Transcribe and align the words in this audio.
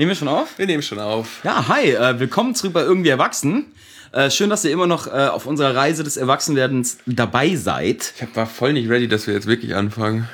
Nehmen 0.00 0.12
wir 0.12 0.16
schon 0.16 0.28
auf? 0.28 0.56
Wir 0.58 0.64
nehmen 0.64 0.82
schon 0.82 0.98
auf. 0.98 1.44
Ja, 1.44 1.68
hi, 1.68 1.90
äh, 1.90 2.18
willkommen 2.18 2.54
zurück 2.54 2.72
bei 2.72 2.80
Irgendwie 2.80 3.10
Erwachsen. 3.10 3.66
Äh, 4.12 4.30
schön, 4.30 4.48
dass 4.48 4.64
ihr 4.64 4.70
immer 4.70 4.86
noch 4.86 5.06
äh, 5.06 5.10
auf 5.10 5.44
unserer 5.44 5.76
Reise 5.76 6.02
des 6.02 6.16
Erwachsenwerdens 6.16 6.96
dabei 7.04 7.54
seid. 7.54 8.14
Ich 8.18 8.34
war 8.34 8.46
voll 8.46 8.72
nicht 8.72 8.88
ready, 8.88 9.08
dass 9.08 9.26
wir 9.26 9.34
jetzt 9.34 9.46
wirklich 9.46 9.74
anfangen. 9.74 10.26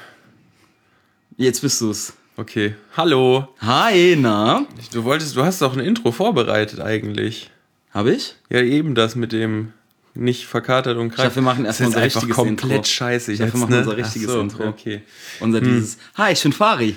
Jetzt 1.37 1.62
bist 1.62 1.80
du's. 1.80 2.12
Okay. 2.37 2.76
Hallo. 2.96 3.48
Hi, 3.60 4.14
na? 4.16 4.66
Du 4.92 5.02
wolltest, 5.02 5.34
du 5.34 5.42
hast 5.42 5.60
doch 5.60 5.76
ein 5.76 5.80
Intro 5.80 6.12
vorbereitet 6.12 6.78
eigentlich. 6.78 7.51
Hab 7.92 8.06
ich? 8.06 8.37
Ja, 8.48 8.60
eben 8.60 8.94
das 8.94 9.17
mit 9.17 9.33
dem 9.33 9.72
nicht 10.14 10.46
verkatert 10.46 10.96
und 10.96 11.08
krank. 11.08 11.19
Ich 11.19 11.24
dachte, 11.24 11.35
wir 11.35 11.42
machen 11.42 11.64
Das 11.64 11.80
erstmal 11.80 11.88
ist 11.88 12.14
unser 12.14 12.21
richtiges 12.21 12.37
komplett 12.37 12.71
Intro. 12.71 12.85
scheiße. 12.85 13.33
Ich 13.33 13.40
dachte, 13.40 13.54
wir 13.54 13.60
machen 13.60 13.71
ne? 13.72 13.78
unser 13.80 13.96
richtiges 13.96 14.30
so, 14.30 14.40
Intro. 14.40 14.69
Okay. 14.69 15.03
Unser 15.40 15.60
dieses. 15.60 15.98
Hi, 16.14 16.34
ich 16.34 16.42
bin 16.45 16.52
Fari. 16.52 16.95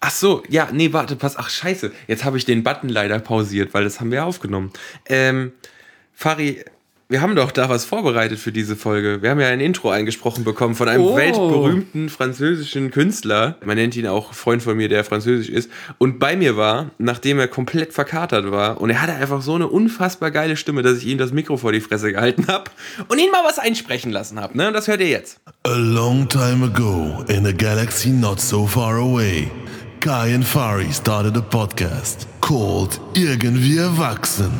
Ach 0.00 0.10
so, 0.10 0.42
ja, 0.48 0.68
nee, 0.72 0.92
warte, 0.92 1.14
pass. 1.16 1.36
Ach, 1.36 1.50
scheiße. 1.50 1.92
Jetzt 2.08 2.24
habe 2.24 2.38
ich 2.38 2.44
den 2.46 2.62
Button 2.62 2.88
leider 2.88 3.18
pausiert, 3.18 3.74
weil 3.74 3.84
das 3.84 4.00
haben 4.00 4.10
wir 4.10 4.24
aufgenommen. 4.24 4.70
Ähm, 5.06 5.52
Fari, 6.14 6.64
wir 7.10 7.20
haben 7.22 7.34
doch 7.34 7.50
da 7.50 7.68
was 7.68 7.84
vorbereitet 7.84 8.38
für 8.38 8.52
diese 8.52 8.76
Folge. 8.76 9.20
Wir 9.20 9.30
haben 9.30 9.40
ja 9.40 9.48
ein 9.48 9.58
Intro 9.60 9.90
eingesprochen 9.90 10.44
bekommen 10.44 10.74
von 10.76 10.88
einem 10.88 11.02
Oh. 11.02 11.16
weltberühmten 11.16 12.08
französischen 12.08 12.92
Künstler. 12.92 13.56
Man 13.64 13.76
nennt 13.76 13.96
ihn 13.96 14.06
auch 14.06 14.32
Freund 14.32 14.62
von 14.62 14.76
mir, 14.76 14.88
der 14.88 15.02
französisch 15.02 15.48
ist. 15.48 15.70
Und 15.98 16.18
bei 16.20 16.36
mir 16.36 16.56
war, 16.56 16.92
nachdem 16.98 17.40
er 17.40 17.48
komplett 17.48 17.92
verkatert 17.92 18.50
war. 18.52 18.80
Und 18.80 18.90
er 18.90 19.02
hatte 19.02 19.12
einfach 19.14 19.42
so 19.42 19.54
eine 19.56 19.66
unfassbar 19.66 20.30
geile 20.30 20.56
Stimme, 20.56 20.82
dass 20.82 20.98
ich 20.98 21.06
ihm 21.06 21.18
das 21.18 21.32
Mikro 21.32 21.56
vor 21.56 21.72
die 21.72 21.80
Fresse 21.80 22.12
gehalten 22.12 22.46
habe 22.46 22.70
und 23.08 23.18
ihn 23.18 23.30
mal 23.32 23.42
was 23.44 23.58
einsprechen 23.58 24.12
lassen 24.12 24.38
habe. 24.40 24.56
Ne? 24.56 24.70
Das 24.72 24.86
hört 24.86 25.00
ihr 25.00 25.08
jetzt. 25.08 25.40
A 25.64 25.74
long 25.74 26.28
time 26.28 26.64
ago, 26.66 27.24
in 27.28 27.44
a 27.44 27.52
galaxy 27.52 28.10
not 28.10 28.40
so 28.40 28.66
far 28.68 28.94
away, 28.96 29.50
Kai 30.00 30.28
and 30.28 30.42
Fari 30.42 30.90
started 30.94 31.36
a 31.36 31.42
podcast 31.42 32.26
called 32.40 32.98
Irgendwie 33.14 33.78
Erwachsen. 33.78 34.50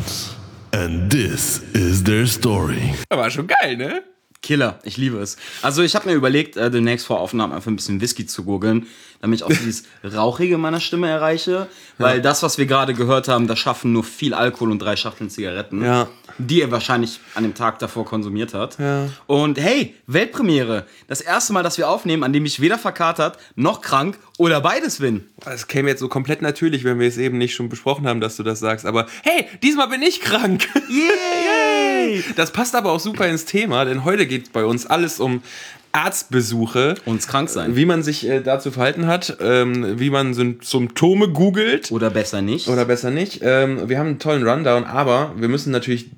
And 0.75 1.11
this 1.11 1.63
is 1.75 2.03
their 2.03 2.27
story. 2.27 2.93
War 3.11 3.31
schon 3.31 3.47
geil, 3.47 3.77
ne? 3.77 4.03
Killer, 4.43 4.79
ich 4.85 4.97
liebe 4.97 5.19
es. 5.19 5.37
Also 5.61 5.83
ich 5.83 5.95
habe 5.95 6.09
mir 6.09 6.15
überlegt, 6.15 6.57
äh, 6.57 6.71
demnächst 6.71 7.07
vor 7.07 7.21
Aufnahmen 7.21 7.53
einfach 7.53 7.71
ein 7.71 7.77
bisschen 7.77 8.01
Whisky 8.01 8.25
zu 8.25 8.43
gurgeln, 8.45 8.87
damit 9.21 9.41
ich 9.41 9.45
auch 9.45 9.49
dieses 9.51 9.85
Rauchige 10.15 10.57
meiner 10.57 10.81
Stimme 10.81 11.09
erreiche. 11.09 11.69
Weil 11.99 12.23
das, 12.23 12.43
was 12.43 12.57
wir 12.57 12.65
gerade 12.65 12.95
gehört 12.95 13.29
haben, 13.29 13.47
das 13.47 13.59
schaffen 13.59 13.93
nur 13.93 14.03
viel 14.03 14.33
Alkohol 14.33 14.71
und 14.71 14.79
drei 14.79 14.97
Schachteln 14.97 15.29
Zigaretten, 15.29 15.85
Ja. 15.85 16.09
die 16.39 16.63
er 16.63 16.71
wahrscheinlich 16.71 17.21
an 17.35 17.43
dem 17.43 17.55
Tag 17.55 17.81
davor 17.81 18.07
konsumiert 18.07 18.55
hat. 18.55 18.79
Ja. 18.79 19.11
Und 19.27 19.59
hey, 19.61 19.95
Weltpremiere. 20.07 20.87
Das 21.07 21.21
erste 21.21 21.53
Mal, 21.53 21.63
dass 21.63 21.77
wir 21.77 21.91
aufnehmen, 21.91 22.25
an 22.25 22.33
dem 22.33 22.47
ich 22.47 22.61
weder 22.61 22.79
verkatert 22.79 23.37
noch 23.57 23.83
krank 23.83 24.19
oder 24.39 24.63
beides 24.63 25.01
bin. 25.01 25.27
Es 25.45 25.67
käme 25.67 25.91
jetzt 25.91 26.01
so 26.01 26.09
komplett 26.09 26.41
natürlich, 26.41 26.83
wenn 26.85 26.99
wir 26.99 27.07
es 27.09 27.19
eben 27.19 27.37
nicht 27.37 27.55
schon 27.55 27.69
besprochen 27.69 28.07
haben, 28.09 28.23
dass 28.23 28.37
du 28.37 28.43
das 28.43 28.59
sagst. 28.61 28.87
Aber 28.87 29.07
hey, 29.23 29.47
diesmal 29.63 29.89
bin 29.89 30.01
ich 30.01 30.23
krank. 30.23 30.67
Yay! 32.09 32.25
Das 32.37 32.53
passt 32.53 32.75
aber 32.75 32.93
auch 32.93 33.01
super 33.01 33.27
ins 33.29 33.45
Thema, 33.45 33.85
denn 33.85 34.05
heute 34.05 34.27
geht 34.27 34.45
es 34.45 34.49
bei 34.51 34.65
uns 34.65 34.87
alles 34.87 35.21
um 35.21 35.43
Arztbesuche. 35.93 36.95
Uns 37.05 37.27
krank 37.27 37.49
sein. 37.49 37.75
Wie 37.77 37.85
man 37.85 38.03
sich 38.03 38.27
äh, 38.29 38.41
dazu 38.41 38.71
verhalten 38.71 39.07
hat, 39.07 39.37
ähm, 39.41 39.99
wie 39.99 40.11
man 40.11 40.35
Sym- 40.35 40.59
Symptome 40.63 41.29
googelt. 41.29 41.91
Oder 41.91 42.11
besser 42.11 42.43
nicht. 42.43 42.69
Oder 42.69 42.85
besser 42.85 43.11
nicht. 43.11 43.41
Ähm, 43.43 43.89
wir 43.89 43.99
haben 43.99 44.07
einen 44.07 44.19
tollen 44.21 44.47
Rundown, 44.47 44.85
aber 44.85 45.33
wir 45.37 45.49
müssen 45.49 45.71
natürlich. 45.73 46.11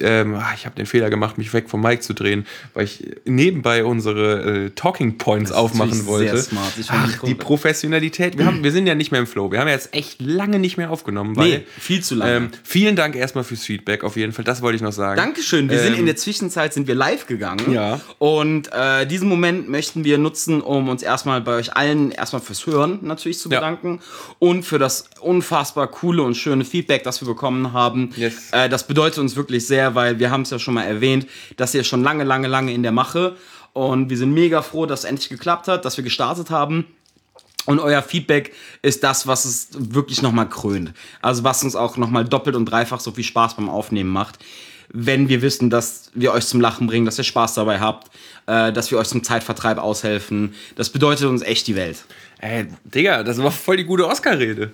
Ähm, 0.00 0.34
ah, 0.34 0.52
ich 0.54 0.66
habe 0.66 0.76
den 0.76 0.86
Fehler 0.86 1.10
gemacht, 1.10 1.38
mich 1.38 1.52
weg 1.52 1.68
vom 1.68 1.80
Mic 1.82 2.00
zu 2.02 2.12
drehen, 2.14 2.46
weil 2.74 2.84
ich 2.84 3.06
nebenbei 3.24 3.84
unsere 3.84 4.66
äh, 4.66 4.70
Talking 4.70 5.18
Points 5.18 5.50
Das 5.50 5.58
aufmachen 5.58 6.06
wollte. 6.06 6.36
sehr 6.36 6.42
smart. 6.42 6.72
Ach, 6.88 7.22
die. 7.24 7.34
Professionalität. 7.34 8.38
Wir, 8.38 8.46
haben, 8.46 8.62
wir 8.64 8.72
sind 8.72 8.86
ja 8.86 8.94
nicht 8.94 9.10
mehr 9.12 9.20
im 9.20 9.26
Flow. 9.26 9.50
Wir 9.50 9.60
haben 9.60 9.68
ja 9.68 9.74
jetzt 9.74 9.94
echt 9.94 10.20
lange 10.20 10.58
nicht 10.58 10.76
mehr 10.76 10.90
aufgenommen. 10.90 11.36
Weil, 11.36 11.48
Nee, 11.48 11.66
viel 11.78 12.02
zu 12.02 12.14
lange. 12.14 12.32
Ähm, 12.36 12.48
vielen 12.64 12.96
Dank 12.96 13.14
erstmal 13.16 13.44
fürs 13.44 13.62
Feedback, 13.64 14.04
auf 14.04 14.16
jeden 14.16 14.32
Fall. 14.32 14.44
Das 14.44 14.62
wollte 14.62 14.76
ich 14.76 14.82
noch 14.82 14.92
sagen. 14.92 15.16
Dankeschön. 15.16 15.68
Wir 15.70 15.78
sind 15.78 15.94
Ähm, 15.94 16.00
in 16.00 16.06
der 16.06 16.16
Zwischenzeit 16.16 16.72
sind 16.74 16.86
wir 16.88 16.94
live 16.94 17.26
gegangen. 17.26 17.72
Ja. 17.72 18.00
Und 18.18 18.70
äh, 18.72 19.06
diesen 19.06 19.28
Moment 19.28 19.68
möchten 19.68 20.04
wir 20.04 20.18
nutzen, 20.18 20.60
um 20.60 20.88
uns 20.88 21.02
erstmal 21.02 21.40
bei 21.40 21.54
euch 21.56 21.76
allen 21.76 22.10
erstmal 22.10 22.42
fürs 22.42 22.66
Hören 22.66 22.98
natürlich 23.02 23.38
zu 23.38 23.48
Ja. 23.50 23.60
bedanken 23.60 24.00
und 24.38 24.64
für 24.64 24.78
das 24.78 25.08
unfassbar 25.20 25.86
coole 25.88 26.22
und 26.22 26.34
schöne 26.36 26.64
Feedback, 26.64 27.02
das 27.04 27.20
wir 27.20 27.28
bekommen 27.28 27.72
haben. 27.72 28.10
Yes. 28.16 28.50
Äh, 28.52 28.68
das 28.68 28.86
bedeutet 28.86 29.18
uns 29.18 29.36
wirklich 29.36 29.66
sehr, 29.66 29.75
weil 29.94 30.18
wir 30.18 30.30
haben 30.30 30.42
es 30.42 30.50
ja 30.50 30.58
schon 30.58 30.74
mal 30.74 30.84
erwähnt, 30.84 31.26
dass 31.56 31.74
ihr 31.74 31.84
schon 31.84 32.02
lange, 32.02 32.24
lange, 32.24 32.48
lange 32.48 32.72
in 32.72 32.82
der 32.82 32.92
Mache 32.92 33.36
und 33.76 34.08
wir 34.08 34.16
sind 34.16 34.32
mega 34.32 34.62
froh, 34.62 34.86
dass 34.86 35.00
es 35.00 35.04
endlich 35.04 35.28
geklappt 35.28 35.68
hat, 35.68 35.84
dass 35.84 35.98
wir 35.98 36.04
gestartet 36.04 36.48
haben. 36.48 36.86
Und 37.66 37.78
euer 37.78 38.00
Feedback 38.00 38.54
ist 38.80 39.04
das, 39.04 39.26
was 39.26 39.44
es 39.44 39.68
wirklich 39.72 40.22
nochmal 40.22 40.48
krönt. 40.48 40.94
Also 41.20 41.44
was 41.44 41.62
uns 41.62 41.76
auch 41.76 41.98
nochmal 41.98 42.24
doppelt 42.24 42.56
und 42.56 42.64
dreifach 42.64 43.00
so 43.00 43.10
viel 43.10 43.24
Spaß 43.24 43.56
beim 43.56 43.68
Aufnehmen 43.68 44.08
macht. 44.08 44.38
Wenn 44.88 45.28
wir 45.28 45.42
wissen, 45.42 45.68
dass 45.68 46.10
wir 46.14 46.32
euch 46.32 46.46
zum 46.46 46.60
Lachen 46.60 46.86
bringen, 46.86 47.04
dass 47.04 47.18
ihr 47.18 47.24
Spaß 47.24 47.54
dabei 47.54 47.80
habt, 47.80 48.10
äh, 48.46 48.72
dass 48.72 48.90
wir 48.90 48.98
euch 48.98 49.08
zum 49.08 49.22
Zeitvertreib 49.22 49.76
aushelfen. 49.76 50.54
Das 50.76 50.88
bedeutet 50.88 51.26
uns 51.26 51.42
echt 51.42 51.66
die 51.66 51.76
Welt. 51.76 52.04
Ey, 52.38 52.68
Digga, 52.84 53.24
das 53.24 53.42
war 53.42 53.50
voll 53.50 53.76
die 53.76 53.84
gute 53.84 54.06
Oscar-Rede. 54.06 54.72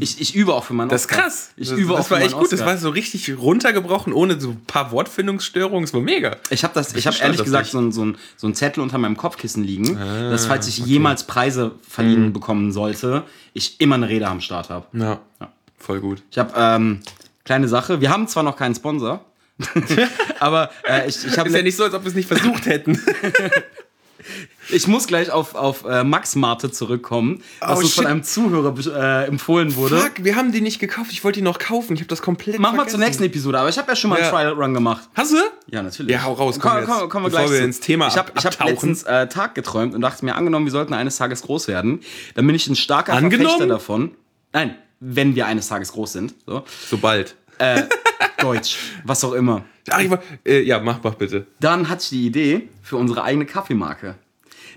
Ich, 0.00 0.20
ich 0.20 0.34
übe 0.34 0.52
auch 0.54 0.64
für 0.64 0.74
meinen 0.74 0.88
Das 0.88 1.02
ist 1.02 1.10
Oscar. 1.10 1.22
krass. 1.24 1.50
Ich 1.56 1.68
das, 1.68 1.78
übe 1.78 1.92
auch 1.92 1.98
das 1.98 2.08
für 2.08 2.14
war 2.14 2.20
echt 2.22 2.32
gut. 2.34 2.44
Das 2.46 2.54
Oscar. 2.54 2.66
war 2.66 2.78
so 2.78 2.88
richtig 2.90 3.32
runtergebrochen, 3.38 4.12
ohne 4.12 4.40
so 4.40 4.50
ein 4.50 4.64
paar 4.66 4.90
Wortfindungsstörungen. 4.90 5.84
Es 5.84 5.94
war 5.94 6.00
mega. 6.00 6.36
Ich 6.50 6.64
habe 6.64 6.74
das, 6.74 6.94
ich 6.94 7.06
habe 7.06 7.16
ehrlich 7.20 7.42
gesagt 7.44 7.66
so, 7.68 7.78
ein- 7.78 7.92
so, 7.92 8.04
ein- 8.04 8.16
so 8.36 8.46
ein 8.48 8.54
Zettel 8.54 8.82
unter 8.82 8.98
meinem 8.98 9.16
Kopfkissen 9.16 9.62
liegen, 9.62 9.96
Ah, 9.96 10.30
dass 10.30 10.46
falls 10.46 10.66
ich 10.66 10.78
jemals 10.78 11.24
Preise 11.24 11.72
verliehen 11.88 12.26
Mhm. 12.26 12.32
bekommen 12.32 12.72
sollte, 12.72 13.22
ich 13.52 13.80
immer 13.80 13.94
eine 13.94 14.08
Rede 14.08 14.26
am 14.26 14.40
Start 14.40 14.70
habe. 14.70 14.86
Ja, 14.98 15.20
Ja. 15.40 15.52
voll 15.78 16.00
gut. 16.00 16.22
Ich 16.30 16.38
habe 16.38 16.52
ähm, 16.56 17.00
kleine 17.44 17.68
Sache. 17.68 18.00
Wir 18.00 18.10
haben 18.10 18.26
zwar 18.26 18.42
noch 18.42 18.56
keinen 18.56 18.74
Sponsor, 18.74 19.24
aber 20.40 20.70
äh, 20.88 21.08
ich, 21.08 21.24
ich 21.24 21.38
habe 21.38 21.48
Ist 21.48 21.54
ja 21.54 21.62
nicht 21.62 21.76
so, 21.76 21.84
als 21.84 21.94
ob 21.94 22.02
wir 22.02 22.08
es 22.08 22.14
nicht 22.14 22.26
versucht 22.26 22.66
hätten. 22.66 23.00
Ich 24.70 24.86
muss 24.86 25.06
gleich 25.06 25.30
auf, 25.30 25.54
auf 25.54 25.84
äh, 25.84 26.04
Max 26.04 26.36
Marte 26.36 26.70
zurückkommen, 26.70 27.42
was 27.60 27.78
Oh, 27.78 27.80
uns 27.82 27.94
von 27.94 28.06
einem 28.06 28.22
Zuhörer 28.22 28.74
äh, 29.24 29.26
empfohlen 29.28 29.74
wurde. 29.76 29.98
Fuck, 29.98 30.24
wir 30.24 30.36
haben 30.36 30.52
die 30.52 30.60
nicht 30.60 30.78
gekauft. 30.78 31.10
Ich 31.12 31.22
wollte 31.24 31.40
die 31.40 31.44
noch 31.44 31.58
kaufen. 31.58 31.94
Ich 31.94 32.00
habe 32.00 32.08
das 32.08 32.22
komplett 32.22 32.58
Mach 32.58 32.70
mal 32.72 32.76
vergessen. 32.78 32.98
zur 32.98 33.06
nächsten 33.06 33.24
Episode, 33.24 33.58
aber 33.58 33.68
ich 33.68 33.78
habe 33.78 33.90
ja 33.90 33.96
schon 33.96 34.10
mal 34.10 34.16
einen 34.16 34.24
Ja. 34.26 34.30
Trial 34.30 34.52
Run 34.52 34.74
gemacht. 34.74 35.08
Hast 35.14 35.32
du? 35.32 35.36
Ja, 35.70 35.82
natürlich. 35.82 36.12
Ja, 36.12 36.22
hau 36.24 36.32
raus, 36.32 36.58
komm 36.58 36.72
Komm, 36.72 36.84
komm, 36.86 37.08
kommen 37.08 37.24
wir 37.26 37.30
bevor 37.30 37.44
gleich 37.44 37.50
wir 37.52 37.58
zu. 37.58 37.64
ins 37.64 37.80
Thema 37.80 38.08
Ich 38.08 38.16
habe 38.16 38.32
hab 38.34 38.64
letztens 38.64 39.02
äh, 39.04 39.28
Tag 39.28 39.54
geträumt 39.54 39.94
und 39.94 40.00
dachte 40.00 40.24
mir, 40.24 40.34
angenommen, 40.34 40.66
wir 40.66 40.72
sollten 40.72 40.94
eines 40.94 41.16
Tages 41.16 41.42
groß 41.42 41.68
werden, 41.68 42.00
dann 42.34 42.46
bin 42.46 42.54
ich 42.56 42.66
ein 42.66 42.76
starker 42.76 43.12
Angenommen? 43.12 43.48
Verfechter 43.50 43.66
davon. 43.66 44.10
Nein, 44.52 44.76
wenn 45.00 45.34
wir 45.34 45.46
eines 45.46 45.68
Tages 45.68 45.92
groß 45.92 46.12
sind. 46.12 46.34
So. 46.46 46.64
Sobald. 46.88 47.36
Deutsch, 48.40 48.76
was 49.04 49.24
auch 49.24 49.32
immer. 49.32 49.64
Ach, 49.90 50.00
ich 50.00 50.10
war, 50.10 50.22
äh, 50.44 50.60
ja, 50.62 50.78
mach, 50.80 50.98
mach 51.02 51.14
bitte. 51.14 51.46
Dann 51.60 51.88
hatte 51.88 52.02
ich 52.02 52.08
die 52.10 52.26
Idee 52.26 52.68
für 52.82 52.96
unsere 52.96 53.22
eigene 53.22 53.46
Kaffeemarke. 53.46 54.16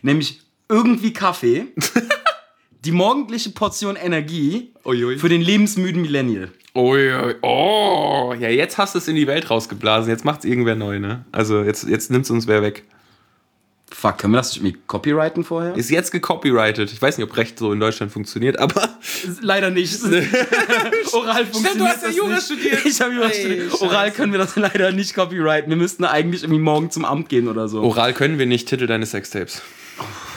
Nämlich 0.01 0.41
irgendwie 0.69 1.13
Kaffee, 1.13 1.67
die 2.85 2.91
morgendliche 2.91 3.49
Portion 3.51 3.95
Energie 3.95 4.71
Uiui. 4.85 5.17
für 5.17 5.29
den 5.29 5.41
lebensmüden 5.41 6.01
Millennial. 6.01 6.49
Ja, 6.75 7.33
oh, 7.41 8.35
ja, 8.39 8.49
jetzt 8.49 8.77
hast 8.77 8.93
du 8.93 8.99
es 8.99 9.07
in 9.07 9.15
die 9.15 9.25
Welt 9.25 9.49
rausgeblasen. 9.49 10.11
Jetzt 10.11 10.25
macht's 10.25 10.45
irgendwer 10.45 10.75
neu, 10.75 10.99
ne? 10.99 11.25
Also 11.31 11.63
jetzt, 11.63 11.87
jetzt 11.87 12.11
nimmt's 12.11 12.29
uns 12.29 12.45
wer 12.45 12.61
weg. 12.61 12.83
Fuck, 13.89 14.19
können 14.19 14.33
wir 14.33 14.37
das 14.37 14.49
nicht 14.49 14.57
irgendwie 14.57 14.79
copyrighten 14.85 15.43
vorher? 15.43 15.75
Ist 15.75 15.89
jetzt 15.89 16.11
gecopyrighted. 16.11 16.91
Ich 16.91 17.01
weiß 17.01 17.17
nicht, 17.17 17.27
ob 17.27 17.35
Recht 17.37 17.57
so 17.57 17.71
in 17.71 17.79
Deutschland 17.79 18.11
funktioniert, 18.11 18.59
aber 18.59 18.89
Leider 19.41 19.71
nicht. 19.71 19.97
Oral 21.13 21.45
funktioniert 21.45 21.87
hast 21.87 22.03
ja 22.03 22.09
Jura 22.09 22.35
nicht. 22.35 22.43
studiert. 22.45 22.85
Ich 22.85 23.01
habe 23.01 23.13
Jura 23.13 23.27
Ey, 23.29 23.33
studiert. 23.41 23.71
scheiße. 23.71 23.83
Oral 23.83 24.11
können 24.11 24.31
wir 24.33 24.39
das 24.39 24.55
leider 24.57 24.91
nicht 24.91 25.15
copyrighten. 25.15 25.69
Wir 25.69 25.77
müssten 25.77 26.03
eigentlich 26.03 26.43
irgendwie 26.43 26.61
morgen 26.61 26.91
zum 26.91 27.05
Amt 27.05 27.29
gehen 27.29 27.47
oder 27.47 27.67
so. 27.69 27.81
oral 27.81 28.13
können 28.13 28.37
wir 28.37 28.45
nicht. 28.45 28.67
Titel 28.67 28.87
deines 28.87 29.11
Sextapes. 29.11 29.61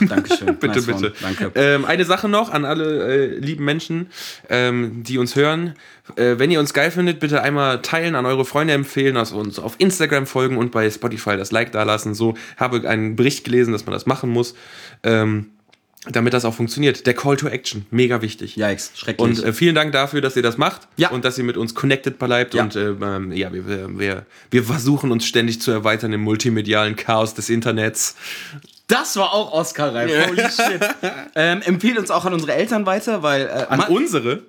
Dankeschön. 0.08 0.56
Bitte, 0.60 0.66
Nice 0.80 0.86
bitte. 0.86 1.12
Danke. 1.20 1.52
Ähm, 1.54 1.84
eine 1.84 2.04
Sache 2.04 2.28
noch 2.28 2.50
an 2.50 2.64
alle 2.64 3.34
äh, 3.34 3.38
lieben 3.38 3.64
Menschen, 3.64 4.06
ähm, 4.48 5.02
die 5.02 5.18
uns 5.18 5.36
hören. 5.36 5.74
Äh, 6.16 6.38
wenn 6.38 6.50
ihr 6.50 6.60
uns 6.60 6.72
geil 6.74 6.90
findet, 6.90 7.20
bitte 7.20 7.42
einmal 7.42 7.82
teilen, 7.82 8.14
an 8.14 8.26
eure 8.26 8.44
Freunde 8.44 8.74
empfehlen, 8.74 9.16
also 9.16 9.36
uns 9.36 9.58
auf 9.58 9.74
Instagram 9.78 10.26
folgen 10.26 10.56
und 10.56 10.72
bei 10.72 10.90
Spotify 10.90 11.36
das 11.36 11.52
Like 11.52 11.72
dalassen. 11.72 12.14
So 12.14 12.34
habe 12.56 12.88
einen 12.88 13.16
Bericht 13.16 13.44
gelesen, 13.44 13.72
dass 13.72 13.86
man 13.86 13.92
das 13.92 14.06
machen 14.06 14.30
muss, 14.30 14.54
ähm, 15.02 15.46
damit 16.10 16.32
das 16.32 16.46
auch 16.46 16.54
funktioniert. 16.54 17.06
Der 17.06 17.12
Call 17.12 17.36
to 17.36 17.46
Action, 17.46 17.84
mega 17.90 18.22
wichtig. 18.22 18.56
Yikes, 18.56 18.92
schrecklich. 18.94 19.38
Und 19.38 19.44
äh, 19.44 19.52
vielen 19.52 19.74
Dank 19.74 19.92
dafür, 19.92 20.22
dass 20.22 20.34
ihr 20.34 20.42
das 20.42 20.56
macht 20.56 20.88
Ja. 20.96 21.10
und 21.10 21.26
dass 21.26 21.36
ihr 21.36 21.44
mit 21.44 21.58
uns 21.58 21.74
connected 21.74 22.18
bleibt. 22.18 22.54
Ja. 22.54 22.62
Und 22.62 22.74
äh, 22.74 22.88
ähm, 22.92 23.32
ja, 23.32 23.52
wir, 23.52 23.98
wir, 23.98 24.24
wir 24.50 24.64
versuchen 24.64 25.12
uns 25.12 25.26
ständig 25.26 25.60
zu 25.60 25.70
erweitern 25.70 26.12
im 26.14 26.22
multimedialen 26.22 26.96
Chaos 26.96 27.34
des 27.34 27.50
Internets. 27.50 28.16
Das 28.90 29.16
war 29.16 29.32
auch 29.32 29.52
Oscar-reif. 29.52 30.28
Holy 30.28 30.42
shit. 30.50 30.80
Ähm, 31.34 31.62
empfehlt 31.62 31.98
uns 31.98 32.10
auch 32.10 32.24
an 32.24 32.34
unsere 32.34 32.52
Eltern 32.54 32.84
weiter, 32.86 33.22
weil. 33.22 33.42
Äh, 33.46 33.66
An 33.68 33.80
unsere? 33.88 34.42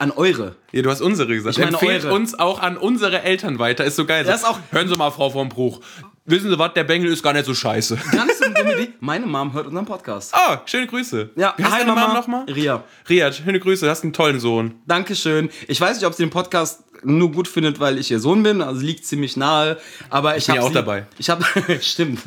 an 0.00 0.12
eure. 0.12 0.54
Ja, 0.70 0.82
du 0.82 0.90
hast 0.90 1.00
unsere 1.00 1.28
gesagt. 1.34 1.56
Ich 1.58 1.64
meine 1.64 1.72
Empfehlt 1.76 2.04
eure. 2.04 2.14
uns 2.14 2.38
auch 2.38 2.60
an 2.60 2.76
unsere 2.76 3.22
Eltern 3.22 3.58
weiter. 3.58 3.84
Ist 3.84 3.96
so 3.96 4.04
geil. 4.06 4.22
Das 4.22 4.42
ist 4.42 4.46
auch- 4.46 4.60
Hören 4.70 4.88
Sie 4.88 4.96
mal, 4.96 5.10
Frau 5.10 5.30
vom 5.30 5.48
Bruch. 5.48 5.80
Wissen 6.28 6.50
Sie 6.50 6.58
was, 6.58 6.72
der 6.74 6.84
Bengel 6.84 7.10
ist 7.12 7.22
gar 7.22 7.32
nicht 7.32 7.46
so 7.46 7.54
scheiße. 7.54 7.96
Ganz 8.12 8.38
dumme 8.38 8.74
Idee. 8.74 8.92
Meine 9.00 9.26
Mom 9.26 9.52
hört 9.52 9.66
unseren 9.66 9.86
Podcast. 9.86 10.34
Ah, 10.34 10.62
schöne 10.66 10.86
Grüße. 10.86 11.30
Ja, 11.36 11.54
Wie 11.56 11.64
heißt 11.64 11.72
hi, 11.74 11.80
deine 11.80 11.92
Mom 11.92 12.00
Mama. 12.00 12.14
nochmal? 12.14 12.44
Ria. 12.44 12.82
Ria, 13.08 13.32
schöne 13.32 13.60
Grüße, 13.60 13.84
du 13.84 13.90
hast 13.90 14.02
einen 14.02 14.12
tollen 14.12 14.40
Sohn. 14.40 14.74
Dankeschön. 14.86 15.50
Ich 15.66 15.80
weiß 15.80 15.96
nicht, 15.98 16.06
ob 16.06 16.14
sie 16.14 16.24
den 16.24 16.30
Podcast 16.30 16.84
nur 17.04 17.30
gut 17.30 17.46
findet, 17.46 17.78
weil 17.78 17.96
ich 17.98 18.10
ihr 18.10 18.18
Sohn 18.18 18.42
bin. 18.42 18.60
Also 18.60 18.80
liegt 18.80 19.06
ziemlich 19.06 19.36
nahe. 19.36 19.78
Aber 20.10 20.36
ich, 20.36 20.46
bin 20.46 20.54
habe 20.54 20.60
ja 20.62 20.64
auch 20.64 20.68
sie, 20.70 20.74
dabei. 20.74 21.06
Ich 21.18 21.30
habe, 21.30 21.44
stimmt. 21.80 22.20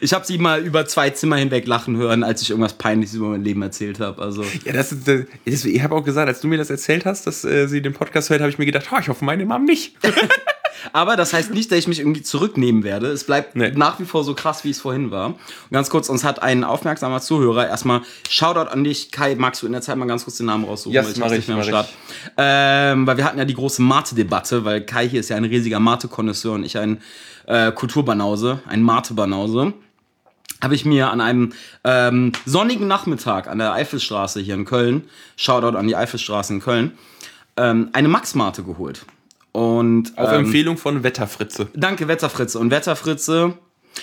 Ich 0.00 0.12
habe 0.12 0.24
sie 0.24 0.38
mal 0.38 0.62
über 0.62 0.86
zwei 0.86 1.10
Zimmer 1.10 1.36
hinweg 1.36 1.66
lachen 1.66 1.96
hören, 1.96 2.22
als 2.22 2.40
ich 2.42 2.50
irgendwas 2.50 2.74
Peinliches 2.74 3.14
über 3.16 3.28
mein 3.30 3.42
Leben 3.42 3.62
erzählt 3.62 3.98
habe. 3.98 4.22
Also 4.22 4.44
Ja, 4.64 4.72
das 4.72 4.94
das, 5.04 5.64
ich 5.64 5.82
habe 5.82 5.94
auch 5.96 6.04
gesagt, 6.04 6.28
als 6.28 6.40
du 6.40 6.46
mir 6.46 6.58
das 6.58 6.70
erzählt 6.70 7.04
hast, 7.04 7.26
dass 7.26 7.44
äh, 7.44 7.66
sie 7.66 7.82
den 7.82 7.94
Podcast 7.94 8.30
hört, 8.30 8.40
habe 8.40 8.50
ich 8.50 8.58
mir 8.58 8.66
gedacht, 8.66 8.86
oh, 8.92 8.98
ich 9.00 9.08
hoffe, 9.08 9.24
meine 9.24 9.44
Mom 9.44 9.64
nicht. 9.64 9.96
Aber 10.92 11.16
das 11.16 11.32
heißt 11.32 11.52
nicht, 11.52 11.70
dass 11.70 11.78
ich 11.78 11.88
mich 11.88 11.98
irgendwie 12.00 12.22
zurücknehmen 12.22 12.82
werde. 12.84 13.08
Es 13.08 13.24
bleibt 13.24 13.56
Nee. 13.56 13.72
nach 13.74 14.00
wie 14.00 14.04
vor 14.04 14.24
so 14.24 14.34
krass, 14.34 14.64
wie 14.64 14.70
es 14.70 14.80
vorhin 14.80 15.10
war. 15.10 15.26
Und 15.28 15.38
ganz 15.70 15.90
kurz, 15.90 16.08
uns 16.08 16.24
hat 16.24 16.42
ein 16.42 16.64
aufmerksamer 16.64 17.20
Zuhörer 17.20 17.66
erstmal 17.68 18.02
Shoutout 18.28 18.70
an 18.70 18.84
dich. 18.84 19.10
Kai, 19.10 19.34
magst 19.36 19.62
du 19.62 19.66
in 19.66 19.72
der 19.72 19.82
Zeit 19.82 19.96
mal 19.96 20.06
ganz 20.06 20.24
kurz 20.24 20.36
den 20.38 20.46
Namen 20.46 20.64
raussuchen? 20.64 20.92
Yes, 20.92 21.06
Weil 21.06 21.20
mach 21.20 21.26
ich, 21.32 21.38
nicht 21.38 21.48
mehr 21.48 21.56
am 21.56 21.60
mach 21.60 21.68
Start. 21.68 21.88
Ähm, 22.36 23.06
weil 23.06 23.16
wir 23.16 23.24
hatten 23.24 23.38
ja 23.38 23.44
die 23.44 23.54
große 23.54 23.82
Mate-Debatte, 23.82 24.64
weil 24.64 24.80
Kai 24.82 25.08
hier 25.08 25.20
ist 25.20 25.28
ja 25.28 25.36
ein 25.36 25.44
riesiger 25.44 25.80
Mate-Konnoisseur 25.80 26.52
und 26.54 26.64
ich 26.64 26.78
ein 26.78 27.00
äh, 27.46 27.72
Kulturbanause, 27.72 28.60
ein 28.66 28.82
Mate-Banause. 28.82 29.72
Habe 30.62 30.74
ich 30.76 30.84
mir 30.84 31.10
an 31.10 31.20
einem 31.20 31.52
ähm, 31.82 32.32
sonnigen 32.46 32.86
Nachmittag 32.86 33.48
an 33.48 33.58
der 33.58 33.72
Eifelstraße 33.72 34.38
hier 34.40 34.54
in 34.54 34.64
Köln, 34.64 35.08
Shoutout 35.36 35.76
an 35.76 35.88
die 35.88 35.96
Eifelstraße 35.96 36.52
in 36.54 36.60
Köln, 36.60 36.92
ähm, 37.56 37.90
eine 37.92 38.06
Max-Mate 38.08 38.62
geholt. 38.62 39.04
Und 39.52 40.16
Auf 40.16 40.32
ähm, 40.32 40.46
Empfehlung 40.46 40.78
von 40.78 41.02
Wetterfritze. 41.02 41.68
Danke, 41.74 42.08
Wetterfritze. 42.08 42.58
Und 42.58 42.70
Wetterfritze, 42.70 43.54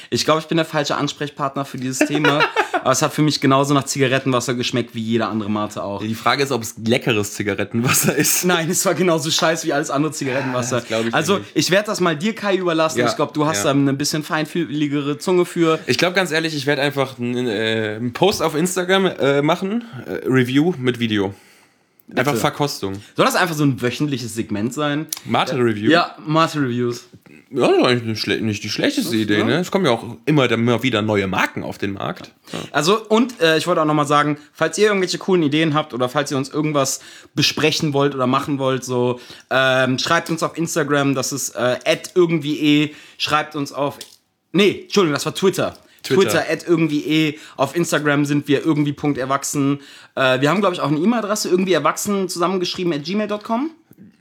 ich 0.10 0.24
glaube, 0.24 0.42
ich 0.42 0.48
bin 0.48 0.58
der 0.58 0.66
falsche 0.66 0.96
Ansprechpartner 0.96 1.66
für 1.66 1.78
dieses 1.78 2.00
Thema. 2.00 2.42
aber 2.82 2.92
es 2.92 3.02
hat 3.02 3.14
für 3.14 3.22
mich 3.22 3.42
genauso 3.42 3.74
nach 3.74 3.84
Zigarettenwasser 3.84 4.54
geschmeckt 4.54 4.96
wie 4.96 5.02
jede 5.02 5.26
andere 5.28 5.50
Mate 5.50 5.84
auch. 5.84 6.02
Die 6.02 6.16
Frage 6.16 6.44
ist, 6.44 6.52
ob 6.52 6.62
es 6.62 6.76
leckeres 6.84 7.34
Zigarettenwasser 7.34 8.16
ist. 8.16 8.46
Nein, 8.46 8.70
es 8.70 8.86
war 8.86 8.94
genauso 8.94 9.30
scheiße 9.32 9.68
wie 9.68 9.74
alles 9.74 9.90
andere 9.90 10.12
Zigarettenwasser. 10.12 10.82
Glaub 10.82 11.06
ich 11.06 11.14
also, 11.14 11.38
nicht. 11.38 11.52
ich 11.54 11.72
werde 11.72 11.88
das 11.88 12.00
mal 12.00 12.16
dir, 12.16 12.34
Kai, 12.36 12.56
überlassen. 12.56 13.00
Ja, 13.00 13.08
ich 13.08 13.16
glaube, 13.16 13.34
du 13.34 13.46
hast 13.46 13.66
ja. 13.66 13.72
ähm, 13.72 13.82
eine 13.82 13.94
bisschen 13.94 14.24
feinfühligere 14.24 15.18
Zunge 15.18 15.46
für. 15.46 15.80
Ich 15.88 15.98
glaube 15.98 16.16
ganz 16.16 16.32
ehrlich, 16.32 16.56
ich 16.56 16.66
werde 16.66 16.82
einfach 16.82 17.20
einen, 17.20 17.48
äh, 17.48 17.96
einen 17.98 18.14
Post 18.14 18.42
auf 18.42 18.56
Instagram 18.56 19.06
äh, 19.06 19.42
machen, 19.42 19.84
äh, 20.06 20.28
Review 20.28 20.74
mit 20.78 21.00
Video. 21.00 21.34
Einfach 22.16 22.36
Verkostung. 22.36 22.96
Soll 23.16 23.26
das 23.26 23.36
einfach 23.36 23.56
so 23.56 23.64
ein 23.64 23.82
wöchentliches 23.82 24.34
Segment 24.34 24.74
sein? 24.74 25.08
Mate-Review? 25.26 25.92
Ja, 25.92 26.16
Mate-Reviews. 26.26 27.06
Ja, 27.52 27.68
das 27.68 27.78
ist 27.78 27.84
eigentlich 27.86 28.42
nicht, 28.42 28.64
die 28.64 28.70
schlechteste 28.70 29.16
Idee, 29.16 29.44
ne? 29.44 29.60
Es 29.60 29.72
kommen 29.72 29.86
ja 29.86 29.92
auch 29.92 30.18
immer, 30.26 30.50
immer 30.52 30.84
wieder 30.84 31.02
neue 31.02 31.28
Marken 31.28 31.64
auf 31.64 31.78
den 31.78 31.94
Markt. 31.94 32.32
Also, 32.72 33.04
und 33.08 33.40
äh, 33.42 33.58
ich 33.58 33.66
wollte 33.68 33.82
auch 33.82 33.86
nochmal 33.86 34.08
sagen, 34.08 34.38
falls 34.54 34.78
ihr 34.78 34.88
irgendwelche 34.88 35.18
coolen 35.18 35.44
Ideen 35.44 35.74
habt 35.74 35.94
oder 35.94 36.10
falls 36.10 36.32
ihr 36.32 36.38
uns 36.38 36.50
irgendwas 36.50 37.00
besprechen 37.34 37.94
wollt 37.94 38.14
oder 38.14 38.28
machen 38.28 38.60
wollt, 38.60 38.84
so, 38.84 39.20
ähm, 39.50 39.98
schreibt 39.98 40.30
uns 40.30 40.44
auf 40.44 40.58
Instagram, 40.58 41.16
das 41.16 41.32
ist 41.32 41.56
äh, 41.56 41.78
irgendwie 42.14 42.60
eh, 42.60 42.96
schreibt 43.18 43.56
uns 43.56 43.72
auf, 43.72 43.98
nee, 44.52 44.82
Entschuldigung, 44.84 45.14
das 45.14 45.26
war 45.26 45.36
Twitter. 45.36 45.78
Twitter. 46.16 46.46
At 46.50 46.68
irgendwie 46.68 47.04
eh. 47.06 47.40
Auf 47.58 47.76
Instagram 47.76 48.26
sind 48.26 48.48
wir 48.48 48.66
irgendwie.erwachsen. 48.66 49.80
Äh, 50.16 50.42
wir 50.42 50.50
haben, 50.50 50.60
glaube 50.62 50.76
ich, 50.76 50.82
auch 50.82 50.90
eine 50.90 51.00
E-Mail-Adresse, 51.00 51.50
irgendwie 51.50 51.74
erwachsen 51.74 52.30
zusammengeschrieben 52.30 52.94
at 52.94 53.04
gmail.com. 53.04 53.72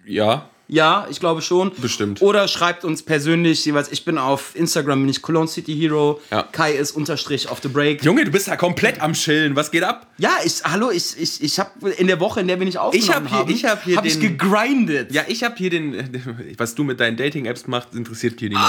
Ja. 0.06 0.48
Ja, 0.70 1.06
ich 1.08 1.18
glaube 1.18 1.40
schon. 1.40 1.72
Bestimmt. 1.80 2.20
Oder 2.20 2.46
schreibt 2.46 2.84
uns 2.84 3.02
persönlich 3.02 3.64
jeweils, 3.64 3.90
ich 3.90 4.04
bin 4.04 4.18
auf 4.18 4.54
Instagram, 4.54 5.00
bin 5.00 5.08
ich 5.08 5.22
Cologne 5.22 5.48
City 5.48 5.74
Hero. 5.74 6.20
Ja. 6.30 6.42
Kai 6.42 6.72
ist 6.72 6.90
unterstrich 6.90 7.48
auf 7.48 7.60
the 7.62 7.68
break. 7.68 8.04
Junge, 8.04 8.26
du 8.26 8.30
bist 8.30 8.48
ja 8.48 8.56
komplett 8.56 9.00
am 9.00 9.14
Chillen. 9.14 9.56
Was 9.56 9.70
geht 9.70 9.82
ab? 9.82 10.08
Ja, 10.18 10.32
ich, 10.44 10.62
hallo, 10.64 10.90
ich, 10.90 11.18
ich, 11.18 11.42
ich 11.42 11.58
habe 11.58 11.88
in 11.92 12.06
der 12.06 12.20
Woche, 12.20 12.40
in 12.40 12.48
der 12.48 12.58
wir 12.58 12.66
nicht 12.66 12.76
aufgenommen 12.76 13.08
Ich 13.08 13.14
hab 13.14 13.26
hier- 13.28 13.38
haben, 13.38 13.50
ich 13.50 13.64
hab 13.64 13.82
hier 13.84 13.96
hab 13.96 14.04
ich 14.04 14.18
den- 14.20 14.36
gegrindet. 14.36 15.10
Ja, 15.10 15.22
ich 15.26 15.42
habe 15.42 15.54
hier 15.56 15.70
den, 15.70 16.54
was 16.58 16.74
du 16.74 16.84
mit 16.84 17.00
deinen 17.00 17.16
Dating-Apps 17.16 17.66
machst, 17.66 17.94
interessiert 17.94 18.38
hier 18.38 18.50
niemanden. 18.50 18.68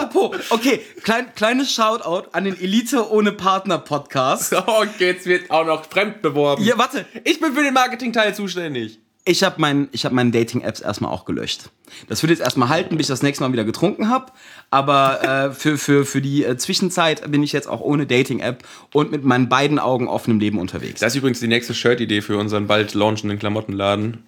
Apropos, 0.00 0.36
okay, 0.50 0.80
klein, 1.02 1.26
kleines 1.34 1.72
Shoutout 1.74 2.28
an 2.32 2.44
den 2.44 2.58
Elite 2.60 3.10
ohne 3.10 3.32
Partner 3.32 3.78
Podcast. 3.78 4.54
Oh, 4.66 4.84
jetzt 4.98 5.26
wird 5.26 5.50
auch 5.50 5.66
noch 5.66 5.84
fremd 5.84 6.22
beworben. 6.22 6.62
Ja, 6.64 6.76
warte, 6.78 7.06
Ich 7.24 7.40
bin 7.40 7.52
für 7.54 7.62
den 7.62 7.74
Marketing-Teil 7.74 8.34
zuständig. 8.34 8.98
ich 9.24 9.42
habe 9.42 9.56
mein, 9.58 9.88
ich 9.92 10.04
hab 10.04 10.12
meine 10.12 10.30
Dating-Apps 10.30 10.80
erstmal 10.80 11.12
auch 11.12 11.24
gelöscht. 11.24 11.70
Das 12.08 12.22
wird 12.22 12.30
jetzt 12.30 12.40
erstmal 12.40 12.68
halten, 12.68 12.96
bis 12.96 13.06
ich 13.06 13.12
das 13.12 13.22
nächste 13.22 13.44
Mal 13.44 13.52
wieder 13.52 13.64
getrunken 13.64 14.08
habe. 14.08 14.26
Aber 14.70 15.22
äh, 15.22 15.52
für, 15.52 15.76
für, 15.76 16.04
für 16.06 16.20
die 16.22 16.44
äh, 16.44 16.56
Zwischenzeit 16.56 17.30
bin 17.30 17.42
ich 17.42 17.52
jetzt 17.52 17.68
auch 17.68 17.80
ohne 17.80 18.06
Dating-App 18.06 18.62
und 18.92 19.10
mit 19.10 19.24
meinen 19.24 19.48
beiden 19.48 19.78
Augen 19.78 20.08
offenem 20.08 20.40
Leben 20.40 20.58
unterwegs. 20.58 21.00
Das 21.00 21.12
ist 21.12 21.18
übrigens 21.18 21.40
die 21.40 21.48
nächste 21.48 21.74
Shirt-Idee 21.74 22.22
für 22.22 22.38
unseren 22.38 22.66
bald 22.66 22.94
launchenden 22.94 23.38
Klamottenladen. 23.38 24.24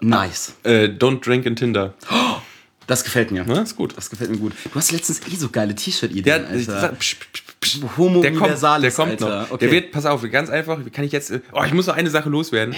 Nice. 0.00 0.54
Äh, 0.64 0.86
don't 0.86 1.24
drink 1.24 1.46
in 1.46 1.56
Tinder. 1.56 1.94
Das 2.86 3.04
gefällt 3.04 3.30
mir. 3.30 3.44
Ja, 3.46 3.62
ist 3.62 3.76
gut. 3.76 3.96
Das 3.96 4.10
gefällt 4.10 4.30
mir 4.30 4.36
gut. 4.38 4.52
Du 4.64 4.74
hast 4.74 4.92
letztens 4.92 5.20
eh 5.32 5.36
so 5.36 5.48
geile 5.48 5.74
T-Shirt-Ideen, 5.74 6.24
Der, 6.24 6.48
Alter. 6.48 6.88
psch, 6.98 7.16
psch, 7.32 7.42
psch, 7.60 7.78
Homo 7.96 8.20
der 8.20 8.32
kommt, 8.34 8.62
der 8.62 8.90
kommt 8.92 9.10
Alter. 9.22 9.40
noch. 9.42 9.50
Okay. 9.52 9.58
Der 9.66 9.70
wird, 9.72 9.92
pass 9.92 10.04
auf, 10.06 10.22
ganz 10.30 10.50
einfach, 10.50 10.84
wie 10.84 10.90
kann 10.90 11.04
ich 11.04 11.12
jetzt, 11.12 11.32
oh, 11.52 11.62
ich 11.64 11.72
muss 11.72 11.86
noch 11.86 11.96
eine 11.96 12.10
Sache 12.10 12.28
loswerden. 12.28 12.74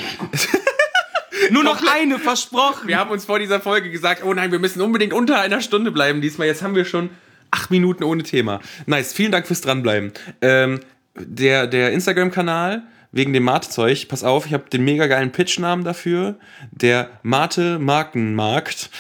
Nur 1.51 1.63
noch 1.65 1.81
eine, 1.95 2.19
versprochen. 2.19 2.89
Wir 2.89 2.99
haben 2.99 3.11
uns 3.11 3.25
vor 3.25 3.39
dieser 3.39 3.61
Folge 3.61 3.91
gesagt, 3.91 4.25
oh 4.25 4.33
nein, 4.35 4.51
wir 4.53 4.59
müssen 4.59 4.81
unbedingt 4.81 5.13
unter 5.13 5.41
einer 5.41 5.61
Stunde 5.61 5.91
bleiben 5.93 6.21
diesmal. 6.21 6.47
Jetzt 6.47 6.63
haben 6.63 6.75
wir 6.75 6.85
schon 6.85 7.11
acht 7.51 7.71
Minuten 7.71 8.05
ohne 8.05 8.23
Thema. 8.23 8.61
Nice, 8.87 9.13
vielen 9.13 9.33
Dank 9.33 9.47
fürs 9.47 9.61
Dranbleiben. 9.61 10.13
Ähm, 10.41 10.81
der 11.15 11.67
der 11.67 11.93
Instagram-Kanal 11.93 12.83
wegen 13.17 13.33
dem 13.33 13.45
Mate-Zeug, 13.45 14.09
pass 14.09 14.25
auf, 14.25 14.47
ich 14.47 14.53
habe 14.53 14.69
den 14.71 14.85
mega 14.85 15.07
geilen 15.07 15.33
Pitch-Namen 15.33 15.85
dafür. 15.85 16.37
Der 16.71 17.11
Mate-Markenmarkt 17.23 18.91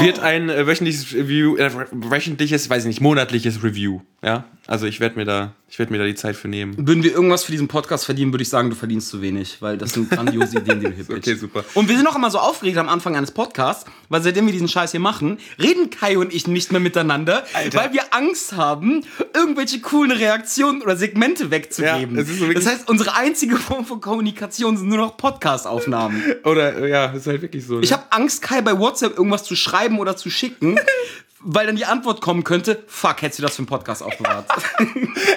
wird 0.00 0.20
ein 0.20 0.48
äh, 0.48 0.66
wöchentliches 0.66 1.14
Review, 1.14 1.56
äh, 1.56 1.70
wöchentliches, 1.92 2.68
weiß 2.70 2.84
ich 2.84 2.88
nicht, 2.88 3.00
monatliches 3.00 3.62
Review. 3.62 4.00
Ja, 4.22 4.44
also 4.66 4.86
ich 4.86 4.98
werde 4.98 5.16
mir 5.16 5.24
da, 5.24 5.52
ich 5.68 5.78
werde 5.78 5.92
mir 5.92 5.98
da 5.98 6.04
die 6.04 6.16
Zeit 6.16 6.34
für 6.34 6.48
nehmen. 6.48 6.74
Würden 6.76 7.04
wir 7.04 7.12
irgendwas 7.12 7.44
für 7.44 7.52
diesen 7.52 7.68
Podcast 7.68 8.04
verdienen, 8.04 8.32
würde 8.32 8.42
ich 8.42 8.48
sagen, 8.48 8.68
du 8.68 8.74
verdienst 8.74 9.08
zu 9.08 9.22
wenig, 9.22 9.62
weil 9.62 9.78
das 9.78 9.92
sind 9.92 10.10
grandiose 10.10 10.58
Ideen, 10.58 10.80
die 10.80 10.86
du 10.86 10.92
hier 10.92 11.04
pitchst. 11.04 11.28
Okay, 11.28 11.34
super. 11.36 11.64
Und 11.74 11.88
wir 11.88 11.96
sind 11.96 12.06
auch 12.08 12.16
immer 12.16 12.30
so 12.30 12.38
aufgeregt 12.38 12.78
am 12.78 12.88
Anfang 12.88 13.14
eines 13.14 13.30
Podcasts, 13.30 13.84
weil 14.08 14.20
seitdem 14.20 14.46
wir 14.46 14.52
diesen 14.52 14.66
Scheiß 14.66 14.90
hier 14.90 14.98
machen, 14.98 15.38
reden 15.62 15.90
Kai 15.90 16.18
und 16.18 16.34
ich 16.34 16.48
nicht 16.48 16.72
mehr 16.72 16.80
miteinander, 16.80 17.44
weil 17.72 17.92
wir 17.92 18.12
Angst 18.12 18.56
haben, 18.56 19.04
irgendwelche 19.34 19.80
coolen 19.80 20.10
Reaktionen 20.10 20.82
oder 20.82 20.96
Segmente 20.96 21.52
wegzugeben. 21.52 22.16
Ja, 22.16 22.24
so 22.24 22.52
das 22.52 22.66
heißt, 22.66 22.90
unsere 22.90 23.14
einzige 23.14 23.56
Form 23.56 23.86
von 23.86 24.00
Kommunikation 24.00 24.76
sind 24.76 24.88
nur 24.88 24.98
noch 24.98 25.16
Podcast-Aufnahmen. 25.16 26.22
Oder 26.42 26.88
ja, 26.88 27.06
ist 27.12 27.28
halt 27.28 27.42
wirklich 27.42 27.64
so. 27.64 27.76
Ne? 27.76 27.84
Ich 27.84 27.92
habe 27.92 28.02
Angst, 28.10 28.42
Kai 28.42 28.62
bei 28.62 28.76
WhatsApp 28.76 29.16
irgendwas 29.16 29.44
zu 29.44 29.54
schreiben 29.54 30.00
oder 30.00 30.16
zu 30.16 30.28
schicken, 30.28 30.78
weil 31.40 31.66
dann 31.66 31.76
die 31.76 31.84
Antwort 31.84 32.20
kommen 32.20 32.44
könnte, 32.44 32.82
fuck, 32.86 33.22
hättest 33.22 33.38
du 33.38 33.42
das 33.42 33.54
für 33.54 33.60
einen 33.60 33.66
Podcast 33.66 34.02
aufbewahrt. 34.02 34.46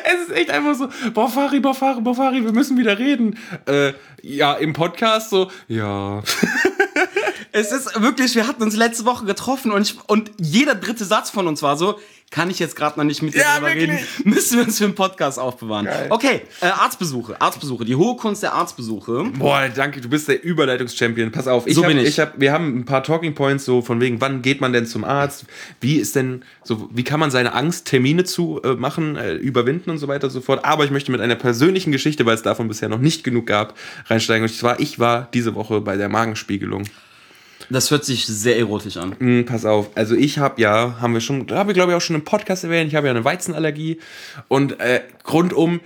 Es 0.03 0.27
ist 0.27 0.31
echt 0.31 0.49
einfach 0.49 0.75
so, 0.75 0.89
boah, 1.13 1.29
Fari, 1.29 1.59
boah, 1.59 1.73
Fari, 1.73 2.01
boah, 2.01 2.15
Fari, 2.15 2.43
wir 2.43 2.51
müssen 2.51 2.77
wieder 2.77 2.97
reden. 2.99 3.37
Äh, 3.65 3.93
ja, 4.21 4.53
im 4.53 4.73
Podcast 4.73 5.29
so, 5.29 5.51
ja. 5.67 6.21
Es 7.51 7.71
ist 7.71 8.01
wirklich, 8.01 8.35
wir 8.35 8.47
hatten 8.47 8.63
uns 8.63 8.75
letzte 8.75 9.05
Woche 9.05 9.25
getroffen 9.25 9.71
und, 9.71 9.81
ich, 9.81 9.97
und 10.07 10.31
jeder 10.37 10.75
dritte 10.75 11.05
Satz 11.05 11.29
von 11.29 11.47
uns 11.47 11.61
war 11.61 11.77
so, 11.77 11.99
kann 12.31 12.49
ich 12.49 12.59
jetzt 12.59 12.75
gerade 12.77 12.97
noch 12.97 13.03
nicht 13.03 13.21
mit 13.21 13.33
dir 13.35 13.41
Ja, 13.41 13.61
wirklich. 13.61 13.89
reden, 13.91 13.99
müssen 14.23 14.57
wir 14.57 14.65
uns 14.65 14.77
für 14.77 14.85
einen 14.85 14.95
Podcast 14.95 15.37
aufbewahren. 15.37 15.87
Okay, 16.09 16.41
äh, 16.61 16.65
Arztbesuche, 16.67 17.39
Arztbesuche, 17.41 17.83
die 17.85 17.95
hohe 17.95 18.15
Kunst 18.15 18.41
der 18.41 18.53
Arztbesuche. 18.53 19.25
Boah, 19.37 19.67
danke, 19.67 19.99
du 19.99 20.07
bist 20.09 20.29
der 20.29 20.41
Überleitungschampion. 20.43 21.31
Pass 21.31 21.47
auf, 21.47 21.67
ich 21.67 21.75
So 21.75 21.81
hab, 21.83 21.89
bin 21.89 21.97
ich. 21.99 22.07
ich 22.07 22.19
hab, 22.21 22.39
wir 22.39 22.53
haben 22.53 22.79
ein 22.79 22.85
paar 22.85 23.03
Talking 23.03 23.35
Points 23.35 23.65
so 23.65 23.81
von 23.81 23.99
wegen, 23.99 24.21
wann 24.21 24.41
geht 24.41 24.61
man 24.61 24.71
denn 24.71 24.85
zum 24.85 25.03
Arzt? 25.03 25.45
Wie 25.81 25.97
ist 25.97 26.15
denn 26.15 26.43
so, 26.63 26.89
wie 26.93 27.03
kann 27.03 27.19
man 27.19 27.31
seine 27.31 27.53
Angst, 27.53 27.85
Termine 27.87 28.23
zu 28.23 28.61
äh, 28.63 28.75
machen, 28.75 29.17
äh, 29.17 29.33
überwinden 29.33 29.89
und 29.89 29.97
so 29.97 30.07
weiter 30.07 30.27
und 30.27 30.31
so 30.33 30.39
fort. 30.41 30.63
Aber 30.63 30.85
ich 30.85 30.91
möchte 30.91 31.11
mit 31.11 31.19
einer 31.19 31.35
persönlichen 31.35 31.91
Geschichte, 31.91 32.25
weil 32.25 32.35
es 32.35 32.43
davon 32.43 32.69
bisher 32.69 32.87
noch 32.87 32.99
nicht 32.99 33.25
genug 33.25 33.45
gab, 33.45 33.77
reinsteigen. 34.07 34.43
Und 34.47 34.55
zwar, 34.55 34.79
ich 34.79 34.99
war 34.99 35.27
diese 35.33 35.53
Woche 35.53 35.81
bei 35.81 35.97
der 35.97 36.07
Magenspiegelung. 36.07 36.85
Das 37.69 37.91
hört 37.91 38.05
sich 38.05 38.25
sehr 38.25 38.57
erotisch 38.57 38.97
an. 38.97 39.15
Hm, 39.19 39.45
pass 39.45 39.65
auf, 39.65 39.89
also 39.95 40.15
ich 40.15 40.39
habe 40.39 40.61
ja, 40.61 40.99
haben 40.99 41.13
wir 41.13 41.21
schon, 41.21 41.47
da 41.47 41.57
habe 41.57 41.71
ich 41.71 41.75
glaube 41.75 41.91
ich 41.91 41.95
auch 41.97 42.01
schon 42.01 42.15
im 42.15 42.23
Podcast 42.23 42.63
erwähnt, 42.63 42.89
ich 42.89 42.95
habe 42.95 43.07
ja 43.07 43.11
eine 43.11 43.23
Weizenallergie 43.23 43.99
und 44.47 44.79
äh, 44.79 45.01
rundum, 45.31 45.81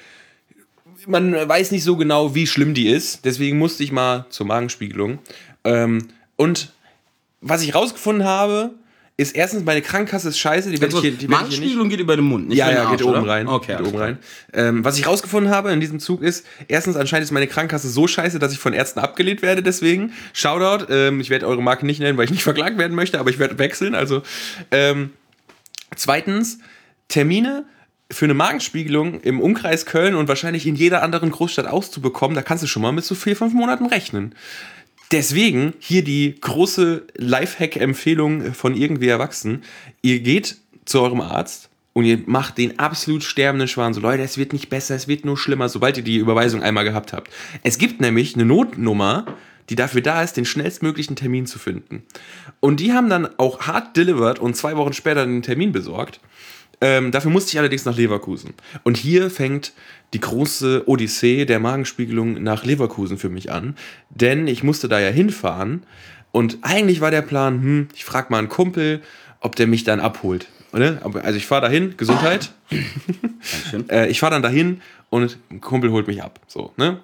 man 1.08 1.34
weiß 1.34 1.72
nicht 1.72 1.84
so 1.84 1.98
genau, 1.98 2.34
wie 2.36 2.48
schlimm 2.48 2.74
die 2.74 2.88
ist, 2.88 3.26
deswegen 3.26 3.58
musste 3.58 3.84
ich 3.84 3.92
mal 3.92 4.26
zur 4.30 4.46
Magenspiegelung. 4.46 5.20
Ähm, 5.64 6.08
und 6.36 6.74
was 7.42 7.62
ich 7.62 7.76
rausgefunden 7.76 8.26
habe, 8.26 8.72
ist 9.18 9.36
erstens, 9.36 9.64
meine 9.64 9.82
Krankenkasse 9.82 10.30
ist 10.30 10.38
scheiße, 10.38 10.70
die 10.72 10.82
werde 10.82 10.94
ich 10.96 11.02
hier, 11.02 11.12
die 11.12 11.18
werd 11.18 11.18
ich 11.18 11.20
hier 11.20 11.30
nicht. 11.30 11.42
Magenspiegelung 11.42 11.90
geht 11.90 12.00
über 12.02 12.16
den 12.18 12.26
Mund, 12.26 12.50
nicht 12.50 12.58
Ja, 12.58 12.70
ja, 12.70 12.84
Arsch, 12.84 12.98
geht 12.98 13.04
oben 13.06 13.22
oder? 13.22 13.32
rein. 13.32 13.48
Okay, 13.48 13.78
geht 13.78 13.88
oben 13.88 13.98
rein. 13.98 14.18
Ähm, 14.54 14.84
was 14.84 14.98
ich 14.98 15.08
rausgefunden 15.08 15.54
habe 15.54 15.72
in 15.72 15.80
diesem 15.80 16.00
Zug 16.00 16.22
ist, 16.22 16.46
erstens 16.68 16.98
anscheinend 16.98 17.24
ist 17.24 17.32
meine 17.32 17.48
Krankenkasse 17.48 17.90
so 17.90 18.08
scheiße, 18.08 18.40
dass 18.40 18.52
ich 18.52 18.60
von 18.60 18.74
Ärzten 18.74 19.00
abgelehnt 19.00 19.42
werde. 19.42 19.64
Deswegen 19.64 20.12
Shoutout. 20.34 20.92
Ähm, 20.92 21.22
ich 21.22 21.30
werde 21.30 21.48
eure 21.48 21.64
Marke 21.64 21.86
nicht 21.86 22.00
nennen, 22.00 22.18
weil 22.18 22.26
ich 22.26 22.32
nicht 22.32 22.44
verklagt 22.44 22.78
werden 22.78 22.96
möchte, 22.96 23.20
aber 23.20 23.30
ich 23.30 23.40
werde 23.40 23.58
wechseln. 23.58 23.96
Also 23.96 24.22
ähm, 24.72 25.12
Zweitens, 25.96 26.60
Termine 27.08 27.66
für 28.12 28.26
eine 28.26 28.34
Magenspiegelung 28.34 29.22
im 29.22 29.40
Umkreis 29.42 29.86
Köln 29.86 30.16
und 30.16 30.28
wahrscheinlich 30.28 30.68
in 30.68 30.76
jeder 30.76 31.02
anderen 31.02 31.32
Großstadt 31.32 31.68
auszubekommen, 31.68 32.36
da 32.36 32.42
kannst 32.42 32.64
du 32.64 32.68
schon 32.68 32.82
mal 32.82 32.92
mit 32.92 33.04
so 33.04 33.16
vier, 33.16 33.36
fünf 33.36 33.54
Monaten 33.54 33.88
rechnen. 33.88 34.36
Deswegen 35.12 35.74
hier 35.80 36.04
die 36.04 36.36
große 36.40 37.06
Lifehack-Empfehlung 37.16 38.54
von 38.54 38.76
irgendwie 38.76 39.08
Erwachsenen. 39.08 39.64
Ihr 40.02 40.20
geht 40.20 40.58
zu 40.86 41.02
eurem 41.02 41.22
Arzt 41.22 41.70
und 41.94 42.06
ihr 42.06 42.20
macht 42.26 42.58
den 42.58 42.80
absolut 42.80 43.24
sterbenden 43.24 43.68
Schwan. 43.68 43.94
So, 43.94 44.02
Leute, 44.02 44.24
es 44.24 44.38
wird 44.38 44.54
nicht 44.54 44.70
besser, 44.70 44.96
es 44.96 45.08
wird 45.08 45.24
nur 45.24 45.38
schlimmer, 45.38 45.70
sobald 45.70 45.98
ihr 45.98 46.04
die 46.04 46.18
Überweisung 46.18 46.64
einmal 46.64 46.84
gehabt 46.84 47.14
habt. 47.14 47.32
Es 47.64 47.78
gibt 47.78 48.02
nämlich 48.02 48.36
eine 48.36 48.46
Notnummer, 48.46 49.26
die 49.70 49.76
dafür 49.76 50.02
da 50.02 50.22
ist, 50.22 50.38
den 50.38 50.46
schnellstmöglichen 50.46 51.16
Termin 51.16 51.46
zu 51.46 51.58
finden. 51.60 52.04
Und 52.60 52.80
die 52.80 52.94
haben 52.94 53.10
dann 53.10 53.28
auch 53.38 53.62
hart 53.62 53.96
delivered 53.98 54.40
und 54.40 54.56
zwei 54.56 54.76
Wochen 54.76 54.94
später 54.94 55.26
den 55.26 55.42
Termin 55.42 55.72
besorgt. 55.72 56.20
Ähm, 56.82 57.12
dafür 57.12 57.32
musste 57.32 57.52
ich 57.52 57.60
allerdings 57.60 57.86
nach 57.86 57.96
Leverkusen. 57.96 58.54
Und 58.84 58.98
hier 58.98 59.30
fängt 59.30 59.74
die 60.14 60.20
große 60.20 60.84
Odyssee 60.88 61.46
der 61.46 61.60
Magenspiegelung 61.60 62.42
nach 62.44 62.66
Leverkusen 62.66 63.18
für 63.18 63.30
mich 63.30 63.52
an. 63.52 63.76
Denn 64.10 64.48
ich 64.48 64.64
musste 64.64 64.88
da 64.88 65.00
ja 65.00 65.10
hinfahren. 65.10 65.84
Und 66.32 66.60
eigentlich 66.62 67.02
war 67.02 67.12
der 67.12 67.22
Plan, 67.22 67.62
hm, 67.62 67.88
ich 67.96 68.06
frage 68.06 68.28
mal 68.30 68.40
einen 68.40 68.50
Kumpel, 68.50 69.02
ob 69.40 69.56
der 69.56 69.68
mich 69.68 69.84
dann 69.84 70.00
abholt. 70.00 70.48
Ne? 70.74 71.00
Also 71.24 71.38
ich 71.38 71.48
fahre 71.48 71.62
dahin, 71.62 71.96
Gesundheit. 71.98 72.52
äh, 73.90 74.10
ich 74.10 74.20
fahre 74.20 74.34
dann 74.34 74.42
dahin 74.42 74.82
und 75.10 75.38
ein 75.50 75.62
Kumpel 75.62 75.92
holt 75.92 76.08
mich 76.08 76.22
ab. 76.22 76.40
So, 76.48 76.74
ne? 76.78 77.00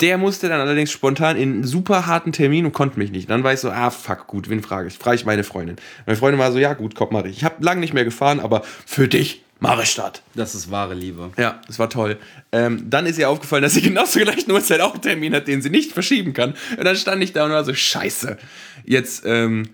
Der 0.00 0.16
musste 0.16 0.48
dann 0.48 0.60
allerdings 0.60 0.92
spontan 0.92 1.36
in 1.36 1.52
einen 1.54 1.64
super 1.64 2.06
harten 2.06 2.30
Termin 2.32 2.64
und 2.64 2.72
konnte 2.72 2.98
mich 2.98 3.10
nicht. 3.10 3.28
Dann 3.28 3.42
war 3.42 3.52
ich 3.52 3.60
so, 3.60 3.70
ah, 3.70 3.90
fuck, 3.90 4.28
gut, 4.28 4.48
wen 4.48 4.62
frage 4.62 4.86
ich? 4.86 4.96
Frage 4.96 5.16
ich 5.16 5.24
meine 5.24 5.42
Freundin. 5.42 5.76
Meine 6.06 6.16
Freundin 6.16 6.38
war 6.38 6.52
so, 6.52 6.58
ja, 6.58 6.74
gut, 6.74 6.94
komm, 6.94 7.08
mach 7.10 7.24
ich. 7.24 7.38
Ich 7.38 7.44
habe 7.44 7.64
lange 7.64 7.80
nicht 7.80 7.94
mehr 7.94 8.04
gefahren, 8.04 8.38
aber 8.38 8.62
für 8.86 9.08
dich 9.08 9.42
mache 9.58 9.82
ich 9.82 9.96
das. 9.96 10.22
Das 10.34 10.54
ist 10.54 10.70
wahre 10.70 10.94
Liebe. 10.94 11.30
Ja, 11.36 11.60
das 11.66 11.80
war 11.80 11.90
toll. 11.90 12.16
Ähm, 12.52 12.88
dann 12.88 13.06
ist 13.06 13.18
ihr 13.18 13.28
aufgefallen, 13.28 13.62
dass 13.62 13.74
sie 13.74 13.82
genau 13.82 14.04
zur 14.04 14.22
gleichen 14.22 14.50
Uhrzeit 14.52 14.80
auch 14.80 14.92
einen 14.92 15.02
Termin 15.02 15.34
hat, 15.34 15.48
den 15.48 15.62
sie 15.62 15.70
nicht 15.70 15.92
verschieben 15.92 16.32
kann. 16.32 16.54
Und 16.76 16.84
dann 16.84 16.94
stand 16.94 17.22
ich 17.22 17.32
da 17.32 17.44
und 17.44 17.50
war 17.50 17.64
so, 17.64 17.74
scheiße. 17.74 18.38
Jetzt 18.84 19.24
ähm, 19.26 19.70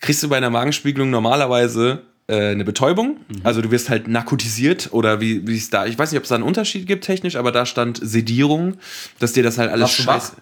kriegst 0.00 0.22
du 0.22 0.28
bei 0.28 0.36
einer 0.36 0.50
Magenspiegelung 0.50 1.08
normalerweise 1.08 2.02
eine 2.34 2.64
Betäubung. 2.64 3.18
Mhm. 3.28 3.40
Also 3.42 3.62
du 3.62 3.70
wirst 3.70 3.90
halt 3.90 4.08
narkotisiert 4.08 4.88
oder 4.92 5.20
wie 5.20 5.46
wie 5.46 5.56
es 5.56 5.70
da, 5.70 5.86
ich 5.86 5.98
weiß 5.98 6.12
nicht, 6.12 6.18
ob 6.18 6.24
es 6.24 6.28
da 6.28 6.36
einen 6.36 6.44
Unterschied 6.44 6.86
gibt 6.86 7.04
technisch, 7.04 7.36
aber 7.36 7.52
da 7.52 7.66
stand 7.66 7.98
Sedierung, 8.02 8.76
dass 9.18 9.32
dir 9.32 9.42
das 9.42 9.58
halt 9.58 9.70
alles 9.70 9.92
scheiße. 9.92 10.32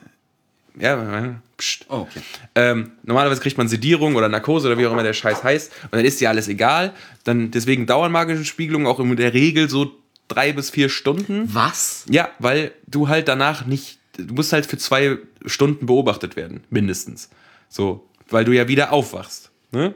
Ja, 0.81 1.41
pst. 1.57 1.87
Oh, 1.89 2.07
okay. 2.09 2.21
Ähm, 2.55 2.93
normalerweise 3.03 3.41
kriegt 3.41 3.59
man 3.59 3.69
Sedierung 3.69 4.15
oder 4.15 4.29
Narkose 4.29 4.69
oder 4.69 4.79
wie 4.79 4.87
auch 4.87 4.93
immer 4.93 5.03
der 5.03 5.13
Scheiß 5.13 5.43
heißt 5.43 5.73
und 5.85 5.95
dann 5.95 6.05
ist 6.05 6.21
dir 6.21 6.29
alles 6.29 6.49
egal. 6.49 6.93
Dann 7.25 7.51
deswegen 7.51 7.87
dauern 7.87 8.13
magische 8.13 8.45
Spiegelungen 8.45 8.87
auch 8.87 9.01
in 9.01 9.17
der 9.17 9.35
Regel 9.35 9.69
so 9.69 9.93
drei 10.29 10.53
bis 10.53 10.71
vier 10.71 10.89
Stunden. 10.89 11.53
Was? 11.53 12.05
Ja, 12.09 12.29
weil 12.39 12.73
du 12.87 13.09
halt 13.09 13.29
danach 13.29 13.67
nicht, 13.67 13.99
du 14.17 14.35
musst 14.35 14.53
halt 14.53 14.67
für 14.67 14.79
zwei 14.79 15.19
Stunden 15.47 15.87
beobachtet 15.87 16.37
werden, 16.37 16.63
mindestens. 16.71 17.31
So, 17.69 18.07
weil 18.29 18.45
du 18.45 18.53
ja 18.53 18.69
wieder 18.69 18.93
aufwachst. 18.93 19.51
Ne? 19.73 19.95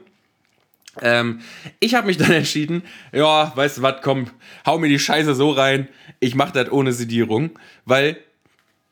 Ähm, 1.01 1.41
ich 1.81 1.95
habe 1.95 2.07
mich 2.07 2.19
dann 2.19 2.31
entschieden, 2.33 2.83
ja, 3.13 3.53
weißt 3.55 3.79
du 3.79 3.83
was, 3.83 4.03
komm, 4.03 4.27
hau 4.67 4.79
mir 4.79 4.89
die 4.89 4.99
Scheiße 4.99 5.35
so 5.35 5.51
rein, 5.51 5.89
ich 6.21 6.35
mache 6.35 6.53
das 6.53 6.71
ohne 6.71 6.93
Sedierung, 6.93 7.51
weil 7.85 8.19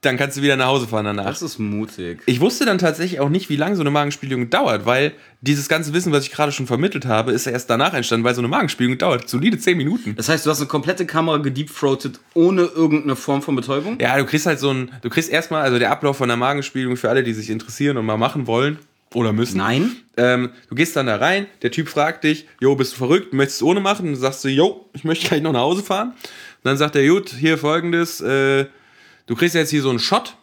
dann 0.03 0.17
kannst 0.17 0.39
du 0.39 0.43
wieder 0.43 0.57
nach 0.57 0.67
Hause 0.67 0.89
fahren 0.89 1.05
danach. 1.05 1.27
Das 1.27 1.43
ist 1.43 1.59
mutig. 1.59 2.23
Ich 2.25 2.41
wusste 2.41 2.65
dann 2.65 2.79
tatsächlich 2.79 3.21
auch 3.21 3.29
nicht, 3.29 3.51
wie 3.51 3.57
lange 3.57 3.77
so 3.77 3.83
eine 3.83 3.91
Magenspiegelung 3.91 4.49
dauert, 4.49 4.87
weil 4.87 5.13
dieses 5.43 5.69
ganze 5.69 5.93
Wissen, 5.93 6.11
was 6.11 6.25
ich 6.25 6.33
gerade 6.33 6.53
schon 6.53 6.67
vermittelt 6.67 7.05
habe, 7.05 7.33
ist 7.33 7.47
erst 7.47 7.69
danach 7.69 7.93
entstanden, 7.93 8.25
weil 8.25 8.35
so 8.35 8.41
eine 8.41 8.49
Magenspiegelung 8.49 8.97
dauert 8.97 9.29
solide 9.29 9.59
10 9.59 9.77
Minuten. 9.77 10.17
Das 10.17 10.31
heißt, 10.31 10.47
du 10.47 10.51
hast 10.51 10.61
eine 10.61 10.69
komplette 10.69 11.05
Kamera 11.05 11.37
gedeepthroated 11.37 12.19
ohne 12.33 12.63
irgendeine 12.63 13.15
Form 13.15 13.43
von 13.43 13.55
Betäubung? 13.55 13.99
Ja, 14.01 14.17
du 14.17 14.25
kriegst 14.25 14.47
halt 14.47 14.59
so 14.59 14.71
ein, 14.71 14.91
du 15.03 15.11
kriegst 15.11 15.31
erstmal, 15.31 15.63
also 15.63 15.79
der 15.79 15.91
Ablauf 15.91 16.17
von 16.17 16.31
einer 16.31 16.39
Magenspiegelung 16.39 16.97
für 16.97 17.11
alle, 17.11 17.23
die 17.23 17.35
sich 17.35 17.51
interessieren 17.51 17.99
und 17.99 18.07
mal 18.07 18.17
machen 18.17 18.47
wollen, 18.47 18.79
oder 19.15 19.33
müssen. 19.33 19.59
Nein. 19.59 19.97
Ähm, 20.17 20.51
du 20.69 20.75
gehst 20.75 20.95
dann 20.97 21.07
da 21.07 21.17
rein, 21.17 21.47
der 21.63 21.71
Typ 21.71 21.89
fragt 21.89 22.25
dich, 22.25 22.47
jo, 22.61 22.75
bist 22.77 22.93
du 22.93 22.97
verrückt, 22.97 23.33
möchtest 23.33 23.61
du 23.61 23.69
ohne 23.71 23.81
machen? 23.81 24.07
Und 24.07 24.13
dann 24.13 24.21
sagst 24.21 24.45
du, 24.45 24.49
jo, 24.49 24.89
ich 24.93 25.05
möchte 25.05 25.29
gleich 25.29 25.43
noch 25.43 25.53
nach 25.53 25.61
Hause 25.61 25.83
fahren. 25.83 26.09
Und 26.11 26.17
dann 26.65 26.77
sagt 26.77 26.95
er, 26.97 27.07
gut, 27.09 27.31
hier 27.31 27.59
folgendes, 27.59 28.21
äh, 28.21 28.67
du 29.27 29.35
kriegst 29.35 29.55
jetzt 29.55 29.71
hier 29.71 29.83
so 29.83 29.91
einen 29.91 29.99
Shot, 29.99 30.37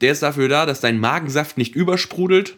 der 0.00 0.12
ist 0.12 0.22
dafür 0.22 0.48
da, 0.48 0.66
dass 0.66 0.80
dein 0.80 1.00
Magensaft 1.00 1.56
nicht 1.58 1.74
übersprudelt 1.74 2.56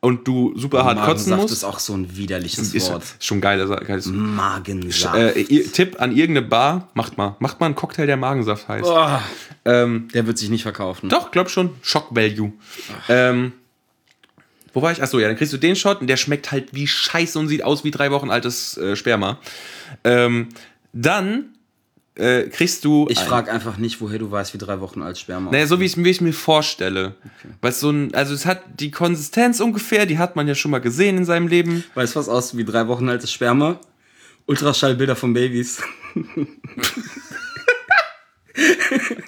und 0.00 0.28
du 0.28 0.52
super 0.58 0.84
hart 0.84 0.96
kotzen 0.98 1.30
Magensaft 1.30 1.40
musst. 1.42 1.52
ist 1.54 1.64
auch 1.64 1.78
so 1.78 1.94
ein 1.94 2.14
widerliches 2.16 2.74
Ist, 2.74 2.90
Wort. 2.92 3.02
ist 3.04 3.24
schon 3.24 3.40
geil. 3.40 3.66
Geiles 3.86 4.06
Magensaft. 4.06 5.16
äh, 5.16 5.44
Tipp 5.64 5.96
an 6.00 6.12
irgendeine 6.14 6.46
Bar, 6.46 6.90
macht 6.92 7.16
mal. 7.16 7.36
Macht 7.38 7.58
mal 7.60 7.66
einen 7.66 7.74
Cocktail, 7.74 8.04
der 8.06 8.18
Magensaft 8.18 8.68
heißt. 8.68 8.84
Oh, 8.86 9.08
Ähm, 9.64 10.08
der 10.12 10.26
wird 10.26 10.36
sich 10.36 10.50
nicht 10.50 10.62
verkaufen. 10.62 11.08
Doch, 11.08 11.30
glaub 11.30 11.48
schon. 11.48 11.70
Shock 11.80 12.08
Value. 12.14 12.52
Ähm, 13.08 13.52
wo 14.74 14.82
war 14.82 14.92
ich? 14.92 15.02
Achso, 15.02 15.18
ja, 15.18 15.28
dann 15.28 15.36
kriegst 15.36 15.52
du 15.52 15.56
den 15.58 15.76
Shot 15.76 16.00
und 16.02 16.06
der 16.08 16.16
schmeckt 16.18 16.52
halt 16.52 16.74
wie 16.74 16.86
Scheiße 16.86 17.38
und 17.38 17.48
sieht 17.48 17.64
aus 17.64 17.84
wie 17.84 17.90
drei 17.90 18.10
Wochen 18.10 18.30
altes 18.30 18.76
äh, 18.76 18.94
Sperma. 18.96 19.38
Ähm, 20.04 20.48
dann 20.92 21.54
äh, 22.16 22.42
kriegst 22.44 22.84
du. 22.84 23.06
Ich 23.08 23.18
ein- 23.20 23.26
frage 23.26 23.50
einfach 23.50 23.76
nicht, 23.78 24.00
woher 24.00 24.18
du 24.18 24.30
weißt, 24.30 24.52
wie 24.54 24.58
drei 24.58 24.80
Wochen 24.80 25.02
alt 25.02 25.18
Sperma 25.18 25.50
Naja, 25.50 25.66
so 25.66 25.80
wie 25.80 25.84
ich 25.86 25.96
es 25.96 26.20
mir 26.20 26.32
vorstelle. 26.32 27.14
Weil 27.60 27.70
es 27.70 27.80
so 27.80 27.90
ein, 27.90 28.14
also 28.14 28.34
es 28.34 28.46
hat 28.46 28.62
die 28.78 28.90
Konsistenz 28.90 29.60
ungefähr, 29.60 30.06
die 30.06 30.18
hat 30.18 30.36
man 30.36 30.46
ja 30.46 30.54
schon 30.54 30.70
mal 30.70 30.80
gesehen 30.80 31.16
in 31.16 31.24
seinem 31.24 31.48
Leben. 31.48 31.82
Weißt 31.94 32.14
du, 32.14 32.18
was 32.20 32.28
aussieht 32.28 32.58
wie 32.58 32.64
drei 32.64 32.86
Wochen 32.88 33.08
altes 33.08 33.32
Sperma? 33.32 33.80
Ultraschallbilder 34.46 35.16
von 35.16 35.32
Babys. 35.32 35.80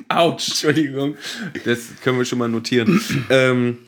Autsch, 0.09 0.49
Entschuldigung. 0.49 1.17
Das 1.65 1.81
können 2.03 2.19
wir 2.19 2.25
schon 2.25 2.39
mal 2.39 2.49
notieren. 2.49 3.01
ähm, 3.31 3.79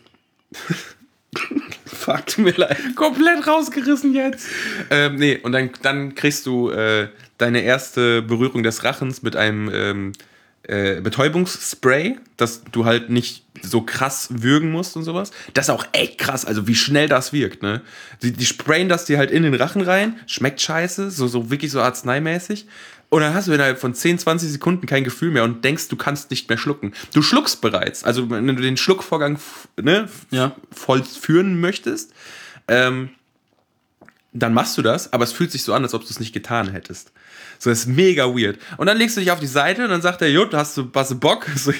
Fuck, 2.09 2.27
tut 2.27 2.45
mir 2.45 2.53
leid. 2.53 2.79
komplett 2.97 3.47
rausgerissen 3.47 4.15
jetzt. 4.15 4.47
Ähm, 4.89 5.17
nee, 5.17 5.37
und 5.37 5.53
dann, 5.53 5.71
dann 5.83 6.15
kriegst 6.15 6.47
du 6.47 6.71
äh, 6.71 7.09
deine 7.37 7.61
erste 7.61 8.23
Berührung 8.23 8.63
des 8.63 8.83
Rachens 8.83 9.23
mit 9.23 9.37
einem 9.37 9.71
ähm, 9.71 10.13
äh, 10.63 11.03
Betäubungsspray, 11.03 12.17
dass 12.39 12.65
du 12.65 12.87
halt 12.87 13.11
nicht 13.11 13.45
so 13.61 13.83
krass 13.83 14.29
würgen 14.31 14.71
musst 14.71 14.97
und 14.97 15.03
sowas. 15.03 15.33
Das 15.53 15.67
ist 15.67 15.71
auch 15.71 15.87
echt 15.93 16.17
krass, 16.17 16.47
also 16.47 16.67
wie 16.67 16.75
schnell 16.75 17.09
das 17.09 17.35
wirkt, 17.35 17.63
ne? 17.63 17.83
Die, 18.23 18.33
die 18.33 18.47
sprayen 18.47 18.89
das 18.89 19.05
dir 19.05 19.19
halt 19.19 19.31
in 19.31 19.43
den 19.43 19.55
Rachen 19.55 19.83
rein, 19.83 20.19
schmeckt 20.27 20.63
scheiße, 20.63 21.11
so, 21.11 21.27
so 21.27 21.51
wirklich 21.51 21.73
so 21.73 21.83
arzneimäßig. 21.83 22.67
Und 23.11 23.23
dann 23.23 23.33
hast 23.33 23.49
du 23.49 23.53
innerhalb 23.53 23.79
von 23.81 23.95
10, 23.95 24.19
20 24.19 24.51
Sekunden 24.53 24.87
kein 24.87 25.03
Gefühl 25.03 25.31
mehr 25.31 25.45
und 25.45 25.65
denkst, 25.65 25.89
du 25.89 25.97
kannst 25.97 26.31
nicht 26.31 26.49
mehr 26.51 26.59
schlucken. 26.59 26.93
Du 27.15 27.23
schluckst 27.23 27.61
bereits. 27.63 28.05
Also, 28.05 28.29
wenn 28.29 28.47
du 28.47 28.55
den 28.57 28.77
Schluckvorgang 28.77 29.39
ne, 29.81 30.09
Ja. 30.31 30.55
vollführen 30.71 31.59
möchtest, 31.61 32.13
ähm, 32.69 33.09
dann 34.35 34.53
machst 34.53 34.77
du 34.77 34.83
das, 34.83 35.13
aber 35.15 35.25
es 35.25 35.33
fühlt 35.33 35.51
sich 35.51 35.63
so 35.63 35.73
an, 35.73 35.83
als 35.83 35.95
ob 35.95 36.03
du 36.03 36.09
es 36.11 36.21
nicht 36.21 36.35
getan 36.35 36.71
hättest. 36.71 37.13
So, 37.59 37.71
das 37.71 37.81
ist 37.81 37.87
mega 37.87 38.27
weird. 38.27 38.59
Und 38.77 38.87
dann 38.87 38.99
legst 38.99 39.17
du 39.17 39.21
dich 39.21 39.31
auf 39.31 39.41
die 39.41 39.47
Seite 39.47 39.85
und 39.85 39.91
dann 39.91 40.03
sagt 40.03 40.21
er, 40.21 40.31
Jut, 40.31 40.53
hast 40.53 40.77
du, 40.77 40.91
hast 40.95 41.11
du 41.11 41.19
Bock? 41.19 41.47
So, 41.57 41.73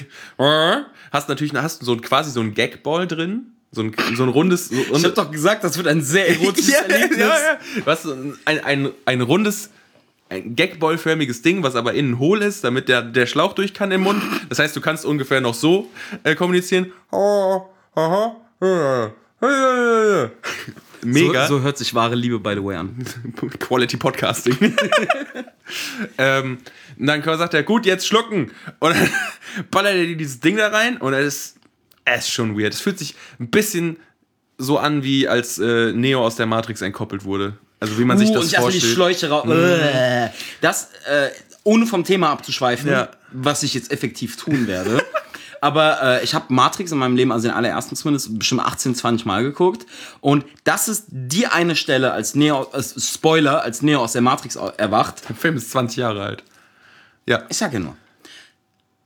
hast 1.13 1.29
natürlich 1.29 1.53
hast 1.55 1.83
du 1.83 1.87
so 1.87 1.93
ein, 1.93 2.01
quasi 2.01 2.31
so 2.31 2.41
ein 2.41 2.55
Gagball 2.55 3.07
drin. 3.07 3.49
So 3.71 3.83
ein, 3.83 3.95
so 4.17 4.23
ein 4.23 4.31
rundes. 4.31 4.71
So, 4.71 4.77
Ich 4.77 5.05
hab 5.05 5.15
doch 5.15 5.31
gesagt, 5.31 5.63
das 5.63 5.77
wird 5.77 5.89
ein 5.89 6.01
sehr 6.01 6.27
erotisches 6.31 6.71
Erlebnis. 6.89 7.19
ja, 7.19 7.35
ja. 7.87 7.97
So 7.97 8.13
ein, 8.47 8.65
ein, 8.65 8.91
ein 9.05 9.21
rundes, 9.21 9.69
ein 10.29 10.57
Gagball-förmiges 10.57 11.43
Ding, 11.43 11.63
was 11.63 11.75
aber 11.75 11.95
innen 11.95 12.19
hohl 12.19 12.43
ist, 12.43 12.65
damit 12.65 12.89
der, 12.89 13.03
der 13.03 13.27
Schlauch 13.27 13.55
durch 13.55 13.75
kann 13.75 13.91
im 13.93 14.03
Mund. 14.03 14.23
Das 14.49 14.59
heißt, 14.59 14.77
du 14.77 14.81
kannst 14.81 15.05
ungefähr 15.05 15.41
noch 15.41 15.55
so 15.55 15.91
äh, 16.23 16.35
kommunizieren. 16.35 16.93
Mega. 21.03 21.47
So, 21.47 21.59
so 21.59 21.63
hört 21.63 21.79
sich 21.79 21.95
wahre 21.95 22.15
Liebe, 22.15 22.39
by 22.41 22.55
the 22.55 22.65
way, 22.65 22.77
an. 22.77 22.97
Quality 23.59 23.97
Podcasting. 23.97 24.57
ähm, 26.19 26.59
und 26.99 27.07
dann 27.07 27.23
sagt 27.23 27.55
er, 27.55 27.63
gut, 27.63 27.87
jetzt 27.87 28.07
schlucken. 28.07 28.51
Und 28.81 28.95
dann 28.95 29.11
ballert 29.71 29.95
er 29.95 30.07
dir 30.07 30.17
dieses 30.17 30.41
Ding 30.41 30.57
da 30.57 30.69
rein 30.69 30.97
und 30.99 31.13
es 31.15 31.27
ist, 31.27 31.57
es 32.05 32.21
ist 32.21 32.33
schon 32.33 32.59
weird. 32.59 32.75
Es 32.75 32.81
fühlt 32.81 32.99
sich 32.99 33.15
ein 33.39 33.51
bisschen 33.51 33.99
so 34.57 34.79
an, 34.79 35.05
wie 35.05 35.29
als 35.29 35.59
äh, 35.59 35.93
Neo 35.93 36.25
aus 36.25 36.37
der 36.37 36.47
Matrix 36.47 36.83
entkoppelt 36.83 37.25
wurde. 37.25 37.57
Also 37.81 37.99
wie 37.99 38.05
man 38.05 38.19
sich 38.19 38.31
Uh, 38.31 38.35
das 38.35 38.43
und 38.43 38.47
ich 38.49 38.55
erstmal 38.55 38.73
die 38.73 38.81
vorstellt. 38.81 38.95
Schläuche 39.21 39.31
raus. 39.31 39.49
Äh. 39.49 40.29
Das, 40.61 40.89
äh, 41.11 41.29
ohne 41.65 41.87
vom 41.87 42.05
Thema 42.05 42.31
abzuschweifen, 42.31 42.91
Ja. 42.91 43.09
was 43.33 43.63
ich 43.63 43.75
jetzt 43.75 43.93
effektiv 43.93 44.37
tun 44.37 44.67
werde. 44.67 45.03
Aber 45.61 46.01
äh, 46.03 46.25
ich 46.25 46.35
habe 46.35 46.53
Matrix 46.53 46.93
in 46.93 46.99
meinem 46.99 47.17
Leben, 47.17 47.33
also 47.33 47.49
den 47.49 47.57
allerersten 47.57 47.97
zumindest, 47.97 48.39
bestimmt 48.39 48.61
18, 48.61 48.95
20 48.95 49.27
Mal 49.27 49.43
geguckt. 49.43 49.87
Und 50.21 50.45
das 50.65 50.87
ist 50.89 51.05
die 51.09 51.47
eine 51.49 51.75
Stelle, 51.75 52.13
als 52.13 52.35
Neo, 52.37 52.69
äh, 52.73 52.81
Spoiler, 52.83 53.63
als 53.63 53.83
Neo 53.83 54.01
aus 54.03 54.13
der 54.13 54.23
Matrix 54.23 54.55
erwacht. 54.57 55.29
Der 55.29 55.35
Film 55.35 55.57
ist 55.57 55.71
20 55.73 55.97
Jahre 55.99 56.23
alt. 56.23 56.45
Ja, 57.27 57.43
Ich 57.49 57.57
sag 57.59 57.73
ja 57.73 57.81
nur. 57.81 57.97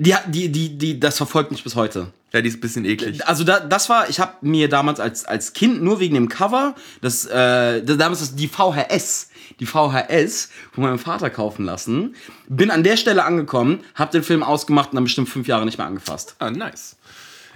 Die, 0.02 0.14
die, 0.26 0.48
die, 0.50 0.76
die, 0.78 0.98
das 0.98 1.16
verfolgt 1.16 1.52
mich 1.52 1.62
bis 1.62 1.76
heute. 1.76 2.08
ja 2.32 2.40
die 2.40 2.48
ist 2.48 2.56
ein 2.56 2.60
bisschen 2.60 2.84
eklig. 2.84 3.24
Also 3.24 3.44
da, 3.44 3.60
das 3.60 3.88
war, 3.88 4.10
ich 4.10 4.18
habe 4.18 4.34
mir 4.40 4.68
damals 4.68 4.98
als, 4.98 5.24
als 5.24 5.52
Kind 5.52 5.80
nur 5.80 6.00
wegen 6.00 6.16
dem 6.16 6.28
Cover, 6.28 6.74
das, 7.00 7.24
äh, 7.26 7.82
das, 7.84 7.98
damals 7.98 8.18
das, 8.18 8.34
die 8.34 8.48
VHS, 8.48 9.30
die 9.60 9.66
VHS 9.66 10.50
von 10.72 10.82
meinem 10.82 10.98
Vater 10.98 11.30
kaufen 11.30 11.64
lassen. 11.64 12.16
Bin 12.48 12.72
an 12.72 12.82
der 12.82 12.96
Stelle 12.96 13.24
angekommen, 13.24 13.84
hab 13.94 14.10
den 14.10 14.24
Film 14.24 14.42
ausgemacht 14.42 14.90
und 14.90 14.96
dann 14.96 15.04
bestimmt 15.04 15.28
fünf 15.28 15.46
Jahre 15.46 15.64
nicht 15.64 15.78
mehr 15.78 15.86
angefasst. 15.86 16.34
Ah, 16.40 16.50
nice. 16.50 16.96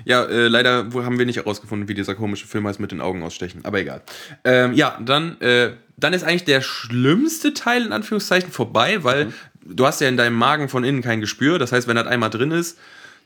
Ja, 0.04 0.22
äh, 0.24 0.46
leider 0.46 0.88
haben 0.94 1.18
wir 1.18 1.26
nicht 1.26 1.38
herausgefunden, 1.38 1.88
wie 1.88 1.94
dieser 1.94 2.14
komische 2.14 2.46
Film 2.46 2.68
heißt 2.68 2.78
mit 2.78 2.92
den 2.92 3.00
Augen 3.00 3.24
ausstechen. 3.24 3.64
Aber 3.64 3.80
egal. 3.80 4.02
Ähm, 4.44 4.72
ja, 4.74 5.00
dann, 5.04 5.40
äh, 5.40 5.72
dann 5.96 6.12
ist 6.12 6.22
eigentlich 6.22 6.44
der 6.44 6.60
schlimmste 6.60 7.54
Teil 7.54 7.86
in 7.86 7.92
Anführungszeichen 7.92 8.52
vorbei, 8.52 9.02
weil 9.02 9.32
du 9.68 9.87
hast 9.87 10.00
ja 10.00 10.08
in 10.08 10.16
deinem 10.16 10.37
Magen 10.37 10.68
von 10.68 10.85
innen 10.85 11.02
kein 11.02 11.20
Gespür. 11.20 11.58
Das 11.58 11.73
heißt, 11.73 11.88
wenn 11.88 11.96
das 11.96 12.06
einmal 12.06 12.30
drin 12.30 12.50
ist, 12.50 12.78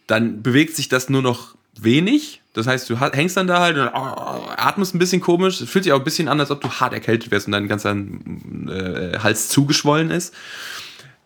dann 0.06 0.42
bewegt 0.42 0.76
sich 0.76 0.88
das 0.88 1.08
nur 1.08 1.22
noch 1.22 1.54
wenig. 1.80 2.42
Das 2.52 2.66
heißt, 2.66 2.90
du 2.90 3.00
hängst 3.00 3.36
dann 3.36 3.46
da 3.46 3.60
halt 3.60 3.76
und 3.76 3.88
oh, 3.88 4.48
atmest 4.56 4.94
ein 4.94 4.98
bisschen 4.98 5.20
komisch. 5.20 5.60
Es 5.60 5.70
fühlt 5.70 5.84
sich 5.84 5.92
auch 5.92 5.98
ein 5.98 6.04
bisschen 6.04 6.28
an, 6.28 6.40
als 6.40 6.50
ob 6.50 6.60
du 6.60 6.68
hart 6.68 6.92
erkältet 6.92 7.30
wärst 7.30 7.46
und 7.46 7.52
dein 7.52 7.68
ganzer 7.68 7.92
äh, 7.92 9.18
Hals 9.18 9.48
zugeschwollen 9.48 10.10
ist. 10.10 10.34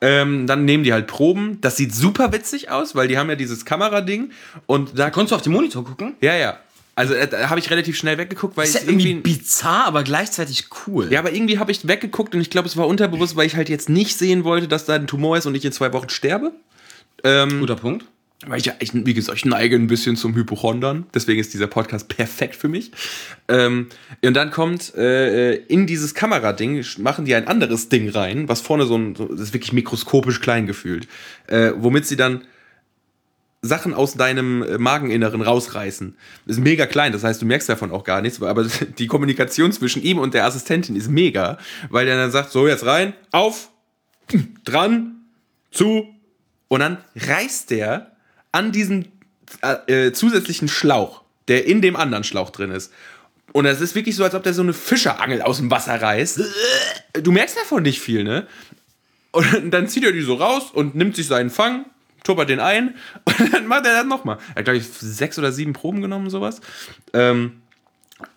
Ähm, 0.00 0.46
dann 0.46 0.66
nehmen 0.66 0.84
die 0.84 0.92
halt 0.92 1.06
Proben. 1.06 1.60
Das 1.62 1.76
sieht 1.76 1.94
super 1.94 2.32
witzig 2.32 2.70
aus, 2.70 2.94
weil 2.94 3.08
die 3.08 3.16
haben 3.16 3.30
ja 3.30 3.36
dieses 3.36 3.64
Kamerading 3.64 4.32
und 4.66 4.98
da 4.98 5.08
Konntest 5.10 5.32
du 5.32 5.36
auf 5.36 5.42
den 5.42 5.52
Monitor 5.52 5.84
gucken? 5.84 6.14
ja, 6.20 6.34
ja. 6.34 6.58
Also 6.94 7.14
äh, 7.14 7.26
da 7.26 7.50
habe 7.50 7.58
ich 7.60 7.70
relativ 7.70 7.96
schnell 7.96 8.18
weggeguckt, 8.18 8.56
weil 8.56 8.66
Ist 8.66 8.74
ja 8.74 8.80
ich 8.82 8.88
irgendwie 8.88 9.10
irgendwie. 9.10 9.34
bizarr, 9.34 9.86
aber 9.86 10.04
gleichzeitig 10.04 10.66
cool. 10.86 11.12
Ja, 11.12 11.18
aber 11.18 11.32
irgendwie 11.32 11.58
habe 11.58 11.72
ich 11.72 11.86
weggeguckt 11.88 12.34
und 12.34 12.40
ich 12.40 12.50
glaube, 12.50 12.68
es 12.68 12.76
war 12.76 12.86
unterbewusst, 12.86 13.36
weil 13.36 13.46
ich 13.46 13.56
halt 13.56 13.68
jetzt 13.68 13.88
nicht 13.88 14.16
sehen 14.16 14.44
wollte, 14.44 14.68
dass 14.68 14.84
da 14.84 14.94
ein 14.94 15.06
Tumor 15.06 15.36
ist 15.36 15.46
und 15.46 15.54
ich 15.54 15.64
in 15.64 15.72
zwei 15.72 15.92
Wochen 15.92 16.08
sterbe. 16.08 16.52
Guter 17.22 17.76
Punkt. 17.76 18.04
Weil 18.46 18.58
ich 18.58 18.66
ja, 18.66 18.74
ich, 18.78 18.90
wie 18.92 19.14
gesagt, 19.14 19.38
ich 19.38 19.44
neige 19.44 19.76
ein 19.76 19.86
bisschen 19.86 20.16
zum 20.16 20.34
Hypochondern. 20.34 21.06
Deswegen 21.14 21.40
ist 21.40 21.54
dieser 21.54 21.66
Podcast 21.66 22.08
perfekt 22.08 22.56
für 22.56 22.68
mich. 22.68 22.92
Ähm, 23.48 23.88
und 24.22 24.34
dann 24.34 24.50
kommt 24.50 24.94
äh, 24.94 25.54
in 25.54 25.86
dieses 25.86 26.14
Kamerading, 26.14 26.84
machen 26.98 27.24
die 27.24 27.34
ein 27.34 27.48
anderes 27.48 27.88
Ding 27.88 28.10
rein, 28.10 28.48
was 28.48 28.60
vorne 28.60 28.84
so 28.84 28.96
ein, 28.96 29.14
so, 29.14 29.26
das 29.26 29.40
ist 29.40 29.54
wirklich 29.54 29.72
mikroskopisch 29.72 30.40
klein 30.40 30.66
gefühlt, 30.66 31.08
äh, 31.46 31.72
womit 31.76 32.06
sie 32.06 32.16
dann 32.16 32.42
Sachen 33.64 33.94
aus 33.94 34.14
deinem 34.14 34.62
äh, 34.62 34.78
Mageninneren 34.78 35.40
rausreißen. 35.40 36.16
Das 36.46 36.56
ist 36.56 36.62
mega 36.62 36.86
klein, 36.86 37.12
das 37.12 37.24
heißt, 37.24 37.40
du 37.40 37.46
merkst 37.46 37.68
davon 37.68 37.90
auch 37.90 38.04
gar 38.04 38.20
nichts, 38.20 38.42
aber 38.42 38.64
die 38.98 39.06
Kommunikation 39.06 39.72
zwischen 39.72 40.02
ihm 40.02 40.18
und 40.18 40.34
der 40.34 40.44
Assistentin 40.44 40.96
ist 40.96 41.10
mega, 41.10 41.58
weil 41.88 42.06
der 42.06 42.16
dann 42.16 42.30
sagt, 42.30 42.50
so 42.50 42.68
jetzt 42.68 42.84
rein, 42.84 43.14
auf, 43.32 43.70
dran, 44.64 45.16
zu, 45.70 46.06
und 46.68 46.80
dann 46.80 46.98
reißt 47.16 47.70
der 47.70 48.12
an 48.52 48.70
diesem 48.70 49.06
äh, 49.62 50.06
äh, 50.06 50.12
zusätzlichen 50.12 50.68
Schlauch, 50.68 51.22
der 51.48 51.66
in 51.66 51.82
dem 51.82 51.96
anderen 51.96 52.24
Schlauch 52.24 52.50
drin 52.50 52.70
ist. 52.70 52.92
Und 53.52 53.66
es 53.66 53.80
ist 53.80 53.94
wirklich 53.94 54.16
so, 54.16 54.24
als 54.24 54.34
ob 54.34 54.42
der 54.42 54.54
so 54.54 54.62
eine 54.62 54.72
Fischerangel 54.72 55.42
aus 55.42 55.58
dem 55.58 55.70
Wasser 55.70 56.00
reißt. 56.00 56.40
Du 57.22 57.30
merkst 57.32 57.56
davon 57.56 57.84
nicht 57.84 58.00
viel, 58.00 58.24
ne? 58.24 58.46
Und 59.30 59.70
dann 59.72 59.88
zieht 59.88 60.04
er 60.04 60.12
die 60.12 60.22
so 60.22 60.34
raus 60.34 60.70
und 60.72 60.94
nimmt 60.94 61.16
sich 61.16 61.26
seinen 61.26 61.50
Fang, 61.50 61.86
tuppert 62.24 62.48
den 62.48 62.58
ein 62.58 62.96
und 63.24 63.52
dann 63.52 63.68
macht 63.68 63.86
er 63.86 63.94
das 63.94 64.06
nochmal. 64.06 64.38
Er 64.54 64.56
hat, 64.56 64.64
glaube 64.64 64.78
ich, 64.78 64.88
sechs 64.88 65.38
oder 65.38 65.52
sieben 65.52 65.72
Proben 65.72 66.00
genommen, 66.00 66.28
sowas. 66.30 66.60
Ähm, 67.12 67.60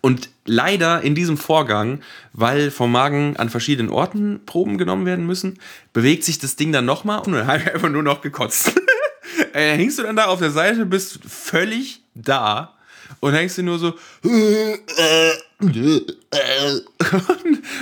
und 0.00 0.28
leider 0.44 1.02
in 1.02 1.14
diesem 1.14 1.36
Vorgang, 1.36 2.00
weil 2.32 2.70
vom 2.70 2.92
Magen 2.92 3.36
an 3.36 3.48
verschiedenen 3.48 3.90
Orten 3.90 4.40
Proben 4.44 4.78
genommen 4.78 5.06
werden 5.06 5.26
müssen, 5.26 5.58
bewegt 5.92 6.24
sich 6.24 6.38
das 6.38 6.56
Ding 6.56 6.72
dann 6.72 6.84
nochmal 6.84 7.20
und 7.20 7.32
dann 7.32 7.46
habe 7.46 7.58
ich 7.58 7.72
einfach 7.72 7.88
nur 7.88 8.02
noch 8.02 8.20
gekotzt. 8.20 8.74
äh, 9.52 9.76
hängst 9.76 9.98
du 9.98 10.02
dann 10.02 10.16
da 10.16 10.26
auf 10.26 10.40
der 10.40 10.50
Seite, 10.50 10.84
bist 10.84 11.20
völlig 11.26 12.02
da 12.14 12.74
und 13.20 13.34
hängst 13.34 13.58
du 13.58 13.62
nur 13.62 13.78
so 13.78 13.94
und 14.22 15.74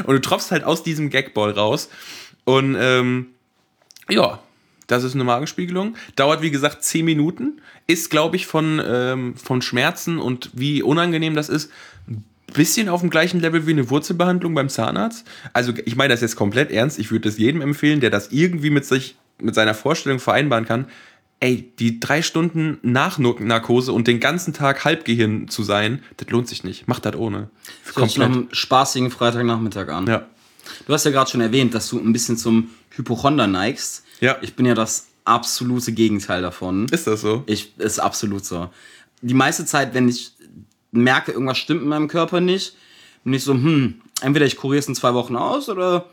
du 0.07 0.21
tropfst 0.21 0.51
halt 0.53 0.65
aus 0.65 0.83
diesem 0.83 1.11
Gagball 1.11 1.53
raus 1.53 1.89
und 2.45 2.77
ähm, 2.79 3.29
ja, 4.09 4.39
das 4.87 5.05
ist 5.05 5.14
eine 5.14 5.25
Magenspiegelung. 5.25 5.97
Dauert, 6.14 6.43
wie 6.43 6.50
gesagt, 6.50 6.83
10 6.85 7.05
Minuten. 7.05 7.61
Ist, 7.87 8.11
glaube 8.11 8.37
ich, 8.37 8.47
von, 8.47 8.81
ähm, 8.85 9.37
von 9.37 9.62
Schmerzen 9.62 10.19
und 10.19 10.50
wie 10.55 10.83
unangenehm 10.83 11.35
das 11.35 11.49
ist, 11.49 11.71
ein 12.09 12.25
bisschen 12.52 12.88
auf 12.88 13.00
dem 13.00 13.11
gleichen 13.11 13.40
Level 13.40 13.66
wie 13.66 13.73
eine 13.73 13.90
Wurzelbehandlung 13.90 14.55
beim 14.55 14.69
Zahnarzt. 14.69 15.27
Also, 15.53 15.72
ich 15.85 15.96
meine 15.96 16.14
das 16.14 16.20
jetzt 16.20 16.37
komplett 16.37 16.70
ernst. 16.70 16.99
Ich 16.99 17.11
würde 17.11 17.29
das 17.29 17.38
jedem 17.38 17.61
empfehlen, 17.61 18.01
der 18.01 18.11
das 18.11 18.29
irgendwie 18.31 18.70
mit 18.70 18.85
sich, 18.85 19.16
mit 19.40 19.55
seiner 19.55 19.75
Vorstellung 19.75 20.18
vereinbaren 20.18 20.64
kann. 20.64 20.87
Ey, 21.38 21.70
die 21.79 22.01
drei 22.01 22.22
Stunden 22.22 22.79
Nachnarkose 22.83 23.92
und 23.92 24.07
den 24.07 24.20
ganzen 24.20 24.55
Tag 24.55 24.85
Halbgehirn 24.85 25.49
zu 25.49 25.64
sein, 25.64 26.03
das 26.16 26.31
lohnt 26.31 26.49
sich 26.49 26.64
nicht. 26.64 26.88
Macht 26.88 27.05
das 27.05 27.14
ohne. 27.14 27.51
Hört 27.94 28.09
sich 28.09 28.18
nach 28.18 28.27
einem 28.27 28.49
spaßigen 28.53 29.11
Freitagnachmittag 29.11 29.88
an. 29.88 30.07
Ja. 30.07 30.27
Du 30.87 30.92
hast 30.94 31.05
ja 31.05 31.11
gerade 31.11 31.31
schon 31.31 31.42
erwähnt, 31.42 31.75
dass 31.75 31.88
du 31.90 31.99
ein 31.99 32.12
bisschen 32.12 32.38
zum 32.38 32.70
Hypochonder 32.90 33.46
neigst. 33.46 34.06
Ja. 34.20 34.37
Ich 34.40 34.55
bin 34.55 34.66
ja 34.66 34.74
das 34.74 35.09
absolute 35.24 35.92
Gegenteil 35.92 36.42
davon. 36.42 36.87
Ist 36.88 37.07
das 37.07 37.20
so? 37.20 37.42
Ich, 37.46 37.79
ist 37.79 37.98
absolut 37.98 38.44
so. 38.44 38.70
Die 39.22 39.35
meiste 39.35 39.64
Zeit, 39.64 39.94
wenn 39.94 40.09
ich 40.09 40.33
merke, 40.92 41.33
irgendwas 41.33 41.59
stimmt 41.59 41.83
in 41.83 41.88
meinem 41.88 42.09
Körper 42.09 42.40
nicht, 42.40 42.76
bin 43.24 43.35
ich 43.35 43.44
so, 43.44 43.55
hm, 43.55 44.00
entweder 44.20 44.46
ich 44.46 44.57
kuriere 44.57 44.79
es 44.79 44.88
in 44.88 44.94
zwei 44.94 45.14
Wochen 45.14 45.37
aus 45.37 45.68
oder 45.68 46.07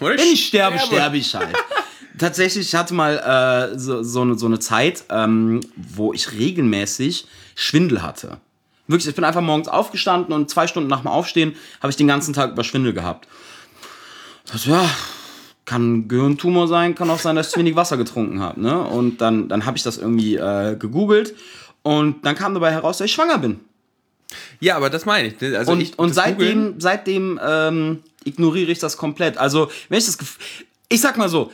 Oder 0.00 0.16
wenn 0.16 0.32
ich 0.32 0.46
sterbe, 0.46 0.78
sterbe 0.78 1.16
ich 1.16 1.34
halt. 1.34 1.56
Tatsächlich, 2.18 2.66
ich 2.66 2.74
hatte 2.74 2.94
mal 2.94 3.70
äh, 3.72 3.78
so, 3.78 4.02
so, 4.02 4.22
eine, 4.22 4.36
so 4.36 4.46
eine 4.46 4.58
Zeit, 4.58 5.04
ähm, 5.08 5.60
wo 5.76 6.12
ich 6.12 6.32
regelmäßig 6.32 7.26
Schwindel 7.54 8.02
hatte. 8.02 8.38
Wirklich, 8.86 9.08
ich 9.08 9.14
bin 9.14 9.24
einfach 9.24 9.40
morgens 9.40 9.68
aufgestanden 9.68 10.32
und 10.32 10.50
zwei 10.50 10.66
Stunden 10.66 10.88
nach 10.88 11.00
dem 11.00 11.08
Aufstehen 11.08 11.54
habe 11.80 11.90
ich 11.90 11.96
den 11.96 12.08
ganzen 12.08 12.34
Tag 12.34 12.52
über 12.52 12.64
Schwindel 12.64 12.92
gehabt. 12.92 13.28
Das, 14.50 14.64
ja, 14.64 14.88
kann 15.68 15.92
ein 15.92 16.08
Gehirntumor 16.08 16.66
sein, 16.66 16.94
kann 16.94 17.10
auch 17.10 17.18
sein, 17.18 17.36
dass 17.36 17.48
ich 17.48 17.52
zu 17.52 17.60
wenig 17.60 17.76
Wasser 17.76 17.96
getrunken 17.98 18.40
habe. 18.40 18.60
Ne? 18.60 18.78
Und 18.78 19.20
dann, 19.20 19.48
dann 19.48 19.66
habe 19.66 19.76
ich 19.76 19.82
das 19.82 19.98
irgendwie 19.98 20.36
äh, 20.36 20.76
gegoogelt 20.76 21.34
und 21.82 22.24
dann 22.24 22.34
kam 22.34 22.54
dabei 22.54 22.70
heraus, 22.72 22.98
dass 22.98 23.04
ich 23.06 23.12
schwanger 23.12 23.38
bin. 23.38 23.60
Ja, 24.60 24.76
aber 24.76 24.88
das 24.90 25.04
meine 25.06 25.28
ich. 25.28 25.54
Also 25.56 25.72
Und, 25.72 25.80
ich, 25.80 25.98
und 25.98 26.12
seitdem, 26.14 26.48
Googlen- 26.72 26.74
seitdem 26.78 27.40
ähm, 27.46 28.02
ignoriere 28.24 28.70
ich 28.72 28.78
das 28.78 28.96
komplett. 28.96 29.38
Also, 29.38 29.70
wenn 29.88 29.98
ich 29.98 30.06
das 30.06 30.18
Ich 30.88 31.00
sag 31.00 31.16
mal 31.18 31.28
so, 31.28 31.50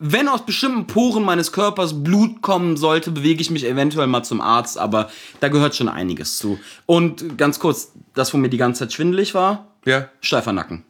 wenn 0.00 0.28
aus 0.28 0.46
bestimmten 0.46 0.86
Poren 0.86 1.24
meines 1.24 1.50
Körpers 1.52 2.04
Blut 2.04 2.40
kommen 2.42 2.76
sollte, 2.76 3.10
bewege 3.10 3.40
ich 3.40 3.50
mich 3.50 3.64
eventuell 3.66 4.06
mal 4.06 4.22
zum 4.22 4.40
Arzt, 4.40 4.78
aber 4.78 5.10
da 5.40 5.48
gehört 5.48 5.74
schon 5.74 5.88
einiges 5.88 6.38
zu. 6.38 6.58
Und 6.86 7.36
ganz 7.36 7.58
kurz, 7.58 7.92
das, 8.14 8.32
wo 8.32 8.38
mir 8.38 8.48
die 8.50 8.56
ganze 8.58 8.80
Zeit 8.80 8.92
schwindelig 8.92 9.34
war, 9.34 9.66
Ja. 9.84 10.08
steifer 10.20 10.52
Nacken. 10.52 10.84